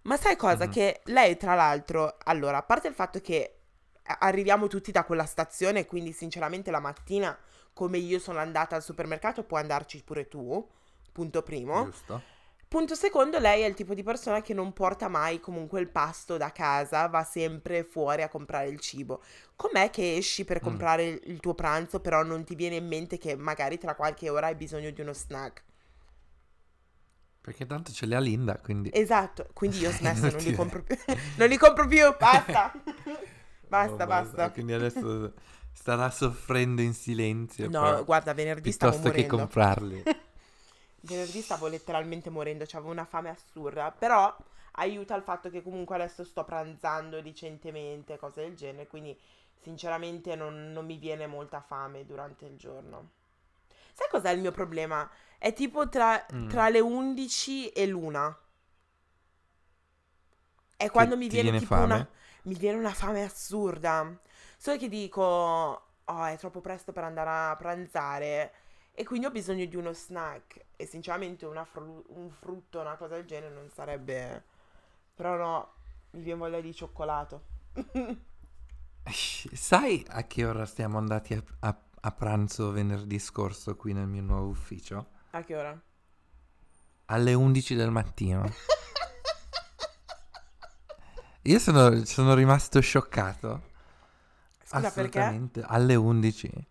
Ma 0.03 0.17
sai 0.17 0.35
cosa? 0.35 0.67
Mhm. 0.67 0.69
Che 0.69 1.01
lei, 1.05 1.37
tra 1.37 1.55
l'altro, 1.55 2.17
allora, 2.25 2.57
a 2.57 2.63
parte 2.63 2.87
il 2.89 2.93
fatto 2.93 3.19
che 3.21 3.59
arriviamo 4.03 4.67
tutti 4.67 4.91
da 4.91 5.03
quella 5.03 5.25
stazione, 5.25 5.85
quindi 5.85 6.11
sinceramente 6.11 6.71
la 6.71 6.79
mattina, 6.79 7.37
come 7.73 7.97
io 7.97 8.19
sono 8.19 8.39
andata 8.39 8.75
al 8.75 8.83
supermercato, 8.83 9.43
puoi 9.43 9.61
andarci 9.61 10.03
pure 10.03 10.27
tu, 10.27 10.67
punto 11.11 11.41
primo. 11.43 11.85
Giusto? 11.85 12.23
Punto 12.67 12.95
secondo, 12.95 13.37
lei 13.37 13.61
è 13.61 13.65
il 13.67 13.75
tipo 13.75 13.93
di 13.93 14.01
persona 14.01 14.41
che 14.41 14.53
non 14.55 14.73
porta 14.73 15.07
mai 15.07 15.39
comunque 15.39 15.79
il 15.79 15.89
pasto 15.89 16.37
da 16.37 16.51
casa, 16.51 17.07
va 17.07 17.23
sempre 17.23 17.83
fuori 17.83 18.23
a 18.23 18.29
comprare 18.29 18.67
il 18.69 18.79
cibo. 18.79 19.21
Com'è 19.55 19.91
che 19.91 20.17
esci 20.17 20.43
per 20.43 20.59
Mm. 20.59 20.63
comprare 20.63 21.03
il, 21.05 21.21
il 21.25 21.39
tuo 21.39 21.53
pranzo, 21.53 21.99
però 21.99 22.23
non 22.23 22.43
ti 22.43 22.55
viene 22.55 22.77
in 22.77 22.87
mente 22.87 23.19
che 23.19 23.35
magari 23.35 23.77
tra 23.77 23.93
qualche 23.95 24.29
ora 24.29 24.47
hai 24.47 24.55
bisogno 24.55 24.89
di 24.89 25.01
uno 25.01 25.13
snack? 25.13 25.63
Perché 27.41 27.65
tanto 27.65 27.91
ce 27.91 28.05
li 28.05 28.15
ha 28.15 28.19
Linda, 28.19 28.57
quindi... 28.57 28.89
Esatto, 28.93 29.49
quindi 29.53 29.79
io 29.79 29.89
ho 29.89 29.91
smesso, 29.91 30.29
non 30.29 30.41
li 30.41 30.53
compro 30.53 30.81
più. 30.81 30.95
non 31.35 31.49
li 31.49 31.57
compro 31.57 31.87
più, 31.87 32.15
basta. 32.17 32.71
basta, 33.73 34.05
basta. 34.05 34.51
Quindi 34.51 34.73
adesso 34.73 35.33
starà 35.71 36.09
soffrendo 36.09 36.81
in 36.81 36.93
silenzio. 36.93 37.69
No, 37.69 37.79
però, 37.79 38.03
guarda, 38.03 38.33
venerdì 38.33 38.71
stavo 38.71 38.97
piuttosto 38.97 39.09
che 39.11 39.23
morendo. 39.23 39.27
comprarli. 39.27 40.03
Venerdì 41.01 41.41
stavo 41.41 41.67
letteralmente 41.67 42.29
morendo, 42.29 42.63
avevo 42.63 42.91
una 42.91 43.05
fame 43.05 43.29
assurda, 43.29 43.91
però 43.91 44.35
aiuta 44.73 45.15
il 45.15 45.23
fatto 45.23 45.49
che 45.49 45.61
comunque 45.61 45.95
adesso 45.95 46.23
sto 46.23 46.43
pranzando 46.45 47.21
decentemente, 47.21 48.17
cose 48.17 48.41
del 48.41 48.55
genere, 48.55 48.87
quindi 48.87 49.17
sinceramente 49.61 50.35
non, 50.35 50.71
non 50.71 50.85
mi 50.85 50.97
viene 50.97 51.27
molta 51.27 51.61
fame 51.61 52.05
durante 52.05 52.45
il 52.45 52.57
giorno. 52.57 53.09
Sai 53.93 54.07
cos'è 54.09 54.31
il 54.31 54.41
mio 54.41 54.51
problema? 54.51 55.09
È 55.37 55.53
tipo 55.53 55.89
tra, 55.89 56.25
Mm. 56.33 56.47
tra 56.47 56.69
le 56.69 56.79
11 56.79 57.69
e 57.69 57.85
l'una. 57.87 58.35
È 60.77 60.89
quando 60.91 61.17
mi 61.17 61.27
ti 61.27 61.35
viene, 61.35 61.51
viene 61.51 61.57
tipo 61.57 61.65
fame? 61.65 61.83
una... 61.83 62.07
Mi 62.43 62.55
viene 62.55 62.77
una 62.77 62.93
fame 62.93 63.23
assurda. 63.23 64.17
Solo 64.57 64.77
che 64.77 64.89
dico, 64.89 65.21
oh, 65.21 66.25
è 66.25 66.37
troppo 66.37 66.61
presto 66.61 66.91
per 66.91 67.03
andare 67.03 67.29
a 67.51 67.55
pranzare. 67.57 68.53
E 68.93 69.03
quindi 69.05 69.25
ho 69.25 69.31
bisogno 69.31 69.65
di 69.65 69.75
uno 69.75 69.93
snack. 69.93 70.65
E 70.75 70.85
sinceramente 70.85 71.45
una 71.45 71.65
fru- 71.65 72.03
un 72.09 72.29
frutto, 72.29 72.79
una 72.79 72.95
cosa 72.95 73.15
del 73.15 73.25
genere 73.25 73.53
non 73.53 73.69
sarebbe... 73.69 74.43
Però 75.15 75.35
no, 75.35 75.73
mi 76.11 76.21
viene 76.21 76.39
voglia 76.39 76.59
di 76.61 76.73
cioccolato. 76.73 77.43
Sai 79.05 80.05
a 80.09 80.25
che 80.27 80.45
ora 80.45 80.65
stiamo 80.65 80.97
andati 80.97 81.33
a, 81.33 81.43
a- 81.59 81.81
a 82.05 82.11
pranzo 82.11 82.71
venerdì 82.71 83.19
scorso 83.19 83.75
qui 83.75 83.93
nel 83.93 84.07
mio 84.07 84.21
nuovo 84.21 84.47
ufficio? 84.49 85.07
a 85.31 85.41
che 85.43 85.55
ora? 85.55 85.81
Alle 87.05 87.33
11 87.33 87.75
del 87.75 87.91
mattino. 87.91 88.43
Io 91.43 91.59
sono, 91.59 92.05
sono 92.05 92.33
rimasto 92.33 92.79
scioccato. 92.79 93.71
Scusa, 94.63 94.91
perché? 94.91 95.19
Assolutamente, 95.19 95.61
alle 95.65 95.95
11. 95.95 96.67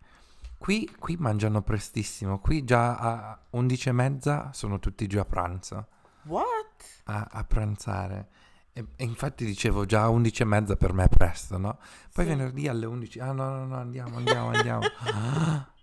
Qui, 0.56 0.88
qui 0.98 1.16
mangiano 1.18 1.60
prestissimo, 1.62 2.38
qui 2.38 2.64
già 2.64 2.96
a 2.96 3.38
11 3.50 3.88
e 3.88 3.92
mezza 3.92 4.50
sono 4.52 4.78
tutti 4.78 5.06
giù 5.08 5.18
a 5.18 5.24
pranzo, 5.24 5.86
What? 6.24 6.84
a, 7.04 7.28
a 7.32 7.44
pranzare. 7.44 8.28
E, 8.72 8.86
e 8.96 9.04
infatti 9.04 9.44
dicevo 9.44 9.84
già 9.86 10.02
a 10.04 10.08
11 10.08 10.42
e 10.42 10.44
mezza 10.44 10.76
per 10.76 10.92
me 10.92 11.04
è 11.04 11.08
presto, 11.08 11.58
no? 11.58 11.78
Poi 12.12 12.24
Sì. 12.24 12.30
venerdì 12.30 12.68
alle 12.68 12.86
11, 12.86 13.18
ah 13.18 13.32
no, 13.32 13.48
no, 13.56 13.66
no, 13.66 13.76
andiamo, 13.76 14.16
andiamo, 14.16 14.48
andiamo. 14.50 14.82
Ah. 14.98 15.66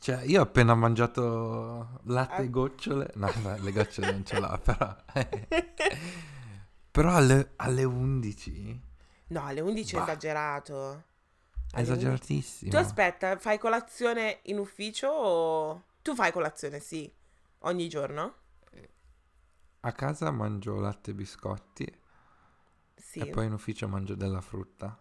Cioè, 0.00 0.22
io 0.22 0.40
ho 0.40 0.44
appena 0.44 0.74
mangiato 0.74 2.00
latte 2.04 2.36
Ah. 2.36 2.42
e 2.42 2.48
gocciole, 2.48 3.10
no, 3.16 3.30
no, 3.42 3.54
le 3.58 3.70
gocciole 3.72 4.10
non 4.12 4.24
ce 4.24 4.38
l'ho, 4.40 4.58
però... 4.64 4.96
però 6.90 7.14
alle, 7.14 7.52
alle 7.56 7.84
11? 7.84 8.80
No, 9.28 9.44
alle 9.46 9.60
11 9.60 9.94
è 9.94 9.98
Bah. 9.98 10.04
esagerato. 10.04 11.04
È 11.70 11.76
Alle 11.78 11.88
11. 11.88 11.92
esageratissimo. 11.92 12.70
Tu 12.70 12.76
aspetta, 12.76 13.38
fai 13.38 13.58
colazione 13.58 14.40
in 14.44 14.58
ufficio 14.58 15.08
o... 15.08 15.84
Tu 16.02 16.14
fai 16.14 16.32
colazione, 16.32 16.80
sì, 16.80 17.10
ogni 17.60 17.88
giorno? 17.88 18.34
A 19.82 19.92
casa 19.92 20.30
mangio 20.30 20.78
latte 20.78 21.12
e 21.12 21.14
biscotti 21.14 21.98
Sì. 22.96 23.20
e 23.20 23.26
poi 23.30 23.46
in 23.46 23.52
ufficio 23.54 23.88
mangio 23.88 24.14
della 24.14 24.40
frutta. 24.42 24.98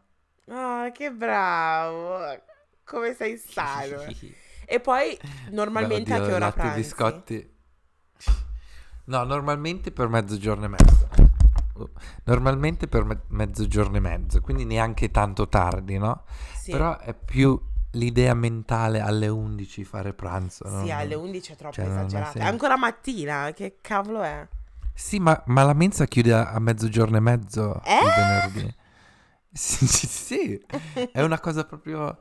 Ah, 0.48 0.90
che 0.94 1.12
bravo! 1.12 2.42
Come 2.84 3.14
sei 3.14 3.38
sano. 3.38 4.04
E 4.72 4.80
poi, 4.80 5.18
normalmente 5.50 6.12
Beh, 6.12 6.14
a 6.14 6.16
oddio, 6.18 6.30
che 6.30 6.36
ora 6.36 6.46
latte 6.46 6.60
e 6.60 6.62
pranzi? 6.62 6.80
biscotti. 6.82 7.58
No, 9.06 9.24
normalmente 9.24 9.92
per 9.92 10.08
mezzogiorno 10.10 10.66
e 10.66 10.68
mezzo. 10.68 11.10
Normalmente 12.26 12.88
per 12.88 13.04
me- 13.06 13.22
mezzogiorno 13.28 13.98
e 13.98 14.00
mezzo, 14.00 14.42
quindi 14.42 14.66
neanche 14.66 15.12
tanto 15.12 15.48
tardi, 15.48 15.98
no? 15.98 16.24
Sì, 16.52 16.72
Però 16.72 16.98
è 16.98 17.14
più 17.14 17.60
l'idea 17.94 18.34
mentale 18.34 19.00
alle 19.00 19.28
11 19.28 19.84
fare 19.84 20.14
pranzo. 20.14 20.66
sì, 20.66 20.72
non- 20.72 20.92
alle 20.92 21.16
11 21.16 21.54
è 21.54 21.56
troppo 21.56 21.76
cioè, 21.76 21.86
esagerato. 21.88 22.38
È 22.38 22.44
ancora 22.46 22.78
mattina, 22.78 23.52
che 23.54 23.78
cavolo 23.82 24.22
è? 24.22 24.48
Sì, 24.94 25.20
ma, 25.20 25.42
ma 25.48 25.64
la 25.64 25.74
mensa 25.74 26.06
chiude 26.06 26.34
a, 26.34 26.52
a 26.52 26.60
mezzogiorno 26.60 27.18
e 27.18 27.20
mezzo 27.22 27.82
Eh? 27.86 28.00
il 28.04 28.14
venerdì. 28.16 28.76
Sì, 29.52 29.88
sì, 29.88 30.06
sì, 30.08 30.66
è 31.12 31.22
una 31.24 31.40
cosa 31.40 31.66
proprio 31.66 32.16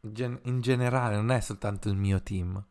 gen- 0.00 0.38
in 0.44 0.60
generale, 0.60 1.16
non 1.16 1.30
è 1.30 1.40
soltanto 1.40 1.88
il 1.88 1.96
mio 1.96 2.22
team. 2.22 2.62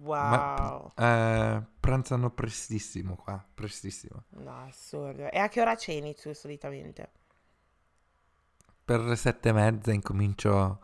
Wow. 0.00 0.92
Eh, 0.96 1.62
pranzano 1.80 2.30
prestissimo 2.30 3.14
qua, 3.16 3.42
prestissimo. 3.54 4.24
No, 4.30 4.64
assurdo. 4.66 5.30
E 5.30 5.38
a 5.38 5.48
che 5.48 5.60
ora 5.60 5.76
ceni 5.76 6.14
tu 6.14 6.32
solitamente? 6.32 7.10
Per 8.84 9.00
le 9.00 9.16
sette 9.16 9.48
e 9.48 9.52
mezza 9.52 9.92
incomincio 9.92 10.78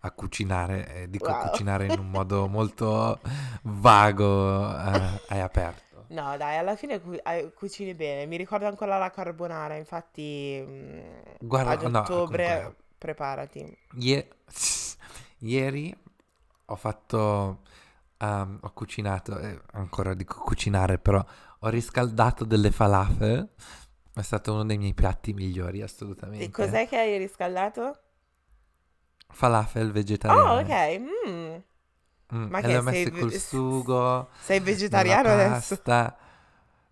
a 0.00 0.10
cucinare, 0.12 0.94
e 1.02 1.10
dico 1.10 1.30
Wow. 1.30 1.48
cucinare 1.50 1.86
in 1.86 1.98
un 1.98 2.10
modo 2.10 2.46
molto 2.46 3.20
vago 3.62 4.68
eh, 4.76 5.20
e 5.30 5.38
aperto. 5.38 6.04
No, 6.08 6.36
dai, 6.36 6.56
alla 6.56 6.76
fine 6.76 7.00
cu- 7.00 7.20
eh, 7.24 7.52
cucini 7.54 7.94
bene. 7.94 8.26
Mi 8.26 8.36
ricordo 8.36 8.66
ancora 8.66 8.98
la 8.98 9.10
carbonara, 9.10 9.76
infatti 9.76 10.62
mm, 10.66 11.00
Guarda, 11.40 11.70
ad 11.72 11.82
no, 11.90 11.98
ottobre 12.00 12.46
comunque- 12.46 12.76
preparati. 12.98 13.76
Ie- 14.00 14.28
ieri 15.38 15.94
ho 16.66 16.76
fatto, 16.76 17.60
ehm, 18.18 18.58
ho 18.62 18.72
cucinato, 18.72 19.38
eh, 19.38 19.60
ancora 19.72 20.14
dico 20.14 20.40
cucinare, 20.40 20.98
però 20.98 21.24
ho 21.60 21.68
riscaldato 21.68 22.44
delle 22.44 22.70
falafel. 22.70 23.48
È 24.12 24.22
stato 24.22 24.52
uno 24.52 24.64
dei 24.64 24.78
miei 24.78 24.94
piatti 24.94 25.32
migliori, 25.32 25.80
assolutamente. 25.82 26.44
E 26.44 26.50
cos'è 26.50 26.88
che 26.88 26.98
hai 26.98 27.18
riscaldato? 27.18 27.98
Falafel 29.30 29.90
vegetariane. 29.92 30.50
Oh, 30.50 30.60
ok. 30.60 30.98
mm. 31.28 31.62
Mm, 32.34 32.50
Ma 32.50 32.60
e 32.60 32.62
che 32.62 32.82
sei 32.82 33.10
col 33.10 33.32
sugo, 33.32 34.28
Sei 34.40 34.60
vegetariano 34.60 35.30
adesso? 35.30 35.74
pasta. 35.74 36.16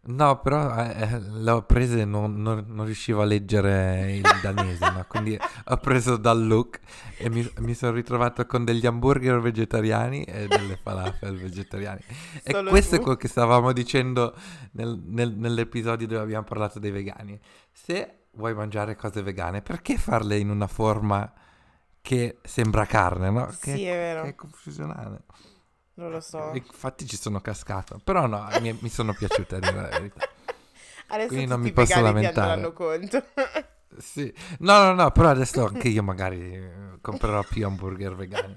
No, 0.09 0.41
però 0.41 0.73
eh, 0.85 1.01
eh, 1.03 1.19
le 1.21 1.51
ho 1.51 1.63
prese 1.63 2.01
e 2.03 2.05
non, 2.05 2.41
non- 2.41 2.65
non 2.69 2.85
riuscivo 2.87 3.23
a 3.23 3.25
leggere 3.25 4.13
il 4.17 4.23
danese, 4.41 4.89
no? 4.91 5.05
Quindi 5.09 5.37
ho 5.65 5.77
preso 5.79 6.17
dal 6.17 6.47
look 6.47 6.79
e 7.19 7.29
mi, 7.29 7.49
mi 7.59 7.75
sono 7.75 7.93
ritrovato 7.93 8.47
con 8.47 8.65
degli 8.65 8.87
hamburger 8.87 9.41
vegetariani 9.41 10.23
e 10.23 10.47
delle 10.47 10.79
falafel 10.81 11.37
vegetariane. 11.37 12.01
E 12.43 12.53
Solo 12.53 12.71
questo 12.71 12.95
è 12.95 12.99
tu. 12.99 13.03
quello 13.05 13.17
che 13.19 13.27
stavamo 13.29 13.73
dicendo 13.73 14.33
nel- 14.73 15.01
nel- 15.07 15.35
nell'episodio 15.37 16.07
dove 16.07 16.23
abbiamo 16.23 16.45
parlato 16.45 16.79
dei 16.79 16.93
vegani. 16.93 17.39
Se 17.73 18.27
vuoi 18.33 18.55
mangiare 18.55 18.95
cose 18.95 19.23
vegane, 19.23 19.61
perché 19.61 19.97
farle 19.97 20.37
in 20.39 20.51
una 20.51 20.69
forma 20.69 21.33
che 22.01 22.39
sembra 22.45 22.85
carne, 22.87 23.31
no? 23.31 23.47
Che, 23.61 23.73
Sì, 23.75 23.85
è 23.85 23.93
vero. 23.97 24.23
che 24.23 24.29
è 24.29 24.35
confusionale. 24.37 25.23
Non 25.97 26.11
lo 26.11 26.21
so. 26.21 26.51
Infatti 26.53 27.07
ci 27.07 27.17
sono 27.17 27.41
cascato, 27.41 27.99
però 28.03 28.27
no, 28.27 28.49
mi, 28.61 28.77
mi 28.81 28.89
sono 28.89 29.15
piaciute 29.15 29.57
a 29.57 29.59
dire 29.61 29.75
la 29.75 29.89
verità. 29.89 30.29
Adesso 31.09 31.29
quindi 31.29 31.47
non 31.47 31.61
mi 31.61 31.73
posso 31.73 32.01
lamentare. 32.01 32.73
conto. 32.73 33.25
Sì. 33.99 34.31
No, 34.59 34.83
no, 34.83 34.93
no, 34.93 35.11
però 35.11 35.31
adesso 35.31 35.65
anche 35.67 35.89
io 35.89 36.03
magari 36.03 36.55
eh, 36.55 36.99
comprerò 37.01 37.43
più 37.45 37.65
hamburger 37.65 38.15
vegani. 38.15 38.55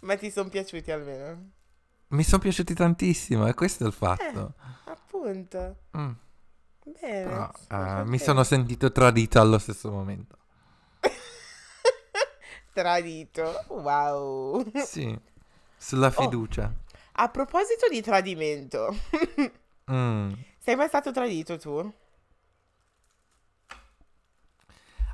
Ma 0.00 0.16
ti 0.16 0.28
sono 0.30 0.48
piaciuti 0.48 0.90
almeno? 0.90 1.50
Mi 2.08 2.24
sono 2.24 2.42
piaciuti 2.42 2.74
tantissimo 2.74 3.46
e 3.46 3.54
questo 3.54 3.84
è 3.84 3.86
il 3.86 3.92
fatto. 3.92 4.54
Appunto. 4.86 5.76
Mm, 5.96 6.10
Bene. 6.84 7.24
però, 7.24 7.50
eh, 8.00 8.04
mi 8.06 8.18
sono 8.18 8.42
sentito 8.42 8.90
tradito 8.90 9.40
allo 9.40 9.58
stesso 9.58 9.90
momento. 9.92 10.36
Tradito. 12.72 13.64
Wow. 13.68 14.64
Sì, 14.84 15.16
sulla 15.84 16.10
Oh. 16.14 16.22
fiducia. 16.22 16.72
A 17.16 17.28
proposito 17.28 17.88
di 17.88 18.00
tradimento, 18.02 18.94
Mm. 19.90 20.32
sei 20.58 20.76
mai 20.76 20.88
stato 20.88 21.12
tradito 21.12 21.58
tu? 21.58 21.92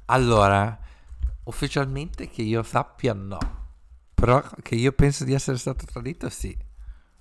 Allora, 0.07 0.77
ufficialmente 1.45 2.29
che 2.29 2.43
io 2.43 2.63
sappia 2.63 3.15
no, 3.15 3.39
però 4.15 4.43
che 4.63 4.75
io 4.75 4.93
penso 4.93 5.25
di 5.25 5.33
essere 5.33 5.57
stato 5.57 5.85
tradito 5.87 6.29
sì. 6.29 6.57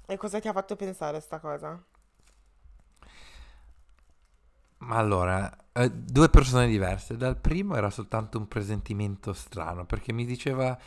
E 0.08 0.18
cosa 0.18 0.42
ti 0.42 0.50
ha 0.50 0.52
fatto 0.52 0.76
pensare 0.76 1.22
sta 1.22 1.40
cosa? 1.40 1.82
Ma 4.80 4.96
allora, 4.96 5.52
eh, 5.74 5.92
due 5.92 6.30
persone 6.30 6.68
diverse. 6.68 7.18
Dal 7.18 7.38
primo 7.38 7.76
era 7.76 7.90
soltanto 7.90 8.38
un 8.38 8.48
presentimento 8.48 9.34
strano, 9.34 9.86
perché 9.86 10.14
mi 10.14 10.26
diceva 10.26 10.78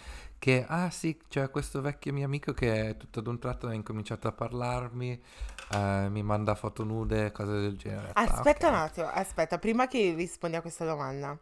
che, 0.43 0.65
ah 0.67 0.91
sì, 0.91 1.17
c'è 1.29 1.51
questo 1.51 1.81
vecchio 1.81 2.13
mio 2.13 2.25
amico 2.25 2.53
che 2.53 2.97
tutto 2.99 3.21
ad 3.21 3.29
un 3.29 3.39
tratto 3.39 3.69
ha 3.69 3.75
incominciato 3.75 4.27
a 4.27 4.33
parlarmi, 4.33 5.23
eh, 5.71 6.09
mi 6.11 6.25
manda 6.25 6.57
foto 6.57 6.83
nude, 6.83 7.31
cose 7.31 7.53
del 7.61 7.77
genere. 7.77 8.11
Ah, 8.15 8.23
aspetta 8.23 8.67
okay. 8.67 8.71
un 8.71 8.75
attimo, 8.75 9.07
aspetta, 9.07 9.61
prima 9.61 9.87
che 9.87 10.15
rispondi 10.17 10.57
a 10.57 10.61
questa 10.61 10.85
domanda. 10.85 11.39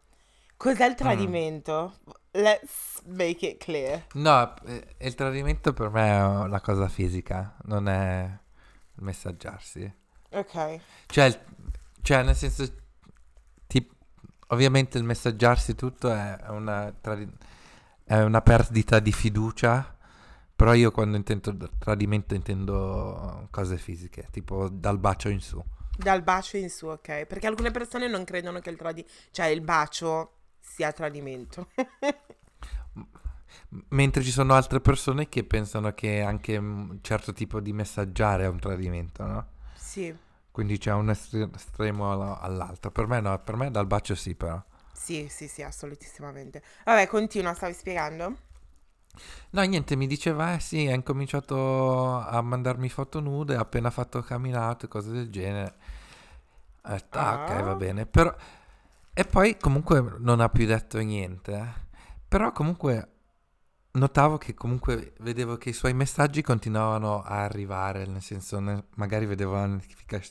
Cos'è 0.54 0.84
il 0.84 0.92
mm. 0.92 0.96
tradimento? 0.96 1.94
Mm. 2.04 2.42
Let's 2.42 3.00
make 3.06 3.46
it 3.46 3.64
clear. 3.64 4.04
No, 4.12 4.54
eh, 4.66 4.94
il 4.98 5.14
tradimento 5.14 5.72
per 5.72 5.88
me 5.88 6.06
è 6.10 6.46
la 6.46 6.60
cosa 6.60 6.86
fisica, 6.86 7.56
non 7.62 7.88
è 7.88 8.38
il 8.96 9.02
messaggiarsi. 9.02 9.90
Ok. 10.32 10.78
Cioè, 11.06 11.40
cioè 12.02 12.22
nel 12.22 12.36
senso, 12.36 12.70
ti, 13.66 13.90
ovviamente 14.48 14.98
il 14.98 15.04
messaggiarsi 15.04 15.74
tutto 15.74 16.12
è 16.12 16.36
una, 16.48 16.94
tradi- 17.00 17.48
è 18.10 18.24
una 18.24 18.40
perdita 18.40 18.98
di 18.98 19.12
fiducia, 19.12 19.96
però 20.56 20.74
io 20.74 20.90
quando 20.90 21.16
intendo 21.16 21.70
tradimento 21.78 22.34
intendo 22.34 23.46
cose 23.52 23.76
fisiche, 23.78 24.26
tipo 24.32 24.68
dal 24.68 24.98
bacio 24.98 25.28
in 25.28 25.40
su. 25.40 25.62
Dal 25.96 26.20
bacio 26.20 26.56
in 26.56 26.70
su, 26.70 26.86
ok. 26.86 27.26
Perché 27.26 27.46
alcune 27.46 27.70
persone 27.70 28.08
non 28.08 28.24
credono 28.24 28.58
che 28.58 28.70
il, 28.70 28.76
tradi- 28.76 29.06
cioè 29.30 29.46
il 29.46 29.60
bacio 29.60 30.38
sia 30.58 30.90
tradimento. 30.90 31.68
Mentre 33.90 34.22
ci 34.24 34.32
sono 34.32 34.54
altre 34.54 34.80
persone 34.80 35.28
che 35.28 35.44
pensano 35.44 35.94
che 35.94 36.20
anche 36.20 36.56
un 36.56 36.98
certo 37.02 37.32
tipo 37.32 37.60
di 37.60 37.72
messaggiare 37.72 38.42
è 38.42 38.48
un 38.48 38.58
tradimento, 38.58 39.24
no? 39.24 39.46
Sì. 39.74 40.12
Quindi 40.50 40.78
c'è 40.78 40.92
un 40.92 41.10
estremo 41.10 42.40
all'altro. 42.40 42.90
Per 42.90 43.06
me 43.06 43.20
no, 43.20 43.38
per 43.38 43.54
me 43.54 43.70
dal 43.70 43.86
bacio 43.86 44.16
sì 44.16 44.34
però. 44.34 44.60
Sì, 44.92 45.28
sì, 45.28 45.48
sì, 45.48 45.62
assolutissimamente. 45.62 46.62
Vabbè, 46.84 47.06
continua, 47.06 47.54
stavi 47.54 47.72
spiegando? 47.72 48.36
No, 49.50 49.62
niente, 49.62 49.96
mi 49.96 50.06
diceva, 50.06 50.54
eh 50.54 50.60
sì, 50.60 50.86
ha 50.86 50.94
incominciato 50.94 52.18
a 52.18 52.40
mandarmi 52.42 52.88
foto 52.88 53.20
nude, 53.20 53.56
ha 53.56 53.60
appena 53.60 53.90
fatto 53.90 54.22
camminato 54.22 54.86
e 54.86 54.88
cose 54.88 55.10
del 55.10 55.30
genere. 55.30 55.74
Detto, 56.82 57.18
ah, 57.18 57.42
ok, 57.42 57.62
va 57.62 57.70
ah. 57.70 57.74
bene. 57.74 58.06
Però 58.06 58.34
e 59.12 59.24
poi 59.24 59.56
comunque 59.58 60.16
non 60.18 60.40
ha 60.40 60.48
più 60.48 60.66
detto 60.66 60.98
niente. 60.98 61.52
Eh. 61.52 61.98
Però 62.28 62.52
comunque 62.52 63.08
notavo 63.92 64.38
che 64.38 64.54
comunque 64.54 65.14
vedevo 65.20 65.56
che 65.56 65.70
i 65.70 65.74
suoi 65.74 65.92
messaggi 65.94 66.42
continuavano 66.42 67.22
a 67.22 67.42
arrivare, 67.42 68.06
nel 68.06 68.22
senso 68.22 68.60
ne, 68.60 68.84
magari 68.94 69.26
vedevo 69.26 69.54
la 69.54 69.66
notifica- 69.66 70.22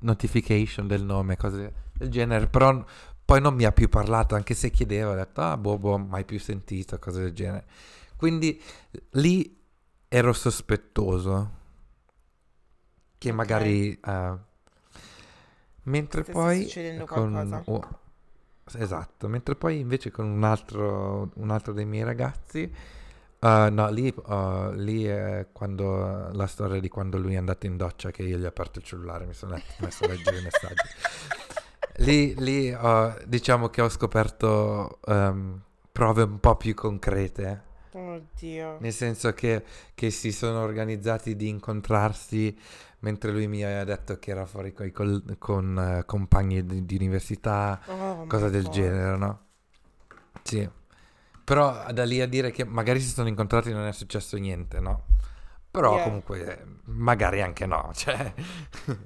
notification 0.00 0.86
del 0.86 1.04
nome, 1.04 1.36
cose 1.36 1.72
del 1.94 2.10
genere, 2.10 2.48
però 2.48 2.84
poi 3.24 3.40
non 3.40 3.54
mi 3.54 3.64
ha 3.64 3.72
più 3.72 3.88
parlato, 3.88 4.34
anche 4.34 4.54
se 4.54 4.70
chiedevo, 4.70 5.12
ho 5.12 5.14
detto, 5.14 5.40
ah, 5.40 5.56
boh, 5.56 5.78
boh, 5.78 5.98
mai 5.98 6.24
più 6.24 6.38
sentito, 6.38 6.98
cose 6.98 7.22
del 7.22 7.32
genere. 7.32 7.66
Quindi 8.16 8.60
lì 9.10 9.60
ero 10.08 10.32
sospettoso 10.32 11.50
che 13.18 13.30
okay. 13.30 13.32
magari... 13.32 14.00
Uh, 14.04 14.38
mentre 15.84 16.22
Stesse 16.22 16.38
poi... 16.38 16.62
succedendo 16.62 17.06
con, 17.06 17.30
qualcosa. 17.30 17.62
Oh, 17.66 18.00
Esatto, 18.78 19.28
mentre 19.28 19.54
poi 19.56 19.80
invece 19.80 20.10
con 20.10 20.26
un 20.26 20.44
altro, 20.44 21.30
un 21.34 21.50
altro 21.50 21.72
dei 21.72 21.84
miei 21.84 22.04
ragazzi, 22.04 22.72
uh, 23.40 23.46
no, 23.70 23.90
lì, 23.90 24.12
uh, 24.16 24.72
lì, 24.72 25.04
è 25.04 25.48
quando 25.52 26.30
la 26.32 26.46
storia 26.46 26.80
di 26.80 26.88
quando 26.88 27.18
lui 27.18 27.34
è 27.34 27.38
andato 27.38 27.66
in 27.66 27.76
doccia 27.76 28.10
che 28.10 28.22
io 28.22 28.38
gli 28.38 28.44
ho 28.44 28.48
aperto 28.48 28.78
il 28.78 28.84
cellulare, 28.84 29.26
mi 29.26 29.34
sono 29.34 29.60
messo 29.78 30.04
a 30.04 30.08
leggere 30.08 30.38
i 30.38 30.42
messaggi. 30.42 30.74
Lì, 31.96 32.34
lì 32.38 32.70
uh, 32.70 33.14
diciamo 33.26 33.68
che 33.68 33.82
ho 33.82 33.88
scoperto 33.88 34.98
um, 35.06 35.60
prove 35.90 36.22
un 36.22 36.40
po' 36.40 36.56
più 36.56 36.74
concrete. 36.74 37.70
Oddio. 37.92 38.78
Nel 38.80 38.92
senso 38.92 39.32
che, 39.34 39.62
che 39.94 40.10
si 40.10 40.32
sono 40.32 40.60
organizzati 40.60 41.36
di 41.36 41.48
incontrarsi 41.48 42.58
mentre 43.00 43.30
lui 43.32 43.48
mi 43.48 43.62
aveva 43.64 43.84
detto 43.84 44.18
che 44.18 44.30
era 44.30 44.46
fuori 44.46 44.72
col, 44.72 45.22
con 45.38 45.98
uh, 46.00 46.04
compagni 46.06 46.64
di, 46.64 46.86
di 46.86 46.96
università, 46.96 47.80
oh, 47.86 48.26
cose 48.26 48.48
del 48.50 48.64
God. 48.64 48.72
genere, 48.72 49.16
no? 49.16 49.40
Sì. 50.42 50.68
Però 51.44 51.92
da 51.92 52.04
lì 52.04 52.20
a 52.20 52.26
dire 52.26 52.50
che 52.50 52.64
magari 52.64 53.00
si 53.00 53.08
sono 53.08 53.28
incontrati 53.28 53.72
non 53.72 53.86
è 53.86 53.92
successo 53.92 54.36
niente, 54.36 54.80
no? 54.80 55.06
Però 55.72 55.94
yeah. 55.94 56.04
comunque 56.04 56.66
magari 56.84 57.40
anche 57.40 57.64
no, 57.64 57.90
cioè... 57.96 58.34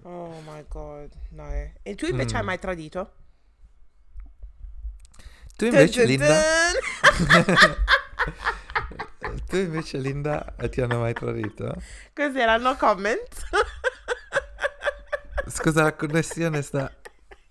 oh 0.03 0.43
my 0.45 0.65
god, 0.69 1.13
no. 1.31 1.49
E 1.83 1.95
tu 1.95 2.07
invece 2.07 2.35
mm. 2.35 2.39
hai 2.39 2.45
mai 2.45 2.59
tradito? 2.59 3.13
Tu 5.57 5.67
invece, 5.67 6.01
dun, 6.01 6.11
Linda... 6.11 6.43
tu 9.47 9.57
invece, 9.57 9.99
Linda, 9.99 10.55
ti 10.69 10.81
hanno 10.81 10.99
mai 10.99 11.15
tradito? 11.15 11.73
Cos'era? 12.13 12.57
No 12.57 12.77
comment? 12.77 13.29
Scusa, 15.47 15.85
la 15.85 15.95
connessione 15.95 16.63
sta... 16.63 16.93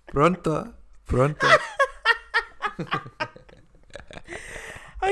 Pronto? 0.03 0.75
Pronto? 1.05 1.47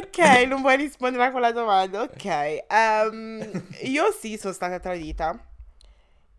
ok, 0.03 0.17
non 0.47 0.61
vuoi 0.61 0.77
rispondere 0.77 1.25
a 1.25 1.31
quella 1.31 1.51
domanda? 1.51 2.01
Ok. 2.01 2.65
Um, 2.69 3.63
io 3.83 4.11
sì, 4.11 4.37
sono 4.37 4.53
stata 4.53 4.79
tradita. 4.79 5.37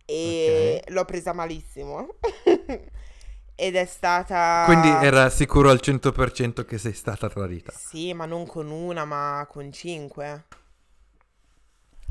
E 0.05 0.81
okay. 0.81 0.95
l'ho 0.95 1.05
presa 1.05 1.33
malissimo. 1.33 2.17
Ed 3.57 3.77
è 3.77 3.85
stata... 3.85 4.65
Quindi 4.67 4.89
era 4.89 5.31
sicuro 5.31 5.71
al 5.71 5.81
100% 5.83 6.65
che 6.65 6.77
sei 6.77 6.93
stata 6.93 7.29
tradita? 7.29 7.73
Sì, 7.73 8.13
ma 8.13 8.27
non 8.27 8.47
con 8.47 8.69
una, 8.69 9.05
ma 9.05 9.47
con 9.49 9.71
cinque. 9.71 10.45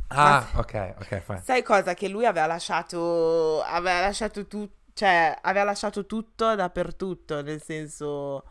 Ah, 0.08 0.48
ok, 0.56 0.96
ok, 1.00 1.20
fine. 1.22 1.42
Sai 1.44 1.62
cosa? 1.62 1.94
Che 1.94 2.08
lui 2.08 2.26
aveva 2.26 2.46
lasciato, 2.46 3.62
aveva 3.62 4.00
lasciato 4.00 4.48
tutto, 4.48 4.76
cioè, 4.94 5.38
aveva 5.42 5.66
lasciato 5.66 6.06
tutto 6.06 6.56
dappertutto, 6.56 7.42
nel 7.42 7.62
senso... 7.62 8.44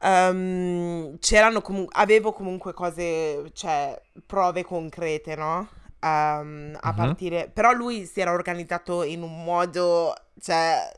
Um, 0.00 1.18
c'erano 1.18 1.60
comunque, 1.62 1.94
avevo 1.98 2.32
comunque 2.32 2.72
cose, 2.72 3.50
cioè, 3.52 4.00
prove 4.26 4.64
concrete, 4.64 5.34
no? 5.36 5.68
Um, 6.00 6.76
a 6.78 6.88
mm-hmm. 6.88 6.96
partire, 6.96 7.50
però 7.52 7.72
lui 7.72 8.04
si 8.04 8.20
era 8.20 8.32
organizzato 8.32 9.02
in 9.02 9.22
un 9.22 9.42
modo, 9.42 10.14
cioè, 10.40 10.92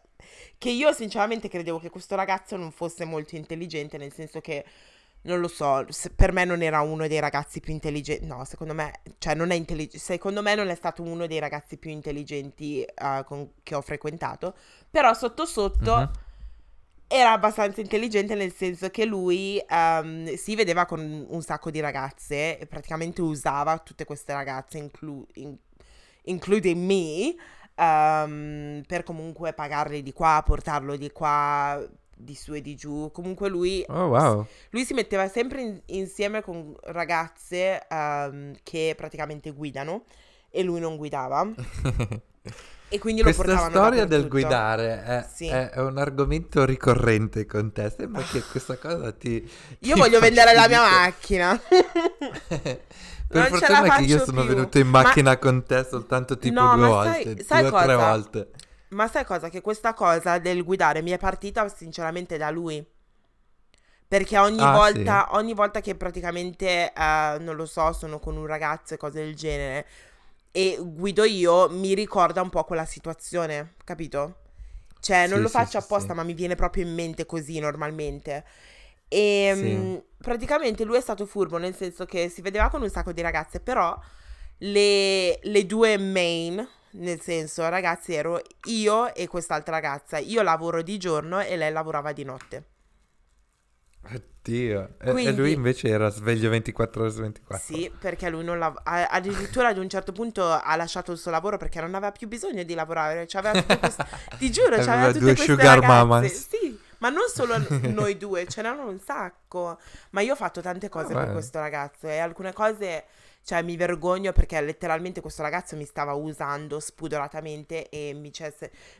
che 0.59 0.71
io 0.71 0.93
sinceramente 0.93 1.49
credevo 1.49 1.79
che 1.79 1.91
questo 1.91 2.17
ragazzo 2.17 2.57
non 2.57 2.73
fosse 2.73 3.05
molto 3.05 3.37
intelligente, 3.37 3.99
nel 3.99 4.13
senso 4.13 4.41
che 4.41 4.65
non 5.23 5.41
lo 5.41 5.49
so, 5.49 5.85
per 6.15 6.33
me 6.33 6.45
non 6.45 6.63
era 6.63 6.81
uno 6.81 7.07
dei 7.07 7.19
ragazzi 7.19 7.61
più 7.61 7.73
intelligenti, 7.73 8.25
no, 8.27 8.45
secondo 8.45 8.75
me, 8.75 9.01
cioè 9.19 9.35
non 9.35 9.51
è 9.51 9.55
intelligente, 9.55 9.99
secondo 9.99 10.41
me 10.41 10.55
non 10.55 10.69
è 10.69 10.75
stato 10.75 11.03
uno 11.03 11.27
dei 11.27 11.39
ragazzi 11.39 11.77
più 11.77 11.91
intelligenti 11.91 12.85
uh, 13.01 13.25
con, 13.25 13.51
che 13.63 13.75
ho 13.75 13.83
frequentato, 13.83 14.55
però 14.91 15.13
sotto 15.15 15.45
sotto 15.45 15.93
uh-huh. 15.93 16.11
Era 17.09 17.33
abbastanza 17.33 17.81
intelligente 17.81 18.35
nel 18.35 18.53
senso 18.53 18.91
che 18.91 19.05
lui 19.05 19.63
um, 19.71 20.35
si 20.35 20.57
vedeva 20.57 20.87
con 20.87 21.27
un 21.29 21.43
sacco 21.43 21.71
di 21.71 21.81
ragazze 21.81 22.59
e 22.59 22.67
praticamente 22.67 23.23
usava 23.23 23.79
tutte 23.79 24.05
queste 24.05 24.33
ragazze, 24.33 24.79
inclu- 24.79 25.29
in- 25.35 25.57
including 26.23 26.77
me, 26.77 27.35
um, 27.77 28.83
per 28.87 29.05
comunque 29.05 29.53
pagarli 29.53 30.03
di 30.03 30.13
qua, 30.13 30.43
portarlo 30.45 30.97
di 30.97 31.13
qua, 31.13 31.81
di 32.17 32.35
su 32.35 32.55
e 32.55 32.61
di 32.61 32.75
giù. 32.75 33.11
Comunque 33.13 33.49
lui, 33.49 33.85
oh, 33.89 34.07
wow. 34.07 34.47
lui 34.71 34.85
si 34.85 34.95
metteva 34.95 35.29
sempre 35.29 35.61
in, 35.61 35.81
insieme 35.87 36.43
con 36.43 36.75
ragazze 36.85 37.87
um, 37.89 38.53
che 38.65 38.95
praticamente 38.97 39.53
guidano 39.53 40.05
e 40.51 40.63
lui 40.65 40.81
non 40.81 40.97
guidava. 40.97 41.47
e 42.89 42.99
quindi 43.01 43.23
lo 43.23 43.33
Questa 43.33 43.69
storia 43.69 44.05
del 44.05 44.29
guidare 44.29 45.03
è, 45.03 45.27
sì. 45.33 45.49
è, 45.49 45.73
un 45.81 45.99
argomento 45.99 46.65
ricorrente 46.65 47.45
con 47.45 47.73
te. 47.73 47.93
Sembra 47.97 48.23
che 48.23 48.43
questa 48.49 48.77
cosa 48.77 49.11
ti... 49.13 49.43
Io 49.81 49.95
ti 49.95 49.99
voglio 49.99 50.21
vendere 50.21 50.55
la 50.55 50.69
mia 50.69 50.83
macchina. 50.83 51.61
Per 53.29 53.51
non 53.51 53.59
fortuna 53.59 53.97
che 53.97 54.03
io 54.05 54.25
sono 54.25 54.43
più. 54.43 54.55
venuto 54.55 54.79
in 54.79 54.87
macchina 54.87 55.31
ma... 55.31 55.39
con 55.39 55.65
te 55.65 55.85
soltanto 55.85 56.39
tipo 56.39 56.61
no, 56.61 56.77
due 56.77 56.87
volte, 56.87 57.43
sai 57.43 57.67
due 57.67 57.77
o 57.77 57.83
tre 57.83 57.97
volte. 57.97 58.51
Ma 58.91 59.09
sai 59.09 59.25
cosa? 59.25 59.49
Che 59.49 59.61
questa 59.61 59.95
cosa 59.95 60.39
del 60.39 60.63
guidare 60.63 61.03
mi 61.03 61.11
è 61.11 61.19
partita 61.19 61.69
sinceramente 61.69 62.37
da 62.37 62.51
lui. 62.51 62.87
Perché 64.07 64.39
ogni, 64.39 64.61
ah, 64.61 64.71
volta, 64.71 65.27
sì. 65.29 65.37
ogni 65.37 65.55
volta 65.55 65.81
che 65.81 65.97
praticamente, 65.97 66.93
uh, 66.97 67.43
non 67.43 67.57
lo 67.57 67.67
so, 67.67 67.93
sono 67.93 68.21
con 68.21 68.37
un 68.37 68.47
ragazzo 68.47 68.95
e 68.95 68.97
cose 68.97 69.25
del 69.25 69.35
genere 69.35 69.87
e 70.57 70.79
guido 70.81 71.25
io, 71.25 71.69
mi 71.69 71.93
ricorda 71.93 72.41
un 72.41 72.49
po' 72.49 72.65
quella 72.65 72.87
situazione, 72.87 73.75
capito? 73.85 74.37
Cioè, 75.01 75.27
non 75.27 75.37
sì, 75.37 75.43
lo 75.43 75.51
faccio 75.51 75.73
sì, 75.73 75.77
apposta, 75.77 76.15
ma 76.15 76.23
mi 76.23 76.33
viene 76.33 76.55
proprio 76.55 76.83
in 76.87 76.95
mente 76.95 77.27
così 77.27 77.59
normalmente. 77.59 78.43
E 79.07 79.53
um, 79.53 80.03
praticamente 80.17 80.85
lui 80.85 80.97
è 80.97 81.03
stato 81.03 81.27
furbo, 81.27 81.59
nel 81.59 81.75
senso 81.77 82.07
che 82.07 82.31
si 82.31 82.41
vedeva 82.41 82.71
con 82.71 82.81
un 82.81 82.89
sacco 82.89 83.13
di 83.13 83.21
ragazze, 83.21 83.61
però 83.61 84.01
le, 84.59 85.39
le 85.43 85.67
due 85.67 85.99
main, 85.99 86.67
nel 86.93 87.21
senso, 87.21 87.69
ragazzi, 87.69 88.15
ero 88.15 88.41
io 88.65 89.15
e 89.15 89.29
quest'altra 89.29 89.75
ragazza. 89.75 90.17
Io 90.17 90.41
lavoro 90.41 90.81
di 90.81 90.97
giorno 90.97 91.39
e 91.39 91.55
lei 91.59 91.71
lavorava 91.71 92.13
di 92.13 92.25
notte. 92.25 92.65
Oddio. 94.47 94.89
E- 95.01 95.25
E, 95.27 95.33
lui 95.33 95.53
invece 95.53 95.89
era 95.89 96.09
sveglio 96.09 96.49
24 96.51 97.03
ore 97.03 97.11
su 97.11 97.21
24. 97.21 97.65
Sì, 97.75 97.91
perché 97.99 98.29
lui 98.31 98.45
non 98.45 98.59
lav- 98.59 98.81
addirittura 98.85 99.69
ad 99.69 99.79
un 99.79 99.89
certo 99.89 100.13
punto 100.13 100.45
ha 100.51 100.77
lasciato 100.77 101.13
il 101.13 101.19
suo 101.19 101.31
lavoro 101.31 101.57
perché 101.57 101.81
non 101.81 101.95
aveva 101.95 102.13
più 102.13 102.29
bisogno 102.29 102.63
di 102.63 102.75
lavorare. 102.75 103.27
Tutte 103.27 103.79
queste... 103.79 104.07
Ti 104.39 104.51
giuro, 104.51 104.77
Aveva 104.77 105.07
tutte 105.13 105.19
due 105.19 105.37
sugar 105.37 105.79
ragazze. 105.79 105.87
mamas. 105.87 106.49
Sì, 106.49 106.79
ma 106.99 107.09
non 107.11 107.29
solo 107.29 107.57
noi 107.93 108.17
due, 108.17 108.47
ce 108.47 108.63
n'erano 108.63 108.89
un 108.89 109.01
sacco. 109.01 109.79
Ma 110.11 110.21
io 110.21 110.33
ho 110.33 110.37
fatto 110.37 110.61
tante 110.61 110.89
cose 110.89 111.13
Ah, 111.13 111.17
per 111.17 111.27
beh. 111.27 111.33
questo 111.33 111.59
ragazzo 111.59 112.07
e 112.07 112.19
alcune 112.19 112.53
cose, 112.53 113.05
cioè, 113.47 113.63
mi 113.63 113.77
vergogno 113.77 114.33
perché 114.33 114.61
letteralmente 114.61 115.21
questo 115.21 115.41
ragazzo 115.43 115.77
mi 115.77 115.85
stava 115.85 116.15
usando 116.15 116.81
spudoratamente 116.81 117.89
e 117.91 118.13
mi 118.13 118.33
c'è, 118.33 118.53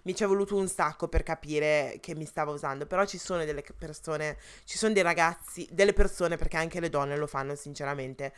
mi 0.03 0.13
c'è 0.15 0.25
voluto 0.25 0.55
un 0.55 0.69
sacco 0.69 1.09
per 1.09 1.25
capire 1.25 1.99
che 2.01 2.15
mi 2.15 2.25
stava 2.25 2.53
usando. 2.53 2.87
Però 2.87 3.05
ci 3.07 3.19
sono 3.19 3.45
delle 3.45 3.65
persone, 3.77 4.37
ci 4.63 4.79
sono 4.79 4.93
dei 4.93 5.03
ragazzi, 5.03 5.67
delle 5.73 5.93
persone, 5.93 6.37
perché 6.37 6.59
anche 6.59 6.79
le 6.79 6.89
donne 6.91 7.17
lo 7.17 7.27
fanno 7.27 7.57
sinceramente, 7.57 8.33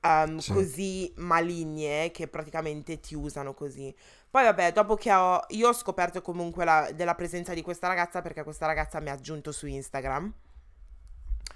ehm, 0.00 0.38
Sì. 0.38 0.52
così 0.54 1.12
maligne 1.16 2.10
che 2.12 2.28
praticamente 2.28 2.98
ti 3.00 3.14
usano 3.14 3.52
così. 3.52 3.94
Poi 4.30 4.44
vabbè, 4.44 4.72
dopo 4.72 4.94
che 4.94 5.12
ho, 5.12 5.44
io 5.48 5.68
ho 5.68 5.74
scoperto 5.74 6.22
comunque 6.22 6.64
la- 6.64 6.90
della 6.94 7.14
presenza 7.14 7.52
di 7.52 7.60
questa 7.60 7.88
ragazza 7.88 8.22
perché 8.22 8.42
questa 8.42 8.64
ragazza 8.64 9.00
mi 9.00 9.10
ha 9.10 9.12
aggiunto 9.12 9.52
su 9.52 9.66
Instagram. 9.66 10.32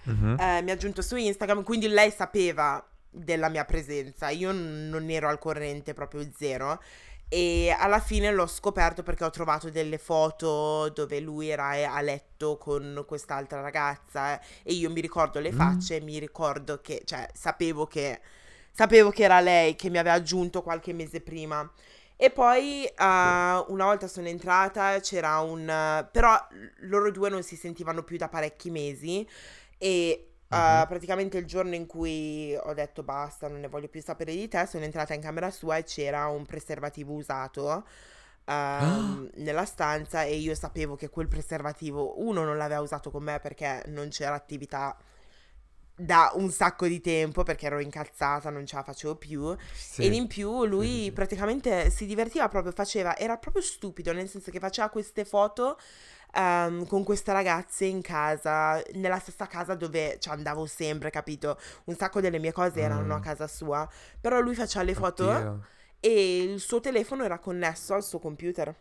Mhm. 0.03 0.37
Eh, 0.39 0.61
mi 0.63 0.71
ha 0.71 0.75
aggiunto 0.75 1.01
su 1.01 1.17
Instagram, 1.17 1.63
quindi 1.63 1.89
lei 1.89 2.11
sapeva 2.11 2.87
della 3.17 3.49
mia 3.49 3.65
presenza. 3.65 4.29
Io 4.31 4.53
non 4.53 5.09
ero 5.11 5.29
al 5.29 5.39
corrente, 5.39 5.95
proprio 5.95 6.29
zero. 6.37 6.81
E 7.29 7.75
alla 7.77 7.99
fine 7.99 8.31
l'ho 8.33 8.47
scoperto 8.47 9.03
perché 9.03 9.25
ho 9.25 9.31
trovato 9.31 9.69
delle 9.71 9.99
foto 9.99 10.89
dove 10.91 11.19
lui 11.19 11.49
era 11.49 11.75
eh, 11.75 11.83
a 11.83 12.01
letto 12.01 12.57
con 12.57 13.03
quest'altra 13.07 13.61
ragazza 13.61 14.41
eh, 14.41 14.45
e 14.63 14.73
io 14.75 14.91
mi 14.91 15.01
ricordo 15.01 15.41
le 15.41 15.51
Mm. 15.51 15.53
facce, 15.53 16.01
mi 16.01 16.19
ricordo 16.21 16.81
che, 16.81 17.03
cioè, 17.05 17.29
sapevo 17.35 17.87
che, 17.89 18.21
sapevo 18.71 19.11
che 19.11 19.25
era 19.25 19.41
lei 19.41 19.75
che 19.75 19.91
mi 19.91 19.99
aveva 19.99 20.15
aggiunto 20.15 20.63
qualche 20.63 20.93
mese 20.93 21.21
prima. 21.21 21.69
E 22.19 22.31
poi 22.31 22.85
eh, 22.87 22.95
una 22.97 23.85
volta 23.85 24.07
sono 24.09 24.29
entrata, 24.29 25.01
c'era 25.01 25.39
un... 25.41 26.09
però 26.13 26.39
loro 26.83 27.11
due 27.11 27.29
non 27.29 27.43
si 27.43 27.57
sentivano 27.57 28.03
più 28.05 28.17
da 28.17 28.29
parecchi 28.29 28.71
mesi 28.71 29.27
e 29.79 30.36
Mhm. 30.49 30.87
praticamente 30.87 31.39
il 31.39 31.45
giorno 31.47 31.75
in 31.75 31.87
cui 31.87 32.55
ho 32.57 32.73
detto 32.75 33.03
basta, 33.03 33.49
non 33.49 33.61
ne 33.61 33.69
voglio 33.69 33.89
più 33.89 34.01
sapere 34.03 34.33
di 34.35 34.49
te, 34.49 34.67
sono 34.67 34.85
entrata 34.85 35.15
in 35.15 35.21
camera 35.21 35.51
sua 35.51 35.77
e 35.79 35.85
c'era 35.85 36.27
un 36.29 36.47
preservativo 36.47 37.15
usato 37.15 37.85
ehm, 38.45 39.31
nella 39.35 39.65
stanza 39.65 40.23
e 40.23 40.37
io 40.37 40.55
sapevo 40.55 40.95
che 40.97 41.09
quel 41.11 41.29
preservativo, 41.29 42.21
uno, 42.23 42.45
non 42.45 42.57
l'aveva 42.57 42.81
usato 42.81 43.11
con 43.11 43.23
me 43.25 43.39
perché 43.41 43.83
non 43.89 44.09
c'era 44.09 44.35
attività 44.35 44.97
da 45.99 46.31
un 46.35 46.51
sacco 46.51 46.87
di 46.87 47.01
tempo 47.01 47.43
perché 47.43 47.67
ero 47.67 47.81
incazzata, 47.81 48.51
non 48.51 48.67
ce 48.67 48.77
la 48.77 48.83
facevo 48.83 49.17
più. 49.17 49.57
Sì. 49.73 50.05
Ed 50.05 50.13
in 50.13 50.27
più 50.27 50.65
lui 50.67 51.11
praticamente 51.13 51.91
si 51.91 52.05
divertiva 52.05 52.49
proprio, 52.49 52.73
faceva, 52.73 53.17
era 53.17 53.39
proprio 53.39 53.63
stupido, 53.63 54.13
nel 54.13 54.29
senso 54.29 54.51
che 54.51 54.59
faceva 54.61 54.91
queste 54.91 55.25
foto 55.25 55.79
ehm, 56.37 56.87
con 56.87 57.03
queste 57.05 57.33
ragazze 57.33 57.85
in 57.87 58.03
casa, 58.03 58.83
nella 58.95 59.19
stessa 59.19 59.47
casa 59.47 59.75
dove 59.75 60.19
ci 60.21 60.29
andavo 60.29 60.67
sempre, 60.67 61.11
capito? 61.11 61.59
Un 61.85 61.97
sacco 61.97 62.21
delle 62.21 62.39
mie 62.39 62.53
cose 62.53 62.81
erano 62.81 63.15
a 63.15 63.19
Mm. 63.19 63.23
casa 63.23 63.47
sua, 63.47 63.89
però 64.21 64.41
lui 64.41 64.55
faceva 64.55 64.85
le 64.85 64.95
foto 64.95 65.25
Oddio. 65.29 65.65
e 66.01 66.43
il 66.43 66.61
suo 66.61 66.81
telefono 66.81 67.25
era 67.25 67.39
connesso 67.39 67.95
al 67.95 68.05
suo 68.05 68.19
computer. 68.19 68.75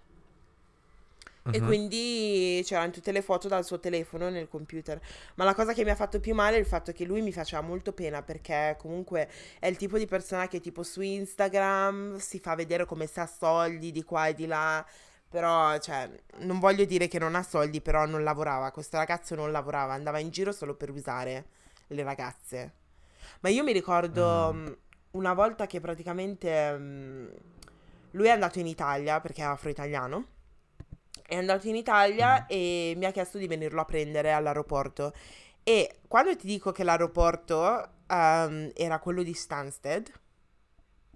E 1.52 1.60
Mhm. 1.60 1.66
quindi 1.66 2.62
c'erano 2.66 2.90
tutte 2.92 3.12
le 3.12 3.22
foto 3.22 3.48
dal 3.48 3.64
suo 3.64 3.80
telefono 3.80 4.30
nel 4.32 4.48
computer. 4.50 5.00
Ma 5.36 5.44
la 5.44 5.54
cosa 5.54 5.74
che 5.74 5.84
mi 5.84 5.92
ha 5.92 5.96
fatto 5.96 6.20
più 6.20 6.34
male 6.34 6.56
è 6.56 6.60
il 6.60 6.66
fatto 6.66 6.92
che 6.92 7.06
lui 7.06 7.22
mi 7.22 7.32
faceva 7.32 7.62
molto 7.62 7.94
pena 7.94 8.24
perché 8.24 8.76
comunque 8.80 9.30
è 9.60 9.68
il 9.68 9.78
tipo 9.78 10.00
di 10.00 10.08
persona 10.08 10.48
che 10.48 10.60
tipo 10.60 10.82
su 10.82 11.02
Instagram 11.02 12.18
si 12.18 12.40
fa 12.40 12.56
vedere 12.56 12.86
come 12.86 13.06
se 13.06 13.20
ha 13.22 13.28
soldi 13.28 13.92
di 13.92 14.04
qua 14.04 14.26
e 14.28 14.34
di 14.34 14.48
là. 14.48 14.84
Però, 15.36 15.78
cioè, 15.80 16.10
non 16.40 16.60
voglio 16.60 16.86
dire 16.86 17.10
che 17.10 17.20
non 17.20 17.36
ha 17.36 17.44
soldi, 17.44 17.82
però 17.82 18.06
non 18.06 18.24
lavorava. 18.24 18.72
Questo 18.72 18.96
ragazzo 18.96 19.36
non 19.36 19.52
lavorava, 19.52 19.92
andava 19.92 20.20
in 20.20 20.30
giro 20.30 20.54
solo 20.54 20.76
per 20.76 20.90
usare 20.92 21.46
le 21.88 22.04
ragazze. 22.04 22.74
Ma 23.42 23.50
io 23.50 23.62
mi 23.64 23.74
ricordo 23.74 24.54
Mm. 24.54 24.66
mh, 24.66 24.78
una 25.12 25.34
volta 25.34 25.68
che 25.68 25.82
praticamente 25.82 26.72
mh, 26.78 27.30
lui 28.12 28.28
è 28.28 28.30
andato 28.32 28.60
in 28.60 28.68
Italia 28.68 29.20
perché 29.20 29.42
è 29.42 29.46
afro-italiano. 29.46 30.26
È 31.28 31.36
andato 31.36 31.68
in 31.68 31.76
Italia 31.76 32.46
e 32.46 32.94
mi 32.96 33.04
ha 33.06 33.12
chiesto 33.12 33.38
di 33.38 33.48
venirlo 33.48 33.82
a 33.82 33.86
prendere 33.86 34.32
all'aeroporto. 34.32 35.12
E 35.64 36.00
quando 36.08 36.34
ti 36.38 36.48
dico 36.48 36.72
che 36.72 36.84
l'aeroporto 36.86 37.90
ehm, 38.08 38.72
era 38.74 39.00
quello 39.00 39.22
di 39.24 39.34
Stansted, 39.34 40.12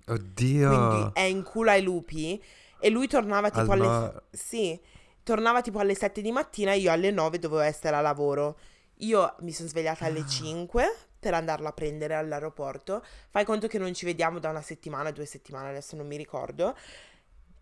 Oddio. 0.07 0.70
quindi 0.70 1.09
è 1.13 1.22
in 1.22 1.43
culo 1.43 1.72
ai 1.72 1.82
lupi, 1.84 2.41
e 2.80 2.89
lui 2.89 3.07
tornava 3.07 3.51
tipo 3.51 3.71
Al 3.71 3.73
alle... 3.73 3.97
no- 3.97 4.21
Sì, 4.32 4.80
tornava 5.23 5.61
tipo 5.61 5.80
alle 5.80 5.95
7 5.95 6.21
di 6.21 6.32
mattina 6.32 6.73
e 6.73 6.80
io 6.80 6.91
alle 6.91 7.11
9 7.11 7.39
dovevo 7.39 7.61
essere 7.61 7.95
a 7.95 8.01
lavoro. 8.01 8.57
Io 9.01 9.36
mi 9.41 9.51
sono 9.53 9.69
svegliata 9.69 10.05
alle 10.05 10.25
5 10.25 10.86
per 11.19 11.34
andarla 11.34 11.69
a 11.69 11.73
prendere 11.73 12.15
all'aeroporto. 12.15 13.03
Fai 13.30 13.45
conto 13.45 13.67
che 13.67 13.77
non 13.77 13.93
ci 13.93 14.05
vediamo 14.05 14.39
da 14.39 14.49
una 14.49 14.61
settimana, 14.61 15.11
due 15.11 15.25
settimane, 15.25 15.69
adesso 15.69 15.95
non 15.95 16.07
mi 16.07 16.17
ricordo. 16.17 16.75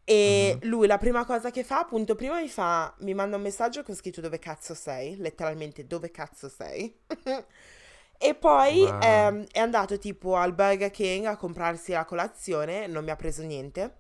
E 0.10 0.58
Mhm. 0.58 0.62
lui 0.62 0.88
la 0.88 0.98
prima 0.98 1.26
cosa 1.26 1.52
che 1.52 1.64
fa, 1.66 1.80
appunto, 1.80 2.16
prima 2.16 2.40
mi 2.40 2.48
fa, 2.48 2.94
mi 3.00 3.14
manda 3.14 3.36
un 3.36 3.42
messaggio 3.42 3.84
con 3.84 3.94
scritto 3.96 4.22
dove 4.22 4.40
cazzo 4.40 4.74
sei, 4.74 5.18
letteralmente 5.18 5.86
dove 5.86 6.12
cazzo 6.12 6.50
sei. 6.50 6.96
E 8.20 8.34
poi 8.34 8.92
Wow. 8.92 8.98
ehm, 8.98 9.46
è 9.52 9.60
andato 9.60 10.00
tipo 10.00 10.36
al 10.38 10.54
Burger 10.54 10.90
King 10.90 11.26
a 11.26 11.38
comprarsi 11.38 11.92
la 11.92 12.04
colazione, 12.06 12.88
non 12.88 13.04
mi 13.04 13.12
ha 13.12 13.16
preso 13.16 13.44
niente. 13.44 13.98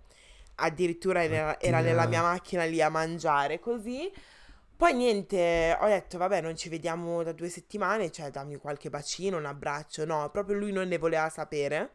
Addirittura 0.59 1.23
era, 1.23 1.59
era 1.59 1.81
nella 1.81 2.07
mia 2.07 2.21
macchina 2.21 2.63
lì 2.65 2.81
a 2.81 2.89
mangiare 2.89 3.59
così. 3.59 4.11
Poi 4.75 4.93
niente, 4.93 5.75
ho 5.79 5.87
detto 5.87 6.17
vabbè 6.19 6.41
non 6.41 6.55
ci 6.55 6.69
vediamo 6.69 7.23
da 7.23 7.31
due 7.33 7.49
settimane, 7.49 8.11
cioè 8.11 8.29
dammi 8.31 8.57
qualche 8.57 8.89
bacino, 8.89 9.37
un 9.37 9.45
abbraccio. 9.45 10.05
No, 10.05 10.29
proprio 10.31 10.57
lui 10.57 10.71
non 10.71 10.87
ne 10.87 10.97
voleva 10.97 11.29
sapere. 11.29 11.91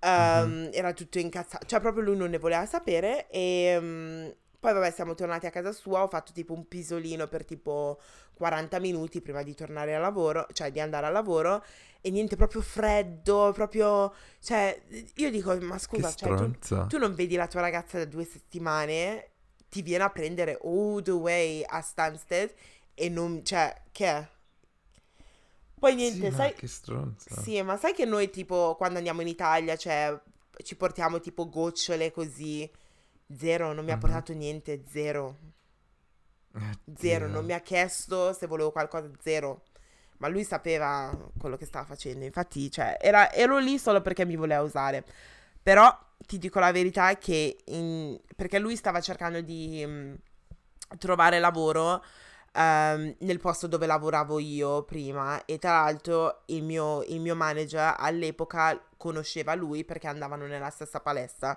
Ehm, 0.00 0.70
Era 0.72 0.92
tutto 0.92 1.18
incazzato, 1.18 1.66
cioè 1.66 1.80
proprio 1.80 2.02
lui 2.04 2.16
non 2.16 2.30
ne 2.30 2.38
voleva 2.38 2.64
sapere 2.66 3.28
e 3.28 3.78
mm, 3.80 4.28
poi 4.60 4.72
vabbè 4.74 4.90
siamo 4.90 5.14
tornati 5.14 5.46
a 5.46 5.50
casa 5.50 5.72
sua, 5.72 6.02
ho 6.02 6.08
fatto 6.08 6.32
tipo 6.32 6.52
un 6.52 6.68
pisolino 6.68 7.26
per 7.26 7.44
tipo 7.44 7.98
40 8.34 8.78
minuti 8.78 9.20
prima 9.20 9.42
di 9.42 9.54
tornare 9.54 9.94
al 9.94 10.02
lavoro, 10.02 10.46
cioè 10.52 10.70
di 10.70 10.80
andare 10.80 11.06
al 11.06 11.12
lavoro 11.12 11.64
e 12.02 12.10
niente, 12.10 12.36
proprio 12.36 12.60
freddo, 12.62 13.52
proprio, 13.54 14.12
cioè 14.40 14.80
io 15.16 15.30
dico 15.30 15.56
ma 15.60 15.78
scusa, 15.78 16.14
cioè, 16.14 16.34
tu, 16.34 16.50
tu 16.86 16.98
non 16.98 17.14
vedi 17.14 17.36
la 17.36 17.46
tua 17.46 17.60
ragazza 17.60 17.98
da 17.98 18.04
due 18.04 18.24
settimane, 18.24 19.30
ti 19.68 19.82
viene 19.82 20.04
a 20.04 20.10
prendere 20.10 20.58
all 20.62 21.02
the 21.02 21.10
way 21.10 21.62
a 21.66 21.80
Stansted 21.80 22.54
e 22.94 23.08
non, 23.08 23.44
cioè, 23.44 23.74
che 23.92 24.06
è? 24.06 24.28
Poi 25.78 25.94
niente, 25.94 26.26
Sì, 26.26 26.30
ma 26.30 26.36
sai, 26.36 26.54
che 26.54 26.66
stronzo. 26.66 27.34
sì, 27.42 27.62
ma 27.62 27.76
sai 27.76 27.94
che 27.94 28.04
noi 28.04 28.28
tipo 28.30 28.74
quando 28.76 28.98
andiamo 28.98 29.22
in 29.22 29.28
Italia, 29.28 29.76
cioè 29.76 30.18
ci 30.62 30.76
portiamo 30.76 31.20
tipo 31.20 31.48
gocciole 31.48 32.10
così, 32.12 32.70
zero, 33.36 33.72
non 33.72 33.84
mi 33.84 33.92
ha 33.92 33.96
Mhm. 33.96 33.98
portato 33.98 34.32
niente, 34.32 34.84
zero, 34.88 35.36
zero, 36.96 37.28
non 37.28 37.44
mi 37.44 37.52
ha 37.52 37.60
chiesto 37.60 38.32
se 38.32 38.46
volevo 38.46 38.70
qualcosa, 38.72 39.10
zero. 39.20 39.62
Ma 40.18 40.28
lui 40.28 40.44
sapeva 40.44 41.16
quello 41.38 41.56
che 41.56 41.64
stava 41.64 41.86
facendo, 41.86 42.24
infatti, 42.26 42.70
cioè, 42.70 42.98
era- 43.00 43.32
ero 43.32 43.58
lì 43.58 43.78
solo 43.78 44.02
perché 44.02 44.26
mi 44.26 44.36
voleva 44.36 44.62
usare. 44.62 45.04
Però 45.62 45.96
ti 46.26 46.38
dico 46.38 46.58
la 46.60 46.72
verità 46.72 47.16
che 47.16 47.58
in- 47.66 48.18
perché 48.36 48.58
lui 48.58 48.76
stava 48.76 49.00
cercando 49.00 49.40
di 49.40 49.82
mm, 49.86 50.14
trovare 50.98 51.38
lavoro 51.38 52.02
ehm, 52.52 53.14
nel 53.20 53.38
posto 53.40 53.66
dove 53.68 53.86
lavoravo 53.86 54.38
io 54.40 54.82
prima 54.82 55.44
e 55.44 55.58
tra 55.58 55.82
l'altro 55.82 56.42
il 56.46 56.62
mio, 56.64 57.02
il 57.04 57.20
mio 57.20 57.36
manager 57.36 57.94
all'epoca 57.98 58.78
conosceva 58.96 59.54
lui 59.54 59.84
perché 59.84 60.08
andavano 60.08 60.46
nella 60.46 60.70
stessa 60.70 61.00
palestra. 61.00 61.56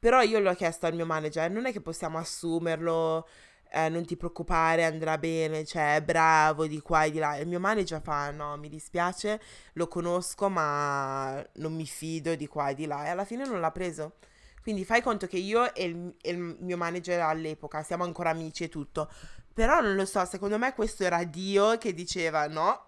Però 0.00 0.22
io 0.22 0.38
l'ho 0.40 0.54
chiesto 0.54 0.86
al 0.86 0.94
mio 0.94 1.04
manager, 1.04 1.50
non 1.50 1.66
è 1.66 1.72
che 1.72 1.82
possiamo 1.82 2.16
assumerlo, 2.16 3.28
eh, 3.70 3.90
non 3.90 4.06
ti 4.06 4.16
preoccupare, 4.16 4.86
andrà 4.86 5.18
bene, 5.18 5.66
cioè 5.66 5.96
è 5.96 6.02
bravo 6.02 6.66
di 6.66 6.80
qua 6.80 7.04
e 7.04 7.10
di 7.10 7.18
là. 7.18 7.36
Il 7.36 7.46
mio 7.46 7.60
manager 7.60 8.00
fa, 8.00 8.30
no, 8.30 8.56
mi 8.56 8.70
dispiace, 8.70 9.38
lo 9.74 9.88
conosco 9.88 10.48
ma 10.48 11.46
non 11.56 11.74
mi 11.74 11.84
fido 11.84 12.34
di 12.34 12.46
qua 12.46 12.70
e 12.70 12.74
di 12.74 12.86
là 12.86 13.04
e 13.04 13.08
alla 13.10 13.26
fine 13.26 13.44
non 13.44 13.60
l'ha 13.60 13.70
preso. 13.70 14.14
Quindi 14.62 14.86
fai 14.86 15.02
conto 15.02 15.26
che 15.26 15.36
io 15.36 15.74
e 15.74 15.84
il, 15.84 16.14
e 16.22 16.30
il 16.30 16.38
mio 16.38 16.78
manager 16.78 17.20
all'epoca 17.20 17.82
siamo 17.82 18.04
ancora 18.04 18.30
amici 18.30 18.64
e 18.64 18.68
tutto. 18.70 19.10
Però 19.52 19.82
non 19.82 19.96
lo 19.96 20.06
so, 20.06 20.24
secondo 20.24 20.56
me 20.56 20.72
questo 20.72 21.04
era 21.04 21.22
Dio 21.24 21.76
che 21.76 21.92
diceva 21.92 22.46
no, 22.46 22.86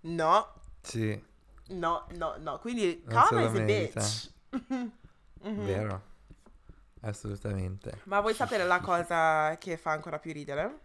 no, 0.00 0.52
Sì. 0.82 1.18
no, 1.68 2.06
no, 2.16 2.34
no. 2.38 2.58
Quindi 2.58 3.02
la 3.06 3.28
is 3.30 3.54
a 3.54 3.60
bitch. 3.60 4.30
Mhm. 5.40 5.64
Vero? 5.64 6.02
Assolutamente. 7.00 8.00
Ma 8.04 8.20
vuoi 8.20 8.34
sapere 8.34 8.64
la 8.64 8.80
cosa 8.80 9.56
che 9.58 9.76
fa 9.76 9.92
ancora 9.92 10.18
più 10.18 10.32
ridere? 10.32 10.80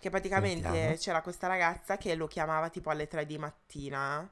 Che 0.00 0.10
praticamente 0.10 0.62
Sentiamo. 0.68 0.96
c'era 0.96 1.22
questa 1.22 1.46
ragazza 1.46 1.96
che 1.96 2.14
lo 2.14 2.26
chiamava 2.26 2.68
tipo 2.70 2.90
alle 2.90 3.06
3 3.06 3.24
di 3.26 3.38
mattina. 3.38 4.28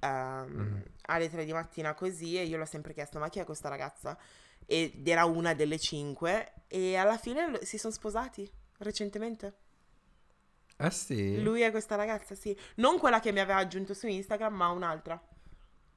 ehm, 0.00 0.46
Mm. 0.50 0.80
Alle 1.06 1.28
3 1.30 1.44
di 1.44 1.52
mattina 1.52 1.94
così 1.94 2.36
e 2.38 2.44
io 2.44 2.56
l'ho 2.56 2.64
sempre 2.64 2.92
chiesto 2.92 3.18
ma 3.18 3.28
chi 3.28 3.38
è 3.40 3.44
questa 3.44 3.68
ragazza? 3.68 4.16
Ed 4.66 5.06
era 5.08 5.24
una 5.24 5.54
delle 5.54 5.78
5 5.78 6.52
e 6.68 6.96
alla 6.96 7.16
fine 7.18 7.58
si 7.64 7.78
sono 7.78 7.92
sposati 7.92 8.48
recentemente. 8.78 9.54
Ah 10.76 10.90
sì? 10.90 11.42
Lui 11.42 11.62
e 11.64 11.70
questa 11.72 11.96
ragazza, 11.96 12.34
sì. 12.36 12.56
Non 12.76 12.98
quella 12.98 13.18
che 13.20 13.32
mi 13.32 13.40
aveva 13.40 13.58
aggiunto 13.58 13.94
su 13.94 14.06
Instagram, 14.06 14.54
ma 14.54 14.68
un'altra. 14.68 15.20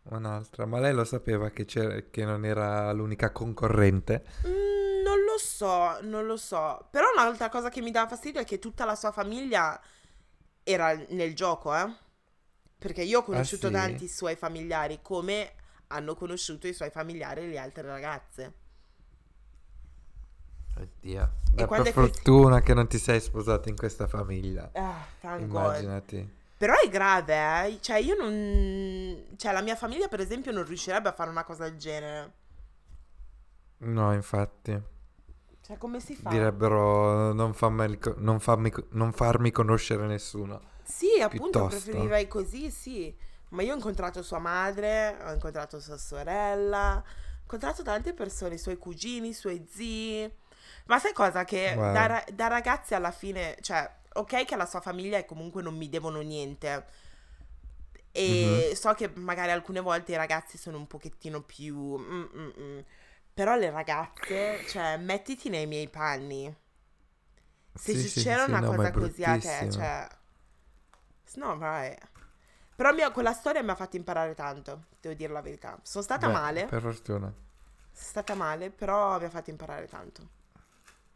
Un'altra. 0.03 0.65
Ma 0.67 0.79
lei 0.79 0.93
lo 0.93 1.03
sapeva 1.03 1.49
che, 1.49 1.65
c'era- 1.65 2.01
che 2.09 2.23
non 2.25 2.45
era 2.45 2.91
l'unica 2.91 3.31
concorrente? 3.31 4.23
Mm, 4.47 5.01
non 5.03 5.19
lo 5.23 5.37
so, 5.37 5.99
non 6.01 6.25
lo 6.25 6.37
so. 6.37 6.87
Però 6.91 7.05
un'altra 7.13 7.49
cosa 7.49 7.69
che 7.69 7.81
mi 7.81 7.91
dava 7.91 8.07
fastidio 8.09 8.41
è 8.41 8.45
che 8.45 8.59
tutta 8.59 8.85
la 8.85 8.95
sua 8.95 9.11
famiglia 9.11 9.79
era 10.63 10.93
nel 11.09 11.35
gioco, 11.35 11.75
eh. 11.75 11.91
Perché 12.77 13.03
io 13.03 13.19
ho 13.19 13.23
conosciuto 13.23 13.67
sì? 13.67 13.73
tanti 13.73 14.07
suoi 14.07 14.35
familiari, 14.35 14.99
come 15.01 15.53
hanno 15.87 16.15
conosciuto 16.15 16.67
i 16.67 16.73
suoi 16.73 16.89
familiari 16.89 17.41
e 17.43 17.47
le 17.47 17.57
altre 17.59 17.83
ragazze. 17.83 18.53
Oddio. 20.77 21.31
Beh, 21.53 21.67
per 21.67 21.79
è 21.79 21.83
che- 21.83 21.91
fortuna 21.91 22.61
che 22.61 22.73
non 22.73 22.87
ti 22.87 22.97
sei 22.97 23.19
sposato 23.21 23.69
in 23.69 23.75
questa 23.75 24.07
famiglia. 24.07 24.69
Ah, 24.73 25.07
thank 25.21 25.47
God. 25.47 25.87
Però 26.61 26.75
è 26.79 26.87
grave, 26.89 27.65
eh. 27.65 27.81
Cioè, 27.81 27.97
io 27.97 28.13
non... 28.15 29.33
Cioè, 29.35 29.51
la 29.51 29.61
mia 29.61 29.75
famiglia, 29.75 30.07
per 30.07 30.19
esempio, 30.19 30.51
non 30.51 30.63
riuscirebbe 30.63 31.09
a 31.09 31.11
fare 31.11 31.31
una 31.31 31.43
cosa 31.43 31.63
del 31.63 31.75
genere. 31.75 32.33
No, 33.77 34.13
infatti. 34.13 34.79
Cioè, 35.59 35.77
come 35.79 35.99
si 35.99 36.13
fa? 36.13 36.29
Direbbero 36.29 37.33
non, 37.33 37.55
fammi, 37.55 37.97
non 38.17 38.39
fammi- 38.39 38.71
non 38.91 39.11
farmi 39.11 39.49
conoscere 39.49 40.05
nessuno. 40.05 40.61
Sì, 40.83 41.19
appunto, 41.19 41.61
Piuttosto. 41.65 41.89
preferirei 41.89 42.27
così, 42.27 42.69
sì. 42.69 43.11
Ma 43.49 43.63
io 43.63 43.71
ho 43.71 43.77
incontrato 43.77 44.21
sua 44.21 44.37
madre, 44.37 45.17
ho 45.25 45.31
incontrato 45.33 45.79
sua 45.79 45.97
sorella, 45.97 46.97
ho 46.97 47.41
incontrato 47.41 47.81
tante 47.81 48.13
persone, 48.13 48.53
i 48.53 48.59
suoi 48.59 48.77
cugini, 48.77 49.29
i 49.29 49.33
suoi 49.33 49.65
zii. 49.67 50.31
Ma 50.85 50.99
sai 50.99 51.13
cosa? 51.13 51.43
Che 51.43 51.73
Wow. 51.75 51.91
da, 51.91 52.23
da 52.31 52.47
ragazzi 52.47 52.93
alla 52.93 53.09
fine, 53.09 53.57
cioè, 53.61 53.91
ok 54.13 54.45
che 54.45 54.55
la 54.55 54.65
sua 54.65 54.81
famiglia 54.81 55.17
e 55.17 55.25
comunque 55.25 55.61
non 55.61 55.75
mi 55.77 55.89
devono 55.89 56.21
niente. 56.21 56.85
E 58.13 58.27
Mhm. 58.27 58.75
so 58.75 58.93
che 58.93 59.09
magari 59.15 59.51
alcune 59.51 59.79
volte 59.79 60.11
i 60.11 60.15
ragazzi 60.15 60.57
sono 60.57 60.77
un 60.77 60.87
pochettino 60.87 61.41
più... 61.41 61.75
mm, 61.97 62.25
mm, 62.35 62.49
mm. 62.59 62.79
Però 63.33 63.55
le 63.55 63.69
ragazze, 63.69 64.63
cioè, 64.65 64.97
mettiti 64.97 65.47
nei 65.49 65.65
miei 65.65 65.87
panni. 65.89 66.53
Se 67.75 67.93
Sì, 67.93 67.97
ci 67.97 68.09
sì, 68.13 68.23
c'era 68.23 68.45
sì, 68.45 68.45
una 68.45 68.61
no, 68.61 68.73
cosa 68.73 68.93
così 68.93 69.25
a 69.25 69.37
te, 69.37 69.67
cioè... 69.69 70.07
Not 71.35 71.59
right. 71.59 71.99
Però 72.75 72.91
mia- 72.93 73.11
quella 73.11 73.33
storia 73.33 73.63
mi 73.63 73.69
ha 73.71 73.75
fatto 73.75 73.95
imparare 73.97 74.33
tanto, 74.35 74.85
devo 74.99 75.15
dire 75.15 75.31
la 75.33 75.41
verità. 75.41 75.79
Sono 75.83 76.03
stata 76.03 76.27
Beh, 76.27 76.29
male, 76.29 76.63
Per 76.69 76.81
fortuna. 76.81 77.33
sono 77.93 78.05
stata 78.09 78.35
male, 78.35 78.69
però 78.69 79.17
mi 79.17 79.23
ha 79.25 79.29
fatto 79.29 79.49
imparare 79.49 79.87
tanto. 79.87 80.27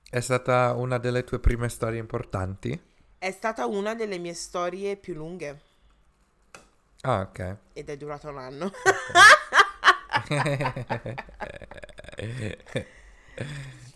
È 0.09 0.19
stata 0.19 0.73
una 0.73 0.97
delle 0.97 1.23
tue 1.23 1.39
prime 1.39 1.69
storie 1.69 1.99
importanti? 1.99 2.81
È 3.17 3.29
stata 3.29 3.65
una 3.65 3.93
delle 3.93 4.17
mie 4.19 4.33
storie 4.33 4.95
più 4.95 5.15
lunghe 5.15 5.59
Ah, 7.03 7.21
ok. 7.21 7.57
ed 7.73 7.89
è 7.89 7.97
durata 7.97 8.29
un 8.29 8.37
anno. 8.39 8.71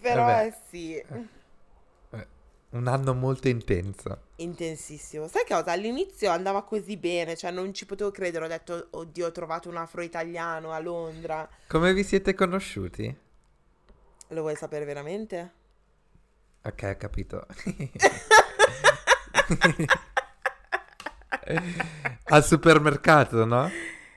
Però 0.02 0.26
Vabbè. 0.26 0.46
eh, 0.46 0.54
sì, 0.70 1.02
Un 2.72 2.88
anno 2.88 3.14
molto 3.14 3.48
intenso. 3.48 4.24
intensissimo. 4.38 5.28
Sai 5.28 5.44
cosa? 5.48 5.72
All'inizio 5.72 6.32
andava 6.32 6.64
così 6.64 6.98
bene, 6.98 7.36
cioè 7.36 7.52
non 7.52 7.74
ci 7.76 7.86
potevo 7.86 8.10
credere. 8.12 8.46
Ho 8.46 8.48
detto, 8.48 8.88
oddio, 8.92 9.28
ho 9.28 9.32
trovato 9.32 9.70
un 9.70 9.78
afro-italiano 9.78 10.72
a 10.72 10.80
Londra. 10.80 11.48
Come 11.68 11.94
vi 11.94 12.04
siete 12.04 12.34
conosciuti? 12.34 13.16
Lo 14.30 14.42
vuoi 14.42 14.56
sapere 14.56 14.86
veramente? 14.86 15.54
Ok, 16.66 16.84
ho 16.84 16.96
capito. 16.98 17.46
Al 22.30 22.44
supermercato, 22.44 23.46
no? 23.46 23.70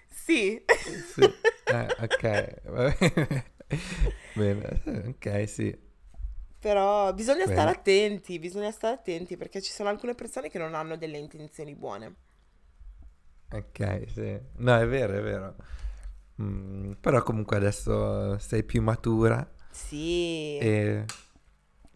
Sì. 0.09 0.63
Sì. 0.99 1.23
Eh, 1.67 1.87
ok. 2.01 2.63
va 2.71 2.95
bene. 2.99 3.45
Bene, 4.33 4.83
ok, 5.09 5.49
sì. 5.49 5.77
Però 6.59 7.13
bisogna 7.13 7.45
Bene. 7.45 7.47
stare 7.47 7.71
attenti, 7.71 8.39
bisogna 8.39 8.71
stare 8.71 8.95
attenti 8.95 9.37
perché 9.37 9.61
ci 9.61 9.71
sono 9.71 9.91
alcune 9.91 10.15
persone 10.15 10.49
che 10.49 10.59
non 10.59 10.75
hanno 10.75 10.97
delle 10.97 11.19
intenzioni 11.19 11.75
buone. 11.75 12.17
Ok, 13.51 14.05
sì. 14.09 14.39
No, 14.57 14.77
è 14.79 14.87
vero, 14.87 15.15
è 15.19 15.23
vero. 15.23 15.55
Mm, 16.41 16.93
però 17.01 17.23
comunque 17.23 17.57
adesso 17.57 18.39
sei 18.39 18.65
più 18.65 18.81
matura 18.83 19.47
Sì, 19.71 20.59
e 20.59 21.05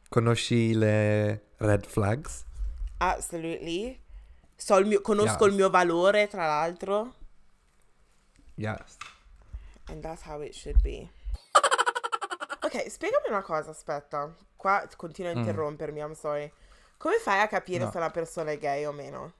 conosci 0.09 0.74
le 0.74 1.48
red 1.59 1.86
flags. 1.86 2.44
absolutely. 2.98 4.00
So 4.57 4.78
il 4.78 4.86
mio- 4.86 5.00
conosco 5.02 5.44
Yes. 5.44 5.50
il 5.52 5.57
mio 5.59 5.68
valore, 5.70 6.28
tra 6.28 6.46
l'altro, 6.46 7.14
Yes. 8.54 8.96
and 9.88 10.00
that's 10.02 10.22
how 10.24 10.40
it 10.42 10.54
should 10.54 10.80
be. 10.80 11.11
Ok, 12.62 12.88
spiegami 12.90 13.28
una 13.28 13.42
cosa, 13.42 13.70
aspetta. 13.70 14.34
Qua 14.57 14.88
continua 14.96 15.32
a 15.32 15.34
Mm. 15.34 15.38
interrompermi, 15.38 16.00
I'm 16.00 16.14
sorry. 16.14 16.50
Come 16.96 17.18
fai 17.18 17.40
a 17.40 17.48
capire 17.48 17.84
No. 17.84 17.90
se 17.90 17.98
una 17.98 18.11
persona 18.11 18.50
è 18.50 18.59
gay 18.59 18.84
o 18.86 18.92
meno? 18.92 19.32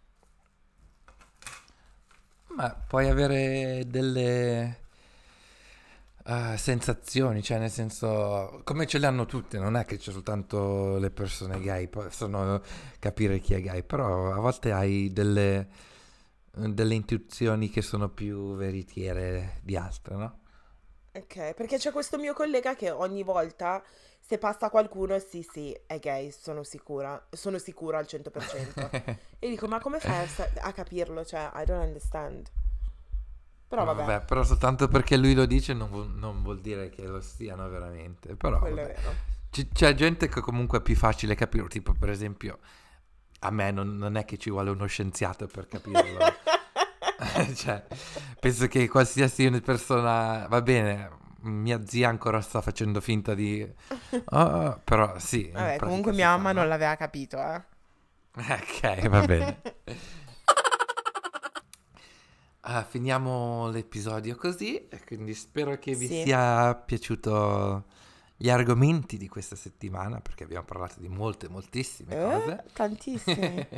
Ma 2.48 2.70
puoi 2.70 3.08
avere 3.08 3.84
delle 3.86 4.86
eh, 6.26 6.56
sensazioni, 6.56 7.42
cioè 7.42 7.58
nel 7.58 7.70
senso, 7.70 8.60
come 8.64 8.86
ce 8.86 8.98
le 8.98 9.06
hanno 9.06 9.26
tutte, 9.26 9.58
non 9.58 9.76
è 9.76 9.84
che 9.84 9.96
c'è 9.96 10.10
soltanto 10.10 10.98
le 10.98 11.10
persone 11.10 11.60
gay, 11.60 11.86
possono 11.86 12.60
capire 12.98 13.38
chi 13.38 13.54
è 13.54 13.60
gay, 13.60 13.84
però 13.84 14.32
a 14.32 14.40
volte 14.40 14.72
hai 14.72 15.12
delle, 15.12 15.68
delle 16.50 16.94
intuizioni 16.94 17.70
che 17.70 17.80
sono 17.80 18.08
più 18.08 18.56
veritiere 18.56 19.60
di 19.62 19.76
altre, 19.76 20.16
no? 20.16 20.38
Ok, 21.12 21.54
perché 21.54 21.78
c'è 21.78 21.92
questo 21.92 22.18
mio 22.18 22.34
collega 22.34 22.74
che 22.74 22.90
ogni 22.90 23.22
volta 23.22 23.82
se 24.18 24.38
passa 24.38 24.68
qualcuno, 24.68 25.16
sì, 25.20 25.46
sì, 25.48 25.78
è 25.86 26.00
gay, 26.00 26.32
sono 26.32 26.64
sicura, 26.64 27.24
sono 27.30 27.58
sicura 27.58 27.98
al 27.98 28.06
100%. 28.08 29.16
e 29.38 29.48
dico, 29.48 29.68
ma 29.68 29.78
come 29.78 30.00
fai 30.00 30.26
a, 30.26 30.50
a 30.62 30.72
capirlo? 30.72 31.24
Cioè, 31.24 31.52
I 31.54 31.64
don't 31.64 31.84
understand. 31.84 32.50
Però 33.68 33.84
vabbè, 33.84 34.04
Vabbè, 34.04 34.24
però 34.24 34.44
soltanto 34.44 34.88
perché 34.88 35.16
lui 35.16 35.34
lo 35.34 35.44
dice 35.44 35.72
non 35.74 35.88
vuol, 35.90 36.08
non 36.10 36.42
vuol 36.42 36.60
dire 36.60 36.88
che 36.88 37.04
lo 37.06 37.20
siano 37.20 37.68
veramente, 37.68 38.36
però. 38.36 38.60
C- 39.50 39.68
c'è 39.72 39.94
gente 39.94 40.28
che 40.28 40.40
comunque 40.40 40.78
è 40.78 40.82
più 40.82 40.94
facile 40.94 41.34
capirlo, 41.34 41.68
tipo 41.68 41.92
per 41.92 42.10
esempio 42.10 42.58
a 43.40 43.50
me 43.50 43.70
non, 43.70 43.96
non 43.96 44.16
è 44.16 44.24
che 44.24 44.38
ci 44.38 44.50
vuole 44.50 44.70
uno 44.70 44.86
scienziato 44.86 45.46
per 45.46 45.66
capirlo. 45.66 46.18
cioè, 47.54 47.84
penso 48.38 48.66
che 48.66 48.88
qualsiasi 48.88 49.50
persona, 49.60 50.46
va 50.48 50.62
bene, 50.62 51.10
mia 51.40 51.84
zia 51.86 52.08
ancora 52.08 52.40
sta 52.40 52.60
facendo 52.60 53.00
finta 53.00 53.34
di... 53.34 53.66
"Ah", 54.26 54.78
però 54.82 55.18
sì. 55.18 55.50
Vabbè, 55.52 55.78
comunque 55.78 56.12
mia 56.12 56.36
mamma 56.36 56.52
no? 56.52 56.60
non 56.60 56.68
l'aveva 56.68 56.94
capito, 56.96 57.38
eh. 57.38 57.62
Ok, 58.36 59.08
va 59.08 59.20
bene. 59.22 59.60
Ah, 62.68 62.82
finiamo 62.82 63.68
l'episodio 63.70 64.34
così, 64.34 64.88
e 64.88 65.04
quindi 65.04 65.34
spero 65.34 65.78
che 65.78 65.94
vi 65.94 66.08
Sì. 66.08 66.22
sia 66.24 66.74
piaciuto 66.74 67.84
gli 68.36 68.50
argomenti 68.50 69.16
di 69.16 69.28
questa 69.28 69.54
settimana, 69.54 70.20
perché 70.20 70.42
abbiamo 70.42 70.64
parlato 70.64 70.98
di 70.98 71.06
molte, 71.08 71.48
moltissime 71.48 72.16
Eh, 72.16 72.22
cose. 72.28 72.64
tantissimi. 72.72 73.68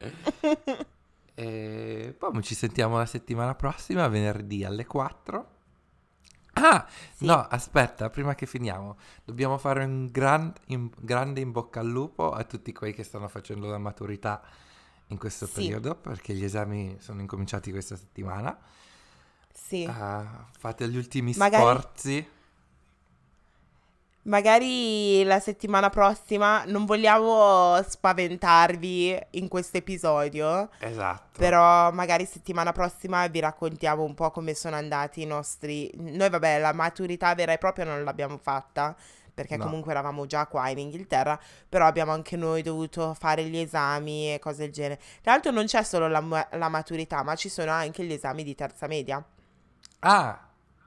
e 1.34 2.14
poi 2.18 2.42
ci 2.42 2.54
sentiamo 2.54 2.96
la 2.96 3.04
settimana 3.04 3.54
prossima, 3.54 4.08
venerdì 4.08 4.64
alle 4.64 4.86
4. 4.86 5.48
Ah, 6.54 6.86
Sì. 7.14 7.26
no, 7.26 7.46
aspetta, 7.46 8.08
prima 8.08 8.34
che 8.34 8.46
finiamo, 8.46 8.96
dobbiamo 9.22 9.58
fare 9.58 9.84
un 9.84 10.06
gran- 10.10 10.52
in- 10.68 10.90
grande 10.98 11.40
in 11.40 11.52
bocca 11.52 11.80
al 11.80 11.88
lupo 11.88 12.30
a 12.32 12.42
tutti 12.44 12.72
quelli 12.72 12.94
che 12.94 13.02
stanno 13.02 13.28
facendo 13.28 13.68
la 13.68 13.78
maturità 13.78 14.42
in 15.10 15.18
questo 15.18 15.46
Sì. 15.46 15.52
periodo, 15.54 15.94
perché 15.94 16.34
gli 16.34 16.42
esami 16.44 16.96
sono 16.98 17.20
incominciati 17.20 17.70
questa 17.70 17.96
settimana. 17.96 18.56
Sì. 19.52 19.84
Ah, 19.88 20.46
fate 20.58 20.88
gli 20.88 20.96
ultimi 20.96 21.32
Magari- 21.36 21.62
sforzi. 21.62 22.28
Magari 24.24 25.24
la 25.24 25.40
settimana 25.40 25.88
prossima 25.88 26.64
non 26.66 26.84
vogliamo 26.84 27.82
spaventarvi 27.82 29.18
in 29.30 29.48
questo 29.48 29.78
episodio. 29.78 30.68
Esatto. 30.78 31.38
Però 31.38 31.90
magari 31.90 32.26
settimana 32.26 32.70
prossima 32.72 33.26
vi 33.28 33.40
raccontiamo 33.40 34.02
un 34.04 34.14
po' 34.14 34.30
come 34.30 34.52
sono 34.54 34.76
andati 34.76 35.22
i 35.22 35.26
nostri... 35.26 35.90
Noi 35.96 36.28
vabbè, 36.28 36.60
la 36.60 36.74
maturità 36.74 37.34
vera 37.34 37.52
e 37.52 37.58
propria 37.58 37.86
non 37.86 38.04
l'abbiamo 38.04 38.36
fatta 38.36 38.94
perché 39.40 39.56
no. 39.56 39.64
comunque 39.64 39.92
eravamo 39.92 40.26
già 40.26 40.46
qua 40.46 40.68
in 40.68 40.76
Inghilterra, 40.76 41.40
però 41.66 41.86
abbiamo 41.86 42.12
anche 42.12 42.36
noi 42.36 42.60
dovuto 42.60 43.14
fare 43.14 43.42
gli 43.44 43.56
esami 43.56 44.34
e 44.34 44.38
cose 44.38 44.64
del 44.64 44.70
genere. 44.70 45.00
Tra 45.22 45.32
l'altro 45.32 45.50
non 45.50 45.64
c'è 45.64 45.82
solo 45.82 46.08
la, 46.08 46.46
la 46.52 46.68
maturità, 46.68 47.22
ma 47.22 47.34
ci 47.36 47.48
sono 47.48 47.70
anche 47.70 48.04
gli 48.04 48.12
esami 48.12 48.44
di 48.44 48.54
terza 48.54 48.86
media. 48.86 49.24
Ah, 50.00 50.38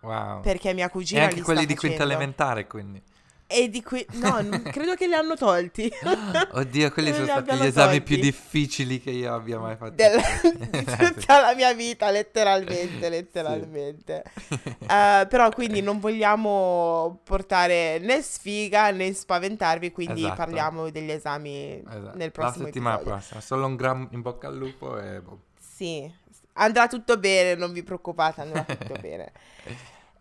wow. 0.01 0.41
Perché 0.41 0.71
mia 0.73 0.87
cugina... 0.91 1.21
E 1.21 1.23
anche 1.23 1.41
quelli 1.41 1.65
di 1.65 1.75
quinta 1.75 2.03
elementare, 2.03 2.67
quindi. 2.67 3.01
E 3.45 3.69
di 3.69 3.83
qui, 3.83 4.05
no, 4.13 4.39
credo 4.71 4.95
che 4.95 5.07
li 5.07 5.13
hanno 5.13 5.35
tolti. 5.35 5.91
Oddio, 6.53 6.91
quelli 6.91 7.13
sono 7.13 7.25
stati 7.25 7.55
gli 7.55 7.65
esami 7.65 7.97
tolti. 7.97 8.01
più 8.01 8.17
difficili 8.17 8.99
che 8.99 9.11
io 9.11 9.33
abbia 9.33 9.59
mai 9.59 9.75
fatto. 9.75 9.93
Del, 9.93 10.19
di 10.71 10.83
tutta 10.83 11.41
la 11.41 11.53
mia 11.55 11.73
vita, 11.73 12.09
letteralmente, 12.09 13.09
letteralmente. 13.09 14.23
Sì. 14.47 14.59
Uh, 14.79 15.27
però 15.27 15.49
quindi 15.51 15.81
non 15.81 15.99
vogliamo 15.99 17.19
portare 17.23 17.99
né 17.99 18.21
sfiga 18.21 18.91
né 18.91 19.13
spaventarvi, 19.13 19.91
quindi 19.91 20.21
esatto. 20.21 20.35
parliamo 20.35 20.89
degli 20.89 21.11
esami 21.11 21.83
esatto. 21.85 22.17
nel 22.17 22.31
prossimo 22.31 22.65
La 22.65 22.71
settimana 22.71 22.95
episodio. 22.95 23.17
prossima, 23.17 23.41
solo 23.41 23.65
un 23.67 23.75
gran 23.75 24.07
in 24.11 24.21
bocca 24.21 24.47
al 24.47 24.57
lupo 24.57 24.99
e... 24.99 25.21
Boh. 25.21 25.39
Sì, 25.59 26.11
andrà 26.53 26.87
tutto 26.87 27.17
bene, 27.17 27.55
non 27.55 27.71
vi 27.71 27.83
preoccupate, 27.83 28.41
andrà 28.41 28.63
tutto 28.63 28.95
bene. 28.99 29.31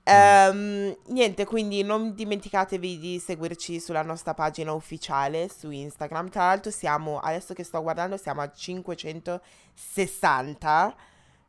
Um, 0.04 0.96
niente, 1.08 1.44
quindi 1.44 1.84
non 1.84 2.14
dimenticatevi 2.14 2.98
di 2.98 3.20
seguirci 3.20 3.78
sulla 3.78 4.02
nostra 4.02 4.34
pagina 4.34 4.72
ufficiale 4.72 5.48
su 5.48 5.70
Instagram. 5.70 6.28
Tra 6.28 6.46
l'altro 6.46 6.72
siamo, 6.72 7.20
adesso 7.20 7.54
che 7.54 7.62
sto 7.62 7.80
guardando, 7.82 8.16
siamo 8.16 8.40
a 8.40 8.50
560. 8.50 10.96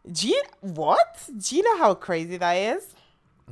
Gina, 0.01 0.37
what? 0.59 1.35
Gina, 1.35 1.69
how 1.79 1.97
crazy 1.97 2.37
that 2.37 2.55
is? 2.55 2.85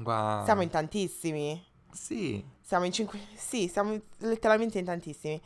Wow. 0.03 0.43
Siamo 0.43 0.61
in 0.61 0.69
tantissimi. 0.69 1.65
Sì. 1.91 2.45
Siamo 2.61 2.85
in 2.85 2.91
5... 2.91 3.19
Sì, 3.35 3.67
siamo 3.67 3.99
letteralmente 4.19 4.77
in 4.77 4.85
tantissimi. 4.85 5.41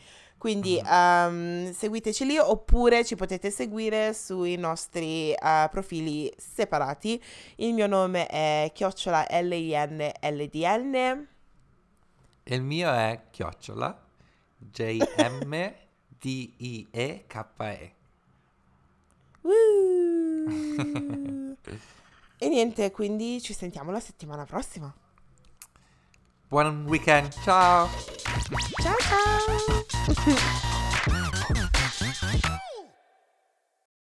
Quindi 0.45 0.79
um, 0.85 1.73
seguiteci 1.73 2.23
lì 2.23 2.37
oppure 2.37 3.03
ci 3.03 3.15
potete 3.15 3.49
seguire 3.49 4.13
sui 4.13 4.57
nostri 4.57 5.31
uh, 5.31 5.67
profili 5.71 6.31
separati. 6.37 7.19
Il 7.55 7.73
mio 7.73 7.87
nome 7.87 8.27
è 8.27 8.69
chiocciola 8.71 9.25
L-I-N-L-D-N. 9.41 11.27
E 12.43 12.55
il 12.55 12.61
mio 12.61 12.93
è 12.93 13.21
chiocciola 13.31 13.99
J-M-D-I-E-K-E. 14.59 15.73
e 22.37 22.47
niente, 22.47 22.91
quindi 22.91 23.41
ci 23.41 23.53
sentiamo 23.53 23.89
la 23.89 23.99
settimana 23.99 24.45
prossima. 24.45 24.93
Buon 26.49 26.85
weekend, 26.87 27.33
ciao! 27.43 27.89
Ciao 28.81 28.95
ciao! 28.99 30.75